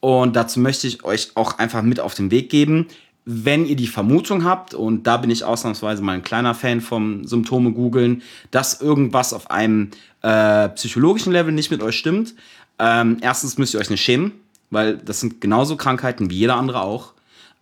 Und 0.00 0.34
dazu 0.34 0.58
möchte 0.60 0.86
ich 0.86 1.04
euch 1.04 1.30
auch 1.34 1.58
einfach 1.58 1.82
mit 1.82 2.00
auf 2.00 2.14
den 2.14 2.30
Weg 2.30 2.50
geben, 2.50 2.86
wenn 3.24 3.66
ihr 3.66 3.76
die 3.76 3.86
Vermutung 3.86 4.44
habt, 4.44 4.74
und 4.74 5.06
da 5.06 5.16
bin 5.16 5.30
ich 5.30 5.44
ausnahmsweise 5.44 6.02
mal 6.02 6.12
ein 6.12 6.22
kleiner 6.22 6.54
Fan 6.54 6.80
vom 6.80 7.24
Symptome 7.26 7.72
googeln, 7.72 8.22
dass 8.50 8.80
irgendwas 8.80 9.32
auf 9.32 9.50
einem 9.50 9.90
äh, 10.22 10.68
psychologischen 10.70 11.32
Level 11.32 11.52
nicht 11.52 11.70
mit 11.70 11.82
euch 11.82 11.96
stimmt, 11.96 12.34
ähm, 12.78 13.18
erstens 13.20 13.58
müsst 13.58 13.74
ihr 13.74 13.80
euch 13.80 13.90
nicht 13.90 14.02
schämen, 14.02 14.32
weil 14.70 14.96
das 14.96 15.20
sind 15.20 15.40
genauso 15.40 15.76
Krankheiten 15.76 16.30
wie 16.30 16.36
jeder 16.36 16.56
andere 16.56 16.80
auch. 16.80 17.12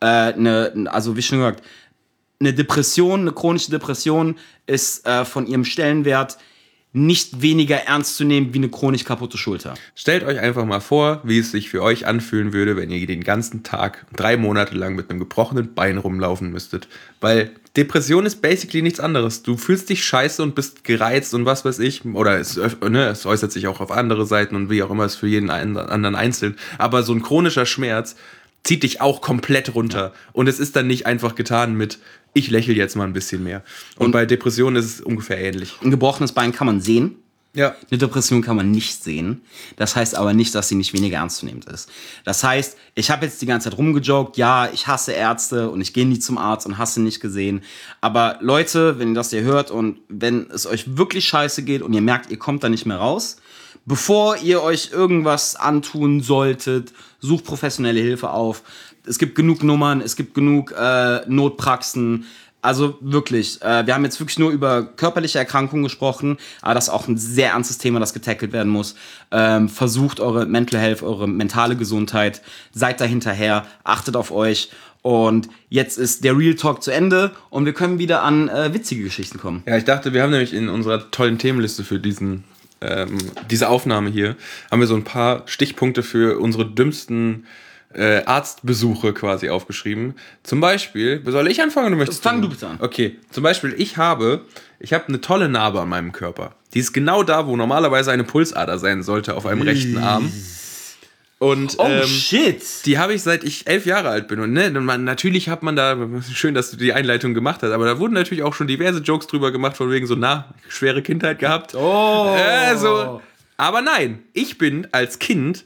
Äh, 0.00 0.32
ne, 0.38 0.88
also 0.90 1.16
wie 1.16 1.22
schon 1.22 1.38
gesagt, 1.38 1.62
eine 2.40 2.54
Depression, 2.54 3.22
eine 3.22 3.32
chronische 3.32 3.72
Depression 3.72 4.36
ist 4.66 5.04
äh, 5.06 5.24
von 5.24 5.46
ihrem 5.46 5.64
Stellenwert 5.64 6.38
nicht 7.06 7.42
weniger 7.42 7.76
ernst 7.76 8.16
zu 8.16 8.24
nehmen 8.24 8.52
wie 8.52 8.58
eine 8.58 8.68
chronisch 8.68 9.04
kaputte 9.04 9.38
Schulter. 9.38 9.74
Stellt 9.94 10.24
euch 10.24 10.38
einfach 10.38 10.64
mal 10.64 10.80
vor, 10.80 11.20
wie 11.24 11.38
es 11.38 11.50
sich 11.50 11.70
für 11.70 11.82
euch 11.82 12.06
anfühlen 12.06 12.52
würde, 12.52 12.76
wenn 12.76 12.90
ihr 12.90 13.06
den 13.06 13.24
ganzen 13.24 13.62
Tag 13.62 14.06
drei 14.14 14.36
Monate 14.36 14.74
lang 14.76 14.94
mit 14.94 15.10
einem 15.10 15.18
gebrochenen 15.18 15.74
Bein 15.74 15.98
rumlaufen 15.98 16.50
müsstet. 16.50 16.88
Weil 17.20 17.50
Depression 17.76 18.26
ist 18.26 18.42
basically 18.42 18.82
nichts 18.82 18.98
anderes. 18.98 19.42
Du 19.42 19.56
fühlst 19.56 19.88
dich 19.88 20.04
scheiße 20.04 20.42
und 20.42 20.54
bist 20.54 20.82
gereizt 20.84 21.32
und 21.34 21.44
was 21.44 21.64
weiß 21.64 21.78
ich. 21.78 22.04
Oder 22.04 22.38
es, 22.38 22.56
ne, 22.56 23.06
es 23.06 23.24
äußert 23.24 23.52
sich 23.52 23.68
auch 23.68 23.80
auf 23.80 23.92
andere 23.92 24.26
Seiten 24.26 24.56
und 24.56 24.68
wie 24.68 24.82
auch 24.82 24.90
immer 24.90 25.04
es 25.04 25.14
für 25.14 25.28
jeden 25.28 25.48
anderen 25.50 26.14
einzeln. 26.14 26.56
Aber 26.78 27.02
so 27.02 27.12
ein 27.12 27.22
chronischer 27.22 27.66
Schmerz 27.66 28.16
zieht 28.64 28.82
dich 28.82 29.00
auch 29.00 29.20
komplett 29.20 29.74
runter. 29.74 30.12
Und 30.32 30.48
es 30.48 30.58
ist 30.58 30.76
dann 30.76 30.86
nicht 30.86 31.06
einfach 31.06 31.34
getan 31.34 31.74
mit, 31.74 31.98
ich 32.34 32.50
lächle 32.50 32.74
jetzt 32.74 32.96
mal 32.96 33.04
ein 33.04 33.12
bisschen 33.12 33.42
mehr. 33.42 33.62
Und, 33.96 34.12
bei 34.12 34.26
Depressionen 34.26 34.76
ist 34.76 34.84
es 34.86 35.00
ungefähr 35.00 35.38
ähnlich. 35.38 35.74
Ein 35.82 35.90
gebrochenes 35.90 36.32
Bein 36.32 36.52
kann 36.52 36.66
man 36.66 36.80
sehen, 36.80 37.16
Ja. 37.54 37.74
Eine 37.90 37.98
Depression 37.98 38.42
kann 38.42 38.56
man 38.56 38.70
nicht 38.70 39.02
sehen. 39.02 39.40
Das 39.76 39.96
heißt 39.96 40.14
aber 40.14 40.34
nicht, 40.34 40.54
dass 40.54 40.68
sie 40.68 40.74
nicht 40.74 40.92
weniger 40.92 41.16
ernstzunehmend 41.18 41.64
ist. 41.64 41.88
Das 42.24 42.44
heißt, 42.44 42.76
ich 42.94 43.10
habe 43.10 43.24
jetzt 43.24 43.40
die 43.40 43.46
ganze 43.46 43.70
Zeit 43.70 43.78
rumgejoked, 43.78 44.36
ja, 44.36 44.68
ich 44.72 44.86
hasse 44.86 45.12
Ärzte 45.12 45.70
und 45.70 45.80
ich 45.80 45.94
gehe 45.94 46.06
nie 46.06 46.18
zum 46.18 46.36
Arzt 46.36 46.66
und 46.66 46.76
hasse 46.76 47.00
nicht 47.00 47.20
gesehen. 47.20 47.62
Aber 48.02 48.36
Leute, 48.42 48.98
wenn 48.98 49.08
ihr 49.08 49.14
das 49.14 49.30
hier 49.30 49.42
hört 49.42 49.70
und 49.70 49.98
wenn 50.08 50.50
es 50.50 50.66
euch 50.66 50.98
wirklich 50.98 51.26
scheiße 51.26 51.62
geht 51.62 51.80
und 51.82 51.94
ihr 51.94 52.02
merkt, 52.02 52.30
ihr 52.30 52.38
kommt 52.38 52.62
da 52.62 52.68
nicht 52.68 52.84
mehr 52.86 52.98
raus, 52.98 53.38
bevor 53.86 54.36
ihr 54.36 54.62
euch 54.62 54.90
irgendwas 54.92 55.56
antun 55.56 56.20
solltet, 56.20 56.92
sucht 57.20 57.44
professionelle 57.44 58.00
Hilfe 58.00 58.30
auf. 58.30 58.62
Es 59.06 59.18
gibt 59.18 59.34
genug 59.34 59.62
Nummern, 59.62 60.00
es 60.00 60.16
gibt 60.16 60.34
genug 60.34 60.72
äh, 60.78 61.20
Notpraxen. 61.26 62.26
Also 62.60 62.98
wirklich, 63.00 63.62
äh, 63.62 63.86
wir 63.86 63.94
haben 63.94 64.04
jetzt 64.04 64.18
wirklich 64.18 64.38
nur 64.38 64.50
über 64.50 64.82
körperliche 64.82 65.38
Erkrankungen 65.38 65.84
gesprochen, 65.84 66.38
aber 66.60 66.74
das 66.74 66.84
ist 66.84 66.90
auch 66.90 67.06
ein 67.06 67.16
sehr 67.16 67.52
ernstes 67.52 67.78
Thema, 67.78 68.00
das 68.00 68.12
getackelt 68.12 68.52
werden 68.52 68.70
muss. 68.70 68.96
Ähm, 69.30 69.68
versucht 69.68 70.18
eure 70.18 70.44
Mental 70.44 70.80
Health, 70.80 71.02
eure 71.02 71.28
mentale 71.28 71.76
Gesundheit, 71.76 72.42
seid 72.72 73.00
da 73.00 73.04
hinterher, 73.04 73.64
achtet 73.84 74.16
auf 74.16 74.32
euch. 74.32 74.70
Und 75.02 75.48
jetzt 75.68 75.96
ist 75.98 76.24
der 76.24 76.36
Real 76.36 76.54
Talk 76.54 76.82
zu 76.82 76.90
Ende 76.90 77.30
und 77.50 77.64
wir 77.64 77.72
können 77.72 78.00
wieder 78.00 78.24
an 78.24 78.48
äh, 78.48 78.74
witzige 78.74 79.04
Geschichten 79.04 79.38
kommen. 79.38 79.62
Ja, 79.64 79.76
ich 79.76 79.84
dachte, 79.84 80.12
wir 80.12 80.22
haben 80.22 80.30
nämlich 80.30 80.52
in 80.52 80.68
unserer 80.68 81.12
tollen 81.12 81.38
Themenliste 81.38 81.84
für 81.84 82.00
diesen, 82.00 82.42
ähm, 82.80 83.18
diese 83.50 83.68
Aufnahme 83.68 84.10
hier, 84.10 84.36
haben 84.70 84.80
wir 84.80 84.86
so 84.86 84.94
ein 84.94 85.04
paar 85.04 85.42
Stichpunkte 85.46 86.02
für 86.02 86.38
unsere 86.38 86.66
dümmsten 86.66 87.46
äh, 87.94 88.22
Arztbesuche 88.24 89.12
quasi 89.12 89.48
aufgeschrieben. 89.48 90.14
Zum 90.42 90.60
Beispiel, 90.60 91.22
soll 91.26 91.48
ich 91.48 91.62
anfangen 91.62 91.88
oder 91.88 91.96
möchtest 91.96 92.22
Fang 92.22 92.42
du 92.42 92.48
bitte 92.48 92.68
an. 92.68 92.76
Okay, 92.80 93.16
zum 93.30 93.42
Beispiel, 93.42 93.74
ich 93.76 93.96
habe, 93.96 94.42
ich 94.78 94.92
habe 94.92 95.08
eine 95.08 95.20
tolle 95.20 95.48
Narbe 95.48 95.80
an 95.80 95.88
meinem 95.88 96.12
Körper. 96.12 96.54
Die 96.74 96.80
ist 96.80 96.92
genau 96.92 97.22
da, 97.22 97.46
wo 97.46 97.56
normalerweise 97.56 98.12
eine 98.12 98.24
Pulsader 98.24 98.78
sein 98.78 99.02
sollte, 99.02 99.34
auf 99.34 99.46
einem 99.46 99.62
rechten 99.62 99.98
Arm. 99.98 100.30
Und, 101.40 101.76
Oh 101.78 101.86
ähm, 101.86 102.06
shit! 102.06 102.62
die 102.84 102.98
habe 102.98 103.14
ich 103.14 103.22
seit 103.22 103.44
ich 103.44 103.66
elf 103.68 103.86
Jahre 103.86 104.08
alt 104.08 104.26
bin. 104.26 104.40
Und 104.40 104.52
ne, 104.52 104.70
man, 104.70 105.04
natürlich 105.04 105.48
hat 105.48 105.62
man 105.62 105.76
da, 105.76 105.96
schön, 106.34 106.54
dass 106.54 106.72
du 106.72 106.76
die 106.76 106.92
Einleitung 106.92 107.32
gemacht 107.32 107.62
hast, 107.62 107.70
aber 107.70 107.84
da 107.84 108.00
wurden 108.00 108.14
natürlich 108.14 108.42
auch 108.42 108.54
schon 108.54 108.66
diverse 108.66 108.98
Jokes 109.00 109.28
drüber 109.28 109.52
gemacht, 109.52 109.76
von 109.76 109.90
wegen 109.90 110.06
so, 110.06 110.16
na, 110.16 110.52
schwere 110.68 111.00
Kindheit 111.00 111.38
gehabt. 111.38 111.74
Oh! 111.76 112.34
Äh, 112.36 112.76
so, 112.76 113.22
Aber 113.56 113.82
nein, 113.82 114.20
ich 114.32 114.58
bin 114.58 114.88
als 114.90 115.20
Kind 115.20 115.64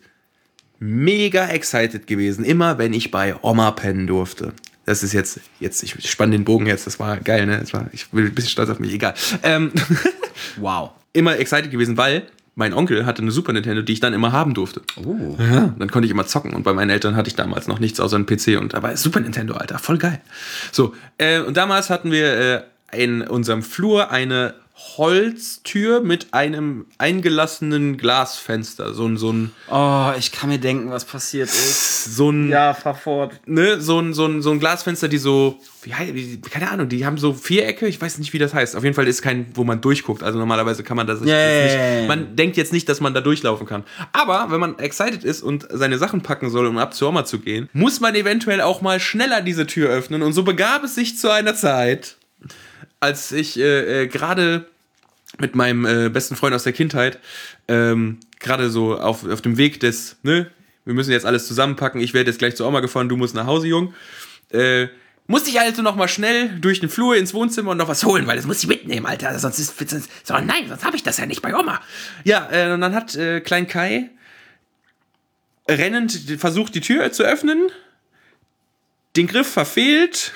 mega 0.78 1.46
excited 1.48 2.06
gewesen, 2.06 2.44
immer 2.44 2.76
wenn 2.76 2.92
ich 2.92 3.10
bei 3.10 3.34
Oma 3.42 3.70
pennen 3.70 4.06
durfte. 4.06 4.52
Das 4.84 5.02
ist 5.02 5.12
jetzt, 5.12 5.40
jetzt, 5.60 5.82
ich 5.84 6.10
spann 6.10 6.32
den 6.32 6.44
Bogen 6.44 6.66
jetzt, 6.66 6.86
das 6.86 6.98
war 6.98 7.16
geil, 7.18 7.46
ne? 7.46 7.58
Das 7.60 7.72
war, 7.72 7.88
ich 7.92 8.08
bin 8.10 8.26
ein 8.26 8.34
bisschen 8.34 8.50
stolz 8.50 8.68
auf 8.68 8.78
mich, 8.80 8.92
egal. 8.92 9.14
Ähm, 9.42 9.72
Wow. 10.56 10.90
immer 11.12 11.38
excited 11.38 11.70
gewesen, 11.70 11.96
weil 11.96 12.26
mein 12.54 12.74
Onkel 12.74 13.06
hatte 13.06 13.22
eine 13.22 13.30
Super 13.30 13.52
Nintendo, 13.52 13.82
die 13.82 13.94
ich 13.94 14.00
dann 14.00 14.12
immer 14.12 14.32
haben 14.32 14.54
durfte. 14.54 14.82
Oh. 15.02 15.36
Ja, 15.38 15.74
dann 15.78 15.90
konnte 15.90 16.06
ich 16.06 16.10
immer 16.10 16.26
zocken 16.26 16.52
und 16.52 16.62
bei 16.62 16.72
meinen 16.72 16.90
Eltern 16.90 17.16
hatte 17.16 17.28
ich 17.28 17.34
damals 17.34 17.66
noch 17.66 17.78
nichts 17.78 17.98
außer 17.98 18.16
einen 18.16 18.26
PC 18.26 18.58
und 18.60 18.74
da 18.74 18.82
war 18.82 18.96
Super 18.96 19.20
Nintendo, 19.20 19.54
Alter, 19.54 19.78
voll 19.78 19.98
geil. 19.98 20.20
So, 20.70 20.94
äh, 21.18 21.40
und 21.40 21.56
damals 21.56 21.88
hatten 21.88 22.10
wir 22.10 22.66
äh, 22.92 23.02
in 23.04 23.22
unserem 23.22 23.62
Flur 23.62 24.10
eine 24.10 24.54
Holztür 24.98 26.00
mit 26.00 26.34
einem 26.34 26.86
eingelassenen 26.98 27.96
Glasfenster. 27.96 28.92
So 28.94 29.06
ein, 29.06 29.16
so 29.16 29.32
ein, 29.32 29.52
Oh, 29.70 30.10
ich 30.18 30.32
kann 30.32 30.50
mir 30.50 30.58
denken, 30.58 30.90
was 30.90 31.04
passiert 31.04 31.48
ist. 31.48 32.16
so 32.16 32.30
ein, 32.30 32.48
Ja, 32.48 32.74
fahr 32.74 32.94
fort. 32.94 33.40
ne, 33.46 33.80
so 33.80 33.98
ein, 34.00 34.12
so 34.12 34.26
ein, 34.26 34.42
so 34.42 34.50
ein 34.50 34.60
Glasfenster, 34.60 35.08
die 35.08 35.18
so, 35.18 35.58
wie, 35.82 36.40
keine 36.40 36.70
Ahnung, 36.70 36.88
die 36.88 37.06
haben 37.06 37.16
so 37.18 37.32
Vierecke, 37.32 37.86
ich 37.86 38.00
weiß 38.00 38.18
nicht, 38.18 38.32
wie 38.32 38.38
das 38.38 38.54
heißt. 38.54 38.76
Auf 38.76 38.84
jeden 38.84 38.94
Fall 38.94 39.08
ist 39.08 39.22
kein, 39.22 39.46
wo 39.54 39.64
man 39.64 39.80
durchguckt. 39.80 40.22
Also 40.22 40.38
normalerweise 40.38 40.82
kann 40.82 40.96
man 40.96 41.06
das 41.06 41.20
ja. 41.24 41.96
nicht, 41.96 42.08
man 42.08 42.36
denkt 42.36 42.56
jetzt 42.56 42.72
nicht, 42.72 42.88
dass 42.88 43.00
man 43.00 43.14
da 43.14 43.20
durchlaufen 43.20 43.66
kann. 43.66 43.84
Aber 44.12 44.50
wenn 44.50 44.60
man 44.60 44.78
excited 44.78 45.24
ist 45.24 45.42
und 45.42 45.66
seine 45.70 45.98
Sachen 45.98 46.22
packen 46.22 46.50
soll, 46.50 46.66
um 46.66 46.78
ab 46.78 46.94
zur 46.94 47.08
Oma 47.08 47.24
zu 47.24 47.38
gehen, 47.38 47.68
muss 47.72 48.00
man 48.00 48.14
eventuell 48.14 48.60
auch 48.60 48.82
mal 48.82 49.00
schneller 49.00 49.40
diese 49.40 49.66
Tür 49.66 49.88
öffnen. 49.90 50.22
Und 50.22 50.32
so 50.32 50.42
begab 50.42 50.84
es 50.84 50.94
sich 50.94 51.18
zu 51.18 51.30
einer 51.30 51.54
Zeit, 51.54 52.16
als 53.00 53.32
ich 53.32 53.58
äh, 53.58 54.02
äh, 54.02 54.06
gerade 54.06 54.66
mit 55.42 55.54
meinem 55.54 55.84
äh, 55.84 56.08
besten 56.08 56.36
Freund 56.36 56.54
aus 56.54 56.62
der 56.62 56.72
Kindheit 56.72 57.18
ähm, 57.68 58.18
gerade 58.40 58.70
so 58.70 58.98
auf, 58.98 59.28
auf 59.28 59.42
dem 59.42 59.58
Weg 59.58 59.80
des, 59.80 60.16
ne, 60.22 60.50
wir 60.84 60.94
müssen 60.94 61.12
jetzt 61.12 61.26
alles 61.26 61.46
zusammenpacken, 61.46 62.00
ich 62.00 62.14
werde 62.14 62.30
jetzt 62.30 62.38
gleich 62.38 62.56
zur 62.56 62.66
Oma 62.66 62.80
gefahren, 62.80 63.08
du 63.08 63.16
musst 63.16 63.34
nach 63.34 63.46
Hause, 63.46 63.68
Jung. 63.68 63.94
Äh, 64.50 64.88
musste 65.26 65.50
ich 65.50 65.60
also 65.60 65.82
noch 65.82 65.96
mal 65.96 66.08
schnell 66.08 66.58
durch 66.60 66.80
den 66.80 66.88
Flur 66.88 67.16
ins 67.16 67.32
Wohnzimmer 67.32 67.70
und 67.70 67.76
noch 67.76 67.88
was 67.88 68.04
holen, 68.04 68.26
weil 68.26 68.36
das 68.36 68.46
muss 68.46 68.62
ich 68.62 68.68
mitnehmen, 68.68 69.06
Alter. 69.06 69.38
Sonst 69.38 69.58
ist, 69.58 69.78
sonst, 69.88 70.10
so, 70.24 70.34
nein, 70.34 70.68
sonst 70.68 70.84
habe 70.84 70.96
ich 70.96 71.02
das 71.02 71.18
ja 71.18 71.26
nicht 71.26 71.42
bei 71.42 71.54
Oma. 71.54 71.80
Ja, 72.24 72.48
äh, 72.50 72.72
und 72.72 72.80
dann 72.80 72.94
hat 72.94 73.14
äh, 73.14 73.40
Klein 73.40 73.68
Kai 73.68 74.10
rennend 75.68 76.12
versucht, 76.38 76.74
die 76.74 76.80
Tür 76.80 77.12
zu 77.12 77.22
öffnen, 77.22 77.70
den 79.16 79.26
Griff 79.26 79.46
verfehlt 79.46 80.32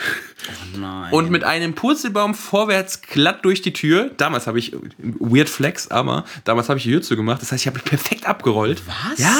Nein. 0.78 1.10
und 1.10 1.30
mit 1.30 1.44
einem 1.44 1.74
Purzelbaum 1.74 2.34
vorwärts 2.34 3.00
glatt 3.00 3.42
durch 3.44 3.62
die 3.62 3.72
Tür. 3.72 4.10
Damals 4.18 4.46
habe 4.46 4.58
ich, 4.58 4.76
weird 4.98 5.48
flex, 5.48 5.88
aber 5.88 6.24
damals 6.44 6.68
habe 6.68 6.78
ich 6.78 6.84
die 6.84 6.90
Tür 6.90 7.00
zugemacht. 7.00 7.40
Das 7.40 7.52
heißt, 7.52 7.62
ich 7.62 7.66
habe 7.66 7.78
mich 7.78 7.84
perfekt 7.84 8.26
abgerollt. 8.26 8.82
Was? 8.86 9.18
Ja, 9.18 9.34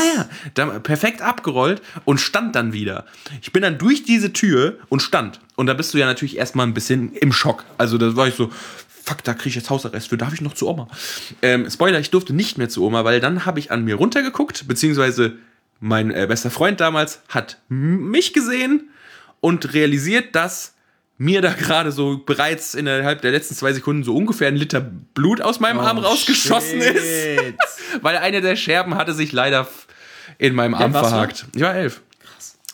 ja. 0.55 0.79
Perfekt 0.79 1.21
abgerollt 1.21 1.83
und 2.07 2.19
stand 2.19 2.57
dann 2.57 2.73
wieder. 2.73 3.05
Ich 3.43 3.53
bin 3.53 3.63
dann 3.63 3.77
durch 3.77 4.05
diese 4.05 4.33
Tür 4.33 4.79
und 4.89 5.01
stand. 5.01 5.41
Und 5.55 5.67
da 5.67 5.75
bist 5.75 5.93
du 5.93 5.99
ja 5.99 6.07
natürlich 6.07 6.39
erstmal 6.39 6.67
ein 6.67 6.75
bisschen 6.75 7.13
im 7.13 7.33
Schock. 7.33 7.65
Also 7.77 7.99
da 7.99 8.17
war 8.17 8.29
ich 8.29 8.35
so, 8.35 8.51
fuck, 9.05 9.23
da 9.23 9.35
kriege 9.35 9.51
ich 9.51 9.55
jetzt 9.57 9.69
Hausarrest 9.69 10.09
für, 10.09 10.17
darf 10.17 10.33
ich 10.33 10.41
noch 10.41 10.55
zu 10.55 10.67
Oma? 10.67 10.89
Ähm, 11.43 11.69
Spoiler, 11.71 12.01
ich 12.01 12.11
durfte 12.11 12.33
nicht 12.33 12.57
mehr 12.57 12.71
zu 12.71 12.83
Oma, 12.83 13.05
weil 13.05 13.21
dann 13.21 13.45
habe 13.45 13.59
ich 13.59 13.71
an 13.71 13.85
mir 13.85 13.97
runtergeguckt, 13.97 14.67
beziehungsweise 14.67 15.35
mein 15.79 16.11
äh, 16.11 16.27
bester 16.27 16.51
Freund 16.51 16.81
damals 16.81 17.21
hat 17.29 17.59
mich 17.69 18.33
gesehen 18.33 18.89
und 19.41 19.75
realisiert, 19.75 20.35
dass 20.35 20.75
mir 21.19 21.41
da 21.41 21.53
gerade 21.53 21.93
so 21.93 22.19
bereits 22.19 22.75
innerhalb 22.75 23.23
der 23.23 23.31
letzten 23.31 23.55
zwei 23.55 23.73
Sekunden 23.73 24.05
so 24.05 24.15
ungefähr 24.15 24.49
ein 24.49 24.57
Liter 24.57 24.81
Blut 24.81 25.41
aus 25.41 25.61
meinem 25.61 25.81
Arm 25.81 25.99
rausgeschossen 25.99 26.81
ist. 26.81 27.05
Shit. 27.05 27.57
Weil 28.03 28.19
eine 28.19 28.41
der 28.41 28.57
Scherben 28.57 28.97
hatte 28.97 29.15
sich 29.15 29.33
leider 29.33 29.67
in 30.39 30.55
meinem 30.55 30.75
Arm 30.75 30.93
warst 30.93 31.07
du? 31.07 31.11
verhakt. 31.11 31.47
Ich 31.55 31.63
war 31.63 31.75
elf. 31.75 32.03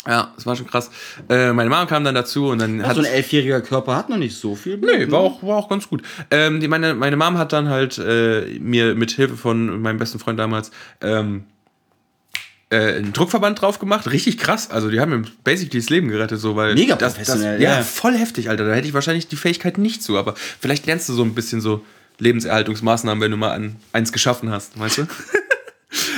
Ja, 0.06 0.32
das 0.34 0.46
war 0.46 0.56
schon 0.56 0.66
krass. 0.66 0.90
Äh, 1.28 1.52
meine 1.52 1.70
Mom 1.70 1.86
kam 1.86 2.02
dann 2.02 2.16
dazu 2.16 2.48
und 2.48 2.58
dann 2.58 2.84
hat 2.84 2.96
So 2.96 3.02
ein 3.02 3.06
elfjähriger 3.06 3.60
Körper 3.60 3.94
hat 3.94 4.08
noch 4.08 4.16
nicht 4.16 4.36
so 4.36 4.56
viel 4.56 4.76
Blut. 4.76 4.98
Nee, 4.98 5.10
war 5.12 5.20
auch, 5.20 5.42
war 5.44 5.56
auch 5.56 5.68
ganz 5.68 5.88
gut. 5.88 6.02
Ähm, 6.32 6.58
die, 6.58 6.66
meine, 6.66 6.94
meine 6.94 7.16
Mom 7.16 7.38
hat 7.38 7.52
dann 7.52 7.68
halt 7.68 7.98
äh, 7.98 8.58
mir 8.58 8.96
mit 8.96 9.12
Hilfe 9.12 9.36
von 9.36 9.80
meinem 9.80 9.98
besten 9.98 10.18
Freund 10.18 10.40
damals 10.40 10.72
ähm, 11.00 11.44
äh, 12.72 12.96
einen 12.96 13.12
Druckverband 13.12 13.60
drauf 13.60 13.78
gemacht. 13.78 14.10
Richtig 14.10 14.38
krass. 14.38 14.70
Also 14.70 14.90
die 14.90 14.98
haben 14.98 15.10
mir 15.10 15.22
basically 15.44 15.80
das 15.80 15.90
Leben 15.90 16.08
gerettet, 16.08 16.40
so 16.40 16.56
weil. 16.56 16.74
Mega 16.74 16.96
das, 16.96 17.14
professionell, 17.14 17.58
das, 17.58 17.62
ja, 17.62 17.76
ja. 17.76 17.82
voll 17.82 18.16
heftig, 18.16 18.48
Alter. 18.48 18.66
Da 18.66 18.74
hätte 18.74 18.88
ich 18.88 18.94
wahrscheinlich 18.94 19.28
die 19.28 19.36
Fähigkeit 19.36 19.78
nicht 19.78 20.02
zu, 20.02 20.16
aber 20.18 20.34
vielleicht 20.58 20.86
lernst 20.86 21.08
du 21.08 21.12
so 21.12 21.22
ein 21.22 21.34
bisschen 21.34 21.60
so 21.60 21.84
Lebenserhaltungsmaßnahmen, 22.18 23.22
wenn 23.22 23.30
du 23.30 23.36
mal 23.36 23.52
an, 23.52 23.76
eins 23.92 24.12
geschaffen 24.12 24.50
hast, 24.50 24.78
weißt 24.78 24.98
du? 24.98 25.02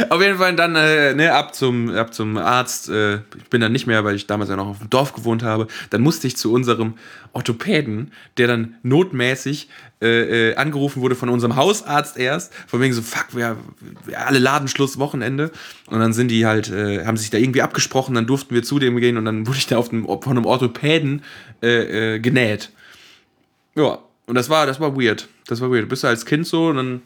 Auf 0.08 0.22
jeden 0.22 0.38
Fall 0.38 0.54
dann 0.54 0.76
äh, 0.76 1.14
ne, 1.14 1.32
ab, 1.32 1.54
zum, 1.54 1.90
ab 1.90 2.14
zum 2.14 2.36
Arzt. 2.36 2.88
Äh, 2.88 3.16
ich 3.16 3.50
bin 3.50 3.60
dann 3.60 3.72
nicht 3.72 3.86
mehr, 3.86 4.04
weil 4.04 4.14
ich 4.14 4.26
damals 4.26 4.50
ja 4.50 4.56
noch 4.56 4.68
auf 4.68 4.78
dem 4.78 4.90
Dorf 4.90 5.12
gewohnt 5.12 5.42
habe. 5.42 5.66
Dann 5.90 6.00
musste 6.00 6.26
ich 6.26 6.36
zu 6.36 6.52
unserem 6.52 6.94
Orthopäden, 7.32 8.12
der 8.36 8.46
dann 8.46 8.76
notmäßig 8.82 9.68
äh, 10.00 10.50
äh, 10.50 10.56
angerufen 10.56 11.02
wurde 11.02 11.16
von 11.16 11.28
unserem 11.28 11.56
Hausarzt 11.56 12.16
erst. 12.16 12.54
Von 12.66 12.80
wegen 12.80 12.94
so, 12.94 13.02
fuck, 13.02 13.34
wir, 13.34 13.56
wir 14.04 14.26
alle 14.26 14.38
Ladenschluss, 14.38 14.98
Wochenende. 14.98 15.50
Und 15.86 15.98
dann 15.98 16.12
sind 16.12 16.28
die 16.28 16.46
halt, 16.46 16.70
äh, 16.70 17.04
haben 17.04 17.16
sich 17.16 17.30
da 17.30 17.38
irgendwie 17.38 17.62
abgesprochen. 17.62 18.14
Dann 18.14 18.26
durften 18.26 18.54
wir 18.54 18.62
zu 18.62 18.78
dem 18.78 18.96
gehen 18.98 19.16
und 19.16 19.24
dann 19.24 19.46
wurde 19.46 19.58
ich 19.58 19.66
da 19.66 19.78
auf 19.78 19.88
dem, 19.88 20.04
von 20.04 20.20
einem 20.36 20.46
Orthopäden 20.46 21.22
äh, 21.62 22.14
äh, 22.14 22.18
genäht. 22.20 22.70
Ja, 23.74 23.98
und 24.26 24.36
das 24.36 24.48
war, 24.48 24.66
das 24.66 24.78
war 24.78 24.96
weird. 24.96 25.28
Das 25.48 25.60
war 25.60 25.70
weird. 25.70 25.88
Bist 25.88 26.04
du 26.04 26.08
als 26.08 26.24
Kind 26.26 26.46
so 26.46 26.68
und 26.68 26.76
dann 26.76 27.02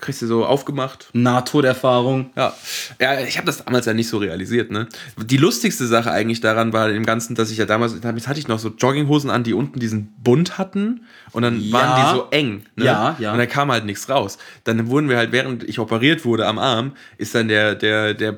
kriegst 0.00 0.22
du 0.22 0.26
so 0.26 0.44
aufgemacht. 0.44 1.08
Nahtoderfahrung. 1.12 2.30
Ja, 2.36 2.52
ja 3.00 3.20
ich 3.20 3.36
habe 3.36 3.46
das 3.46 3.64
damals 3.64 3.86
ja 3.86 3.94
nicht 3.94 4.08
so 4.08 4.18
realisiert. 4.18 4.70
Ne? 4.70 4.88
Die 5.16 5.36
lustigste 5.36 5.86
Sache 5.86 6.10
eigentlich 6.10 6.40
daran 6.40 6.72
war 6.72 6.90
im 6.90 7.04
Ganzen, 7.06 7.34
dass 7.34 7.50
ich 7.50 7.58
ja 7.58 7.66
damals, 7.66 8.00
damals 8.00 8.26
hatte 8.28 8.40
ich 8.40 8.48
noch 8.48 8.58
so 8.58 8.70
Jogginghosen 8.70 9.30
an, 9.30 9.44
die 9.44 9.54
unten 9.54 9.78
diesen 9.80 10.12
Bund 10.22 10.58
hatten 10.58 11.02
und 11.32 11.42
dann 11.42 11.60
Ja. 11.60 11.72
waren 11.72 12.02
die 12.02 12.14
so 12.16 12.26
eng. 12.30 12.62
Ne? 12.76 12.84
Ja, 12.86 13.16
ja. 13.18 13.32
Und 13.32 13.38
da 13.38 13.46
kam 13.46 13.70
halt 13.70 13.84
nichts 13.84 14.08
raus. 14.08 14.38
Dann 14.64 14.88
wurden 14.88 15.08
wir 15.08 15.16
halt, 15.16 15.32
während 15.32 15.64
ich 15.64 15.78
operiert 15.78 16.24
wurde 16.24 16.46
am 16.46 16.58
Arm, 16.58 16.92
ist 17.18 17.34
dann 17.34 17.48
der, 17.48 17.74
der, 17.74 18.14
der, 18.14 18.34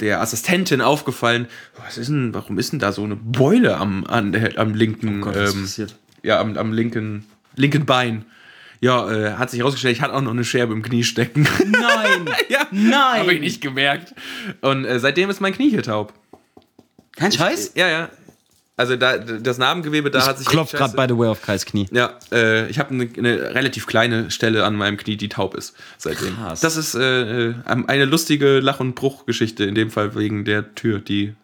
der 0.00 0.20
Assistentin 0.20 0.80
aufgefallen, 0.80 1.46
was 1.84 1.98
ist 1.98 2.08
denn, 2.08 2.34
warum 2.34 2.58
ist 2.58 2.72
denn 2.72 2.78
da 2.78 2.92
so 2.92 3.04
eine 3.04 3.16
Beule 3.16 3.76
am, 3.76 4.04
an, 4.06 4.32
der- 4.32 4.58
am 4.58 4.74
linken, 4.74 5.22
Oh 5.22 5.26
Gott, 5.26 5.36
ähm, 5.36 5.66
ja, 6.22 6.40
am, 6.40 6.56
am 6.56 6.72
linken, 6.72 7.24
linken 7.56 7.86
Bein. 7.86 8.24
Ja, 8.80 9.10
äh, 9.10 9.32
hat 9.34 9.50
sich 9.50 9.60
herausgestellt, 9.60 9.96
ich 9.96 10.02
hatte 10.02 10.14
auch 10.14 10.22
noch 10.22 10.30
eine 10.30 10.44
Scherbe 10.44 10.72
im 10.72 10.82
Knie 10.82 11.04
stecken. 11.04 11.46
Nein! 11.66 12.34
ja, 12.48 12.66
Nein! 12.70 13.20
Habe 13.20 13.34
ich 13.34 13.40
nicht 13.40 13.60
gemerkt. 13.60 14.14
Und 14.62 14.84
äh, 14.86 14.98
seitdem 14.98 15.28
ist 15.28 15.40
mein 15.40 15.52
Knie 15.52 15.68
hier 15.68 15.82
taub. 15.82 16.14
Kein 17.16 17.30
Scheiß? 17.30 17.72
Ja, 17.74 17.88
ja. 17.88 18.08
Also 18.80 18.96
da, 18.96 19.18
das 19.18 19.58
Narbengewebe, 19.58 20.10
da 20.10 20.26
hat 20.26 20.38
sich. 20.38 20.46
Klopft 20.46 20.72
gerade 20.72 20.96
by 20.96 21.04
the 21.06 21.18
way 21.18 21.28
auf 21.28 21.42
Kais 21.42 21.66
Knie. 21.66 21.86
Ja, 21.92 22.14
äh, 22.32 22.66
ich 22.70 22.78
habe 22.78 22.94
eine, 22.94 23.10
eine 23.18 23.54
relativ 23.54 23.86
kleine 23.86 24.30
Stelle 24.30 24.64
an 24.64 24.74
meinem 24.74 24.96
Knie, 24.96 25.18
die 25.18 25.28
taub 25.28 25.54
ist 25.54 25.76
seitdem. 25.98 26.34
Krass. 26.34 26.60
Das 26.60 26.78
ist 26.78 26.94
äh, 26.94 27.48
äh, 27.50 27.54
eine 27.66 28.06
lustige 28.06 28.60
Lach- 28.60 28.80
und 28.80 28.94
Bruchgeschichte, 28.94 29.64
in 29.64 29.74
dem 29.74 29.90
Fall 29.90 30.14
wegen 30.14 30.46
der 30.46 30.74
Tür, 30.74 30.98
die 30.98 31.34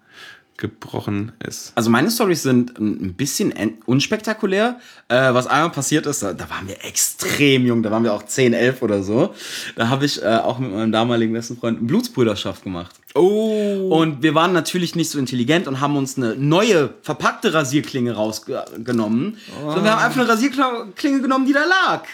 gebrochen 0.58 1.32
ist. 1.46 1.72
Also 1.74 1.90
meine 1.90 2.10
Storys 2.10 2.42
sind 2.42 2.78
ein 2.78 3.14
bisschen 3.14 3.52
en- 3.52 3.78
unspektakulär. 3.86 4.78
Äh, 5.08 5.34
was 5.34 5.46
einmal 5.46 5.70
passiert 5.70 6.06
ist, 6.06 6.22
da, 6.22 6.32
da 6.32 6.48
waren 6.50 6.66
wir 6.68 6.84
extrem 6.84 7.66
jung, 7.66 7.82
da 7.82 7.90
waren 7.90 8.04
wir 8.04 8.12
auch 8.14 8.24
10, 8.24 8.52
11 8.52 8.82
oder 8.82 9.02
so. 9.02 9.34
Da 9.76 9.88
habe 9.88 10.04
ich 10.06 10.22
äh, 10.22 10.26
auch 10.26 10.58
mit 10.58 10.72
meinem 10.72 10.92
damaligen 10.92 11.32
besten 11.32 11.56
Freund 11.56 11.78
eine 11.78 11.86
Blutsbrüderschaft 11.86 12.62
gemacht. 12.64 12.94
Oh. 13.14 13.88
Und 13.90 14.22
wir 14.22 14.34
waren 14.34 14.52
natürlich 14.52 14.94
nicht 14.94 15.10
so 15.10 15.18
intelligent 15.18 15.66
und 15.68 15.80
haben 15.80 15.96
uns 15.96 16.16
eine 16.16 16.34
neue, 16.36 16.94
verpackte 17.02 17.54
Rasierklinge 17.54 18.12
rausgenommen. 18.14 19.38
So, 19.62 19.82
wir 19.84 19.90
haben 19.92 20.02
einfach 20.04 20.20
eine 20.20 20.28
Rasierklinge 20.28 21.20
genommen, 21.22 21.46
die 21.46 21.52
da 21.52 21.64
lag. 21.64 22.04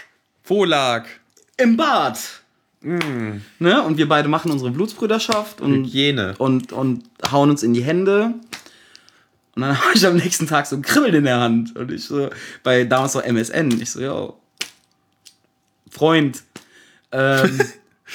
Wo 0.45 0.65
lag? 0.65 1.07
Im 1.57 1.77
Bad. 1.77 2.19
Ne? 2.83 3.83
Und 3.83 3.97
wir 3.97 4.09
beide 4.09 4.29
machen 4.29 4.51
unsere 4.51 4.71
Blutsbrüderschaft 4.71 5.61
und, 5.61 5.85
Hygiene. 5.85 6.35
und, 6.39 6.73
und 6.73 7.05
hauen 7.31 7.51
uns 7.51 7.63
in 7.63 7.75
die 7.75 7.83
Hände. 7.83 8.35
Und 9.55 9.63
dann 9.63 9.79
habe 9.85 9.95
ich 9.95 10.07
am 10.07 10.17
nächsten 10.17 10.47
Tag 10.47 10.67
so 10.67 10.77
ein 10.77 10.83
Kribbeln 10.83 11.15
in 11.15 11.25
der 11.25 11.41
Hand. 11.41 11.77
Und 11.77 11.93
ich 11.93 12.05
so, 12.05 12.31
bei 12.63 12.85
damals 12.85 13.15
noch 13.15 13.23
MSN, 13.23 13.81
ich 13.81 13.91
so, 13.91 14.01
yo, 14.01 14.39
Freund, 15.91 16.43
ähm, 17.13 17.61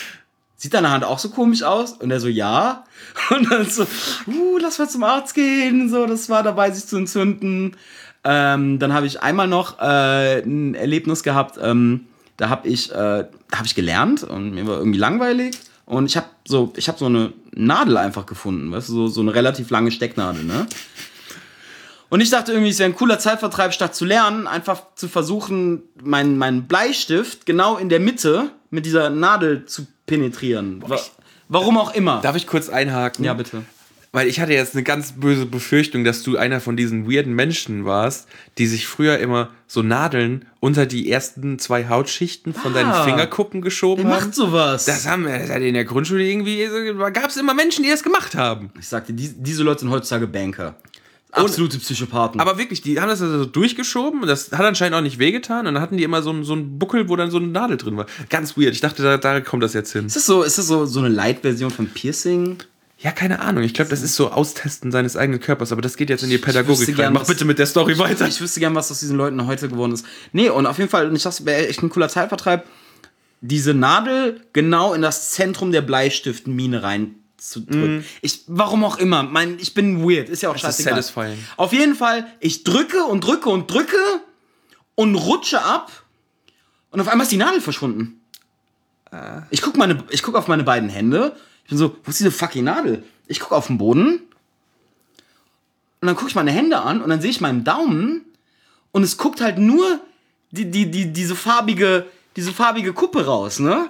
sieht 0.58 0.74
deine 0.74 0.90
Hand 0.90 1.06
auch 1.06 1.20
so 1.20 1.30
komisch 1.30 1.64
aus? 1.64 1.94
Und 1.94 2.12
er 2.12 2.20
so, 2.20 2.28
ja. 2.28 2.84
Und 3.30 3.52
dann 3.52 3.70
so, 3.70 3.84
uh, 4.28 4.58
lass 4.60 4.80
mal 4.80 4.90
zum 4.90 5.04
Arzt 5.04 5.34
gehen. 5.34 5.90
So, 5.90 6.06
das 6.06 6.30
war 6.30 6.44
dabei, 6.44 6.72
sich 6.72 6.86
zu 6.86 6.98
entzünden. 6.98 7.78
Ähm, 8.24 8.80
dann 8.80 8.94
habe 8.94 9.06
ich 9.06 9.22
einmal 9.22 9.48
noch 9.48 9.80
äh, 9.80 10.42
ein 10.42 10.76
Erlebnis 10.76 11.24
gehabt. 11.24 11.58
Ähm, 11.62 12.08
da 12.38 12.50
habe 12.50 12.68
ich, 12.68 12.92
äh, 12.92 13.26
hab 13.52 13.66
ich 13.66 13.76
gelernt 13.76 14.24
und 14.24 14.52
mir 14.52 14.66
war 14.68 14.78
irgendwie 14.78 15.00
langweilig. 15.00 15.58
Und 15.86 16.06
ich 16.06 16.18
habe 16.18 16.28
so, 16.46 16.74
ich 16.76 16.88
habe 16.88 16.98
so 16.98 17.06
eine 17.06 17.34
Nadel 17.54 17.98
einfach 17.98 18.26
gefunden, 18.26 18.72
weißt 18.72 18.90
du, 18.90 18.94
so, 18.94 19.08
so 19.08 19.22
eine 19.22 19.34
relativ 19.34 19.70
lange 19.70 19.92
Stecknadel, 19.92 20.44
ne? 20.44 20.68
Und 22.10 22.22
ich 22.22 22.30
dachte 22.30 22.54
irgendwie, 22.54 22.72
es 22.72 22.80
wäre 22.80 22.90
ein 22.90 22.96
cooler 22.96 23.20
Zeitvertreib, 23.20 23.74
statt 23.74 23.94
zu 23.94 24.06
lernen, 24.06 24.48
einfach 24.48 24.82
zu 24.96 25.10
versuchen, 25.10 25.84
meinen 26.02 26.38
meinen 26.38 26.68
Bleistift 26.68 27.46
genau 27.46 27.78
in 27.78 27.90
der 27.90 28.00
Mitte 28.00 28.52
mit 28.70 28.86
dieser 28.86 29.10
Nadel 29.10 29.66
zu 29.66 29.88
penetrieren. 30.06 30.82
Wa 30.88 31.00
warum 31.50 31.78
auch 31.78 31.94
immer. 31.94 32.22
Darf 32.22 32.36
ich 32.36 32.48
kurz 32.48 32.70
einhaken? 32.70 33.26
Ja, 33.26 33.34
bitte. 33.34 33.64
Weil 34.14 34.28
ich 34.28 34.40
hatte 34.40 34.54
jetzt 34.54 34.74
eine 34.74 34.84
ganz 34.84 35.12
böse 35.14 35.46
Befürchtung, 35.46 36.04
dass 36.04 36.24
du 36.24 36.38
einer 36.38 36.62
von 36.62 36.78
diesen 36.78 37.12
weirden 37.12 37.34
Menschen 37.36 37.86
warst, 37.86 38.28
die 38.58 38.66
sich 38.66 38.88
früher 38.88 39.20
immer 39.20 39.50
so 39.68 39.82
Nadeln 39.84 40.46
unter 40.60 40.86
die 40.86 41.12
ersten 41.12 41.60
zwei 41.60 41.88
Hautschichten 41.90 42.54
von 42.54 42.74
deinen 42.74 42.90
Ah. 42.92 43.04
Fingerkuppen 43.04 43.62
geschoben 43.62 44.06
Wer 44.06 44.14
haben. 44.16 44.24
macht 44.26 44.36
sowas? 44.36 44.86
Das 44.86 45.08
haben 45.08 45.26
wir 45.26 45.38
das 45.38 45.50
in 45.50 45.74
der 45.74 45.86
Grundschule 45.86 46.24
irgendwie, 46.24 46.68
gab 47.14 47.28
es 47.30 47.38
immer 47.38 47.54
Menschen, 47.54 47.84
die 47.84 47.90
das 47.90 48.02
gemacht 48.02 48.34
haben. 48.36 48.72
ich 48.80 48.88
sagte, 48.88 49.14
die, 49.14 49.30
diese 49.36 49.64
Leute 49.64 49.82
sind 49.82 49.90
heutzutage 49.92 50.26
Banker. 50.28 50.76
Absolute 51.32 51.78
Psychopathen. 51.78 52.40
Aber 52.40 52.58
wirklich, 52.58 52.82
die 52.82 53.00
haben 53.00 53.10
das 53.10 53.22
also 53.22 53.40
so 53.40 53.46
durchgeschoben 53.46 54.22
und 54.22 54.28
das 54.28 54.52
hat 54.54 54.62
anscheinend 54.66 54.96
auch 54.96 55.02
nicht 55.02 55.20
wehgetan 55.20 55.68
und 55.68 55.74
dann 55.76 55.84
hatten 55.84 55.98
die 55.98 56.04
immer 56.04 56.22
so 56.24 56.30
einen, 56.32 56.44
so 56.46 56.54
einen 56.54 56.80
Buckel, 56.80 57.10
wo 57.10 57.16
dann 57.18 57.30
so 57.30 57.38
eine 57.38 57.48
Nadel 57.48 57.76
drin 57.78 57.98
war. 57.98 58.06
Ganz 58.30 58.58
weird. 58.58 58.74
Ich 58.74 58.80
dachte, 58.82 59.04
da, 59.04 59.18
da 59.18 59.42
kommt 59.42 59.62
das 59.62 59.74
jetzt 59.74 59.92
hin. 59.92 60.06
ist 60.08 60.16
das 60.16 60.26
so, 60.26 60.42
ist 60.44 60.58
das 60.58 60.66
so, 60.68 60.86
so 60.86 61.00
eine 61.02 61.10
Light-Version 61.10 61.70
von 61.70 61.88
Piercing? 61.90 62.58
Ja, 63.00 63.12
keine 63.12 63.40
Ahnung. 63.42 63.64
Ich 63.64 63.74
glaube, 63.76 63.90
das 63.92 64.02
ist 64.02 64.16
so 64.16 64.32
Austesten 64.32 64.92
seines 64.92 65.16
eigenen 65.16 65.40
Körpers, 65.40 65.72
aber 65.72 65.82
das 65.84 65.98
geht 65.98 66.10
jetzt 66.10 66.24
in 66.24 66.30
die 66.30 66.40
Pädagogik 66.40 66.80
wüsste 66.80 66.92
rein. 66.94 66.98
gern, 66.98 67.14
Mach 67.14 67.22
was- 67.22 67.28
bitte 67.28 67.46
mit 67.46 67.60
der 67.60 67.68
Story 67.68 67.98
weiter. 68.00 68.28
Ich 68.28 68.42
wüsste 68.42 68.60
gern, 68.60 68.74
was 68.74 68.90
aus 68.92 69.00
diesen 69.02 69.18
Leuten 69.18 69.46
heute 69.46 69.70
geworden 69.70 69.92
ist. 69.94 70.06
Nee, 70.32 70.50
und 70.50 70.66
auf 70.66 70.78
jeden 70.80 70.90
Fall, 70.90 71.08
und 71.08 71.16
ich 71.16 71.22
dachte, 71.24 71.46
wäre 71.46 71.68
echt 71.68 71.84
ein 71.84 71.90
cooler 71.90 72.10
Zeitvertreib, 72.10 72.66
diese 73.42 73.76
Nadel 73.76 74.42
genau 74.52 74.94
in 74.94 75.04
das 75.04 75.30
Zentrum 75.32 75.72
der 75.72 75.82
Bleistiftmine 75.84 76.82
reinzudrücken. 76.82 78.04
Ich, 78.22 78.42
warum 78.48 78.84
auch 78.84 78.98
immer, 78.98 79.22
mein, 79.22 79.60
ich 79.60 79.76
bin 79.76 80.02
weird, 80.02 80.28
ist 80.30 80.42
ja 80.42 80.50
auch 80.50 80.56
ist 80.56 80.62
scheißegal. 80.62 80.96
satisfying. 80.96 81.38
Auf 81.56 81.74
jeden 81.74 81.94
Fall, 81.94 82.26
ich 82.40 82.64
drücke 82.64 83.04
und 83.04 83.22
drücke 83.24 83.50
und 83.50 83.70
drücke 83.72 83.98
und 84.96 85.14
rutsche 85.14 85.62
ab 85.62 85.92
und 86.90 87.00
auf 87.00 87.08
einmal 87.08 87.26
ist 87.26 87.32
die 87.32 87.38
Nadel 87.38 87.62
verschwunden. 87.62 88.22
Ah. 89.12 89.44
Ich 89.52 89.62
gucke 89.62 89.78
ich 90.10 90.24
guck 90.24 90.34
auf 90.36 90.48
meine 90.48 90.64
beiden 90.64 90.90
Hände. 90.90 91.36
Ich 91.68 91.72
bin 91.72 91.80
so, 91.80 91.98
wo 92.06 92.10
ist 92.10 92.22
diese 92.22 92.32
fucking 92.32 92.64
Nadel? 92.64 93.04
Ich 93.28 93.42
gucke 93.42 93.54
auf 93.54 93.68
den 93.68 93.78
Boden 93.78 94.22
und 96.00 96.08
dann 96.08 96.16
gucke 96.16 96.30
ich 96.30 96.36
meine 96.36 96.52
Hände 96.52 96.80
an 96.80 97.02
und 97.02 97.10
dann 97.10 97.20
sehe 97.20 97.30
ich 97.30 97.42
meinen 97.42 97.66
Daumen 97.66 98.24
und 98.94 99.04
es 99.04 99.18
guckt 99.18 99.42
halt 99.42 99.58
nur 99.58 100.00
die, 100.52 100.72
die, 100.72 100.90
die, 100.90 101.12
diese 101.12 101.36
farbige, 101.36 102.06
diese 102.38 102.54
farbige 102.54 102.94
Kuppe 102.94 103.26
raus, 103.26 103.60
ne? 103.60 103.90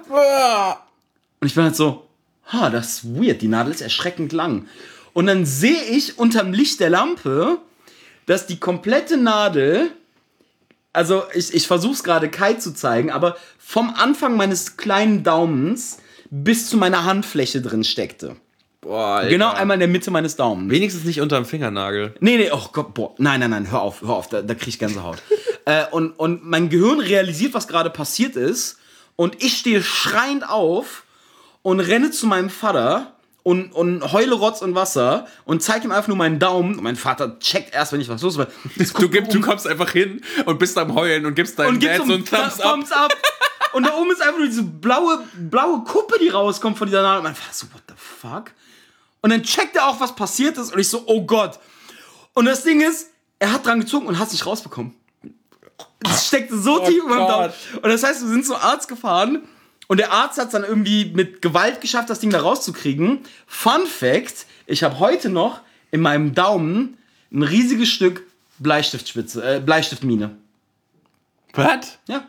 Und 1.38 1.46
ich 1.46 1.54
bin 1.54 1.62
halt 1.62 1.76
so, 1.76 2.08
ha, 2.52 2.68
das 2.68 2.88
ist 2.88 3.16
weird, 3.16 3.42
die 3.42 3.46
Nadel 3.46 3.72
ist 3.72 3.80
erschreckend 3.80 4.32
lang. 4.32 4.66
Und 5.12 5.26
dann 5.26 5.46
sehe 5.46 5.84
ich 5.84 6.18
unterm 6.18 6.52
Licht 6.52 6.80
der 6.80 6.90
Lampe, 6.90 7.58
dass 8.26 8.48
die 8.48 8.58
komplette 8.58 9.18
Nadel, 9.18 9.92
also 10.92 11.22
ich, 11.32 11.54
ich 11.54 11.68
versuche 11.68 11.92
es 11.92 12.02
gerade 12.02 12.28
Kai 12.28 12.54
zu 12.54 12.74
zeigen, 12.74 13.12
aber 13.12 13.36
vom 13.56 13.94
Anfang 13.94 14.36
meines 14.36 14.76
kleinen 14.76 15.22
Daumens 15.22 15.98
bis 16.30 16.68
zu 16.68 16.76
meiner 16.76 17.04
Handfläche 17.04 17.60
drin 17.62 17.84
steckte. 17.84 18.36
Boah, 18.80 19.16
Alter. 19.16 19.30
Genau 19.30 19.52
einmal 19.52 19.74
in 19.74 19.80
der 19.80 19.88
Mitte 19.88 20.10
meines 20.10 20.36
Daumens. 20.36 20.70
Wenigstens 20.70 21.04
nicht 21.04 21.20
unterm 21.20 21.44
Fingernagel. 21.44 22.14
Nee, 22.20 22.36
nee, 22.36 22.50
oh 22.52 22.68
Gott, 22.72 22.94
boah, 22.94 23.14
nein, 23.18 23.40
nein, 23.40 23.50
nein, 23.50 23.70
hör 23.70 23.82
auf, 23.82 24.02
hör 24.02 24.14
auf, 24.14 24.28
da, 24.28 24.40
da 24.40 24.54
krieg 24.54 24.68
ich 24.68 24.78
Gänsehaut. 24.78 25.22
äh, 25.64 25.84
und, 25.90 26.12
und 26.12 26.44
mein 26.44 26.68
Gehirn 26.68 27.00
realisiert, 27.00 27.54
was 27.54 27.66
gerade 27.66 27.90
passiert 27.90 28.36
ist. 28.36 28.78
Und 29.16 29.42
ich 29.42 29.58
stehe 29.58 29.82
schreiend 29.82 30.48
auf 30.48 31.02
und 31.62 31.80
renne 31.80 32.12
zu 32.12 32.26
meinem 32.26 32.50
Vater 32.50 33.14
und, 33.42 33.72
und 33.72 34.12
heule 34.12 34.34
Rotz 34.34 34.62
und 34.62 34.74
Wasser 34.74 35.26
und 35.44 35.62
zeige 35.62 35.86
ihm 35.86 35.90
einfach 35.90 36.08
nur 36.08 36.16
meinen 36.16 36.38
Daumen. 36.38 36.76
Und 36.76 36.84
mein 36.84 36.96
Vater 36.96 37.38
checkt 37.40 37.74
erst, 37.74 37.92
wenn 37.92 38.00
ich 38.00 38.08
was 38.08 38.22
los 38.22 38.38
war. 38.38 38.46
Du, 38.98 39.08
gib, 39.08 39.28
du 39.28 39.40
kommst 39.40 39.66
einfach 39.66 39.90
hin 39.90 40.20
und 40.44 40.58
bist 40.58 40.78
am 40.78 40.94
Heulen 40.94 41.26
und 41.26 41.34
gibst 41.34 41.58
deinem 41.58 41.74
und 41.74 41.82
Dad 41.84 41.96
so 41.96 42.12
einen 42.12 42.24
Thumbs 42.24 42.60
up. 42.60 42.74
Thumbs 42.74 42.92
up. 42.92 43.12
Und 43.72 43.86
da 43.86 43.94
oben 43.94 44.10
ist 44.10 44.22
einfach 44.22 44.38
nur 44.38 44.46
diese 44.46 44.62
blaue, 44.62 45.24
blaue 45.34 45.84
Kuppe, 45.84 46.18
die 46.20 46.28
rauskommt 46.28 46.78
von 46.78 46.86
dieser 46.86 47.02
Nadel. 47.02 47.26
Und 47.26 47.36
Vater 47.36 47.52
so, 47.52 47.66
what 47.72 47.82
the 47.88 47.94
fuck? 47.96 48.52
Und 49.20 49.30
dann 49.30 49.42
checkt 49.42 49.76
er 49.76 49.88
auch, 49.88 50.00
was 50.00 50.14
passiert 50.14 50.56
ist. 50.58 50.72
Und 50.72 50.78
ich 50.78 50.88
so, 50.88 51.02
oh 51.06 51.22
Gott. 51.24 51.58
Und 52.34 52.44
das 52.44 52.62
Ding 52.62 52.80
ist, 52.80 53.10
er 53.38 53.52
hat 53.52 53.66
dran 53.66 53.80
gezogen 53.80 54.06
und 54.06 54.18
hat 54.18 54.28
es 54.28 54.32
nicht 54.32 54.46
rausbekommen. 54.46 54.94
Das 56.00 56.28
steckte 56.28 56.56
so 56.58 56.78
tief 56.78 57.02
über 57.02 57.16
dem 57.16 57.26
Daumen. 57.26 57.52
Und 57.74 57.88
das 57.88 58.02
heißt, 58.02 58.22
wir 58.22 58.28
sind 58.28 58.46
zum 58.46 58.56
Arzt 58.56 58.88
gefahren. 58.88 59.42
Und 59.88 59.98
der 59.98 60.12
Arzt 60.12 60.38
hat 60.38 60.46
es 60.46 60.52
dann 60.52 60.64
irgendwie 60.64 61.06
mit 61.06 61.42
Gewalt 61.42 61.80
geschafft, 61.80 62.10
das 62.10 62.20
Ding 62.20 62.30
da 62.30 62.40
rauszukriegen. 62.40 63.20
Fun 63.46 63.86
Fact: 63.86 64.46
Ich 64.66 64.82
habe 64.82 64.98
heute 64.98 65.30
noch 65.30 65.60
in 65.90 66.00
meinem 66.00 66.34
Daumen 66.34 66.98
ein 67.32 67.42
riesiges 67.42 67.88
Stück 67.88 68.22
Bleistiftspitze, 68.58 69.56
äh, 69.56 69.60
Bleistiftmine. 69.60 70.36
Was? 71.54 71.98
Ja. 72.06 72.28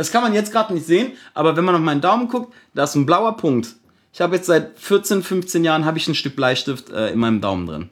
Das 0.00 0.10
kann 0.10 0.22
man 0.22 0.32
jetzt 0.32 0.50
gerade 0.50 0.72
nicht 0.72 0.86
sehen, 0.86 1.12
aber 1.34 1.58
wenn 1.58 1.64
man 1.66 1.74
auf 1.74 1.80
meinen 1.82 2.00
Daumen 2.00 2.26
guckt, 2.26 2.54
da 2.72 2.84
ist 2.84 2.94
ein 2.94 3.04
blauer 3.04 3.36
Punkt. 3.36 3.74
Ich 4.14 4.22
habe 4.22 4.34
jetzt 4.34 4.46
seit 4.46 4.78
14, 4.78 5.22
15 5.22 5.62
Jahren 5.62 5.84
habe 5.84 5.98
ich 5.98 6.08
ein 6.08 6.14
Stück 6.14 6.36
Bleistift 6.36 6.88
äh, 6.88 7.10
in 7.10 7.18
meinem 7.18 7.42
Daumen 7.42 7.66
drin. 7.66 7.90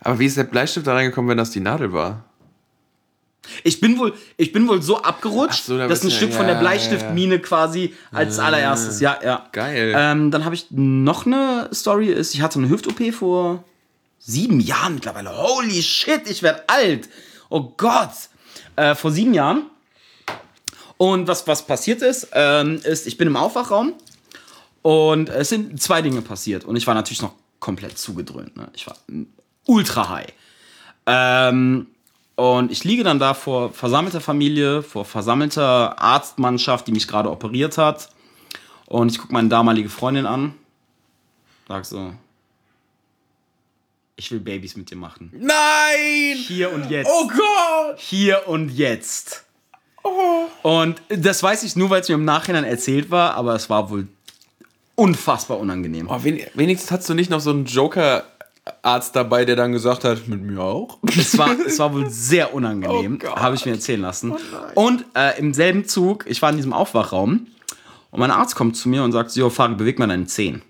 Aber 0.00 0.18
wie 0.18 0.26
ist 0.26 0.36
der 0.36 0.42
Bleistift 0.42 0.88
da 0.88 0.94
reingekommen, 0.94 1.30
wenn 1.30 1.38
das 1.38 1.52
die 1.52 1.60
Nadel 1.60 1.92
war? 1.92 2.24
Ich 3.62 3.78
bin 3.78 4.00
wohl, 4.00 4.14
ich 4.36 4.50
bin 4.50 4.66
wohl 4.66 4.82
so 4.82 5.00
abgerutscht, 5.00 5.66
so, 5.66 5.78
da 5.78 5.86
dass 5.86 6.02
ein 6.02 6.10
Stück 6.10 6.32
von 6.32 6.46
der 6.46 6.56
ja, 6.56 6.60
Bleistiftmine 6.60 7.38
quasi 7.38 7.94
als 8.10 8.40
allererstes. 8.40 8.98
Ja, 8.98 9.20
ja. 9.22 9.46
Geil. 9.52 9.94
Ähm, 9.96 10.32
dann 10.32 10.44
habe 10.44 10.56
ich 10.56 10.66
noch 10.72 11.24
eine 11.24 11.70
Story. 11.72 12.08
Ist, 12.08 12.34
ich 12.34 12.42
hatte 12.42 12.58
eine 12.58 12.68
Hüft-OP 12.68 13.14
vor 13.14 13.62
sieben 14.18 14.58
Jahren 14.58 14.96
mittlerweile. 14.96 15.30
Holy 15.30 15.84
shit, 15.84 16.28
ich 16.28 16.42
werde 16.42 16.68
alt. 16.68 17.08
Oh 17.48 17.74
Gott. 17.76 18.10
Äh, 18.78 18.94
vor 18.94 19.10
sieben 19.10 19.34
Jahren. 19.34 19.64
Und 20.98 21.26
was, 21.26 21.48
was 21.48 21.66
passiert 21.66 22.00
ist, 22.00 22.28
ähm, 22.32 22.80
ist, 22.84 23.08
ich 23.08 23.16
bin 23.16 23.26
im 23.26 23.34
Aufwachraum 23.34 23.94
und 24.82 25.28
es 25.28 25.48
sind 25.48 25.82
zwei 25.82 26.00
Dinge 26.00 26.22
passiert. 26.22 26.64
Und 26.64 26.76
ich 26.76 26.86
war 26.86 26.94
natürlich 26.94 27.20
noch 27.20 27.32
komplett 27.58 27.98
zugedröhnt. 27.98 28.56
Ne? 28.56 28.70
Ich 28.74 28.86
war 28.86 28.96
ultra 29.66 30.08
high. 30.08 30.32
Ähm, 31.06 31.88
und 32.36 32.70
ich 32.70 32.84
liege 32.84 33.02
dann 33.02 33.18
da 33.18 33.34
vor 33.34 33.72
versammelter 33.72 34.20
Familie, 34.20 34.84
vor 34.84 35.04
versammelter 35.04 36.00
Arztmannschaft, 36.00 36.86
die 36.86 36.92
mich 36.92 37.08
gerade 37.08 37.32
operiert 37.32 37.78
hat. 37.78 38.10
Und 38.86 39.10
ich 39.10 39.18
gucke 39.18 39.32
meine 39.32 39.48
damalige 39.48 39.88
Freundin 39.88 40.24
an. 40.24 40.54
Sag 41.66 41.84
so, 41.84 42.12
ich 44.18 44.32
will 44.32 44.40
Babys 44.40 44.76
mit 44.76 44.90
dir 44.90 44.96
machen. 44.96 45.30
Nein! 45.32 46.36
Hier 46.36 46.72
und 46.72 46.90
jetzt. 46.90 47.08
Oh 47.10 47.28
Gott! 47.28 47.98
Hier 47.98 48.42
und 48.48 48.68
jetzt. 48.70 49.44
Und 50.62 51.00
das 51.08 51.42
weiß 51.42 51.62
ich 51.62 51.76
nur, 51.76 51.88
weil 51.90 52.00
es 52.00 52.08
mir 52.08 52.16
im 52.16 52.24
Nachhinein 52.24 52.64
erzählt 52.64 53.10
war, 53.10 53.34
aber 53.34 53.54
es 53.54 53.70
war 53.70 53.90
wohl 53.90 54.08
unfassbar 54.96 55.58
unangenehm. 55.58 56.08
Oh, 56.10 56.18
wen, 56.22 56.40
wenigstens 56.54 56.90
hast 56.90 57.08
du 57.08 57.14
nicht 57.14 57.30
noch 57.30 57.40
so 57.40 57.50
einen 57.50 57.66
Joker-Arzt 57.66 59.14
dabei, 59.14 59.44
der 59.44 59.54
dann 59.54 59.70
gesagt 59.72 60.02
hat, 60.04 60.26
mit 60.26 60.42
mir 60.42 60.60
auch? 60.60 60.98
Es 61.06 61.38
war, 61.38 61.56
es 61.66 61.78
war 61.78 61.92
wohl 61.94 62.10
sehr 62.10 62.52
unangenehm, 62.54 63.20
Oh 63.24 63.36
habe 63.36 63.54
ich 63.54 63.64
mir 63.66 63.72
erzählen 63.72 64.00
lassen. 64.00 64.34
und 64.74 65.04
äh, 65.14 65.38
im 65.38 65.54
selben 65.54 65.86
Zug, 65.86 66.24
ich 66.26 66.42
war 66.42 66.50
in 66.50 66.56
diesem 66.56 66.72
Aufwachraum 66.72 67.46
und 68.10 68.18
mein 68.20 68.30
Arzt 68.32 68.56
kommt 68.56 68.76
zu 68.76 68.88
mir 68.88 69.04
und 69.04 69.12
sagt, 69.12 69.30
Jo, 69.36 69.50
Fabi, 69.50 69.76
beweg 69.76 69.98
mal 70.00 70.08
deinen 70.08 70.26
Zehen. 70.26 70.62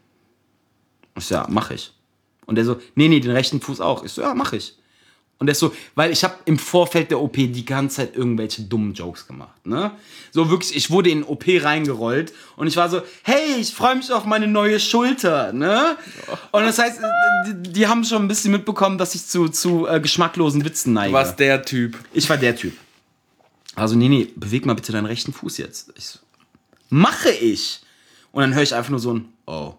Ich 1.16 1.24
so, 1.26 1.36
ja, 1.36 1.46
mach 1.48 1.70
ich. 1.70 1.92
Und 2.48 2.54
der 2.54 2.64
so, 2.64 2.80
nee, 2.94 3.08
nee, 3.08 3.20
den 3.20 3.30
rechten 3.30 3.60
Fuß 3.60 3.80
auch. 3.82 4.04
Ich 4.04 4.12
so, 4.12 4.22
ja, 4.22 4.34
mach 4.34 4.54
ich. 4.54 4.74
Und 5.38 5.46
der 5.46 5.54
so, 5.54 5.72
weil 5.94 6.10
ich 6.10 6.24
habe 6.24 6.34
im 6.46 6.58
Vorfeld 6.58 7.10
der 7.10 7.20
OP 7.20 7.34
die 7.34 7.64
ganze 7.64 7.96
Zeit 7.96 8.16
irgendwelche 8.16 8.62
dummen 8.62 8.94
Jokes 8.94 9.26
gemacht, 9.26 9.64
ne? 9.66 9.92
So 10.32 10.50
wirklich, 10.50 10.74
ich 10.74 10.90
wurde 10.90 11.10
in 11.10 11.22
OP 11.22 11.44
reingerollt 11.46 12.32
und 12.56 12.66
ich 12.66 12.76
war 12.76 12.88
so, 12.88 13.02
hey, 13.22 13.56
ich 13.60 13.72
freue 13.72 13.96
mich 13.96 14.10
auf 14.10 14.24
meine 14.24 14.48
neue 14.48 14.80
Schulter, 14.80 15.52
ne? 15.52 15.96
Und 16.50 16.62
das 16.64 16.78
heißt, 16.78 17.00
die, 17.46 17.70
die 17.70 17.86
haben 17.86 18.02
schon 18.02 18.22
ein 18.22 18.28
bisschen 18.28 18.50
mitbekommen, 18.50 18.96
dass 18.96 19.14
ich 19.14 19.26
zu, 19.26 19.48
zu 19.48 19.86
äh, 19.86 20.00
geschmacklosen 20.00 20.64
Witzen 20.64 20.94
neige. 20.94 21.12
Was 21.12 21.36
der 21.36 21.62
Typ. 21.62 21.96
Ich 22.14 22.28
war 22.30 22.38
der 22.38 22.56
Typ. 22.56 22.72
Also, 23.76 23.94
nee, 23.94 24.08
nee, 24.08 24.32
beweg 24.34 24.66
mal 24.66 24.74
bitte 24.74 24.90
deinen 24.90 25.06
rechten 25.06 25.34
Fuß 25.34 25.58
jetzt. 25.58 25.92
Ich 25.96 26.06
so, 26.06 26.18
mache 26.88 27.30
ich. 27.30 27.80
Und 28.32 28.40
dann 28.40 28.54
höre 28.54 28.62
ich 28.62 28.74
einfach 28.74 28.90
nur 28.90 29.00
so 29.00 29.14
ein 29.14 29.28
Oh. 29.46 29.74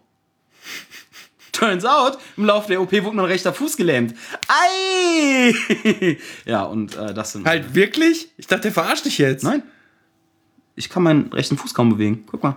Turns 1.59 1.83
out, 1.83 2.17
im 2.37 2.45
Laufe 2.45 2.69
der 2.69 2.81
OP 2.81 2.91
wurde 2.91 3.15
mein 3.15 3.25
rechter 3.25 3.53
Fuß 3.53 3.75
gelähmt. 3.75 4.15
Ei! 4.47 5.53
ja, 6.45 6.63
und 6.63 6.95
äh, 6.95 7.13
das 7.13 7.33
sind. 7.33 7.45
Halt 7.45 7.75
wirklich? 7.75 8.29
Ich 8.37 8.47
dachte, 8.47 8.63
der 8.63 8.71
verarscht 8.71 9.05
dich 9.05 9.17
jetzt. 9.17 9.43
Nein. 9.43 9.63
Ich 10.75 10.89
kann 10.89 11.03
meinen 11.03 11.33
rechten 11.33 11.57
Fuß 11.57 11.73
kaum 11.73 11.89
bewegen. 11.89 12.23
Guck 12.31 12.41
mal. 12.41 12.55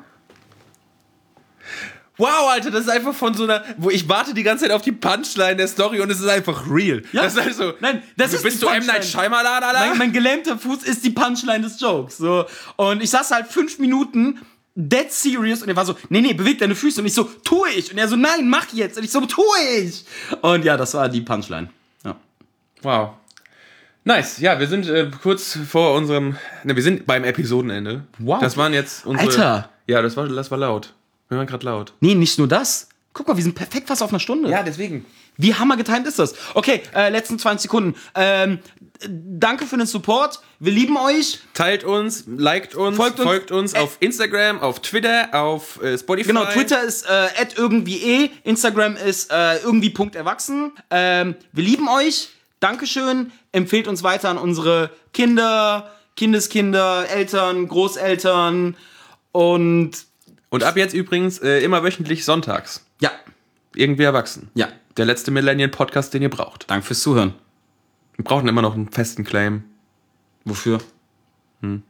Wow, 2.18 2.50
Alter, 2.50 2.70
das 2.70 2.82
ist 2.82 2.90
einfach 2.90 3.14
von 3.14 3.34
so 3.34 3.44
einer, 3.44 3.64
wo 3.78 3.90
ich 3.90 4.08
warte 4.08 4.34
die 4.34 4.44
ganze 4.44 4.64
Zeit 4.64 4.72
auf 4.72 4.82
die 4.82 4.92
Punchline 4.92 5.56
der 5.56 5.66
Story 5.66 6.00
und 6.00 6.10
es 6.10 6.20
ist 6.20 6.28
einfach 6.28 6.70
real. 6.70 7.02
Ja. 7.10 7.22
Das 7.22 7.34
ist 7.34 7.42
halt 7.42 7.54
so, 7.54 7.72
Nein, 7.80 8.02
das 8.16 8.30
du 8.30 8.36
ist 8.36 8.42
bist 8.44 8.62
du 8.62 8.68
M. 8.68 8.86
Night. 8.86 9.04
Shyamalan, 9.04 9.62
Alter? 9.64 9.86
Mein, 9.88 9.98
mein 9.98 10.12
gelähmter 10.12 10.56
Fuß 10.56 10.84
ist 10.84 11.04
die 11.04 11.10
Punchline 11.10 11.62
des 11.62 11.80
Jokes. 11.80 12.18
So. 12.18 12.44
Und 12.76 13.02
ich 13.02 13.10
saß 13.10 13.30
halt 13.32 13.48
fünf 13.48 13.78
Minuten 13.78 14.38
dead 14.74 15.10
serious 15.12 15.62
und 15.62 15.68
er 15.68 15.76
war 15.76 15.84
so, 15.84 15.96
nee, 16.08 16.20
nee, 16.20 16.32
beweg 16.32 16.58
deine 16.58 16.74
Füße. 16.74 17.00
Und 17.00 17.06
ich 17.06 17.14
so, 17.14 17.24
tue 17.24 17.70
ich. 17.70 17.90
Und 17.92 17.98
er 17.98 18.08
so, 18.08 18.16
nein, 18.16 18.48
mach 18.48 18.72
jetzt. 18.72 18.96
Und 18.96 19.04
ich 19.04 19.10
so, 19.10 19.20
tue 19.26 19.44
ich. 19.80 20.04
Und 20.40 20.64
ja, 20.64 20.76
das 20.76 20.94
war 20.94 21.08
die 21.08 21.20
Punchline. 21.20 21.68
Ja. 22.04 22.16
Wow. 22.82 23.10
Nice, 24.04 24.40
ja, 24.40 24.58
wir 24.58 24.66
sind 24.66 24.88
äh, 24.88 25.10
kurz 25.22 25.56
vor 25.68 25.94
unserem. 25.94 26.36
Ne, 26.64 26.74
wir 26.74 26.82
sind 26.82 27.06
beim 27.06 27.22
Episodenende. 27.22 28.02
Wow. 28.18 28.40
Das 28.40 28.56
waren 28.56 28.72
jetzt 28.72 29.06
unsere. 29.06 29.28
Alter. 29.28 29.70
Ja, 29.86 30.02
das 30.02 30.16
war, 30.16 30.28
das 30.28 30.50
war 30.50 30.58
laut. 30.58 30.92
Wir 31.28 31.38
waren 31.38 31.46
gerade 31.46 31.64
laut. 31.64 31.92
Nee, 32.00 32.14
nicht 32.14 32.38
nur 32.38 32.48
das. 32.48 32.88
Guck 33.12 33.28
mal, 33.28 33.36
wir 33.36 33.44
sind 33.44 33.54
perfekt 33.54 33.88
fast 33.88 34.02
auf 34.02 34.10
einer 34.10 34.20
Stunde. 34.20 34.50
deswegen. 34.64 35.04
Wie 35.36 35.54
hammer 35.54 35.76
getimt 35.76 36.06
ist 36.06 36.18
das? 36.18 36.34
Okay, 36.54 36.82
äh, 36.94 37.08
letzten 37.10 37.38
20 37.38 37.62
Sekunden. 37.62 37.94
Ähm, 38.14 38.58
danke 39.08 39.66
für 39.66 39.76
den 39.76 39.86
Support. 39.86 40.40
Wir 40.60 40.72
lieben 40.72 40.96
euch. 40.96 41.40
Teilt 41.54 41.84
uns, 41.84 42.24
liked 42.26 42.74
uns, 42.74 42.96
Folgt 42.96 43.18
folgt 43.18 43.50
uns. 43.50 43.72
uns, 43.72 43.82
auf 43.82 43.96
Instagram, 44.00 44.60
auf 44.60 44.80
Twitter, 44.80 45.28
auf 45.32 45.82
äh, 45.82 45.96
Spotify. 45.98 46.28
Genau, 46.28 46.44
Twitter 46.44 46.82
ist 46.82 47.06
äh, 47.08 47.28
irgendwie 47.56 48.02
eh, 48.24 48.30
Instagram 48.44 48.96
ist 48.96 49.32
äh, 49.32 49.56
irgendwie 49.58 49.90
Punkt 49.90 50.14
erwachsen. 50.14 50.72
Ähm, 50.90 51.34
wir 51.52 51.64
lieben 51.64 51.88
euch. 51.88 52.28
Dankeschön. 52.60 53.32
Empfehlt 53.50 53.88
uns 53.88 54.02
weiter 54.04 54.28
an 54.28 54.38
unsere 54.38 54.90
Kinder, 55.12 55.90
Kindeskinder, 56.14 57.08
Eltern, 57.08 57.66
Großeltern 57.66 58.76
und 59.32 59.90
Und 60.50 60.62
ab 60.62 60.76
jetzt 60.76 60.94
übrigens 60.94 61.38
äh, 61.40 61.58
immer 61.64 61.82
wöchentlich 61.82 62.24
sonntags. 62.24 62.84
ja, 63.00 63.10
Irgendwie 63.74 64.04
erwachsen. 64.04 64.50
ja. 64.54 64.68
Der 64.96 65.06
letzte 65.06 65.30
Millennial-Podcast, 65.30 66.12
den 66.12 66.22
ihr 66.22 66.30
braucht. 66.30 66.70
Danke 66.70 66.86
fürs 66.86 67.00
Zuhören. 67.00 67.34
Wir 68.16 68.24
brauchen 68.24 68.48
immer 68.48 68.62
noch 68.62 68.74
einen 68.74 68.90
festen 68.90 69.24
Claim. 69.24 69.64
Wofür? 70.44 70.78
Hm. 71.60 71.82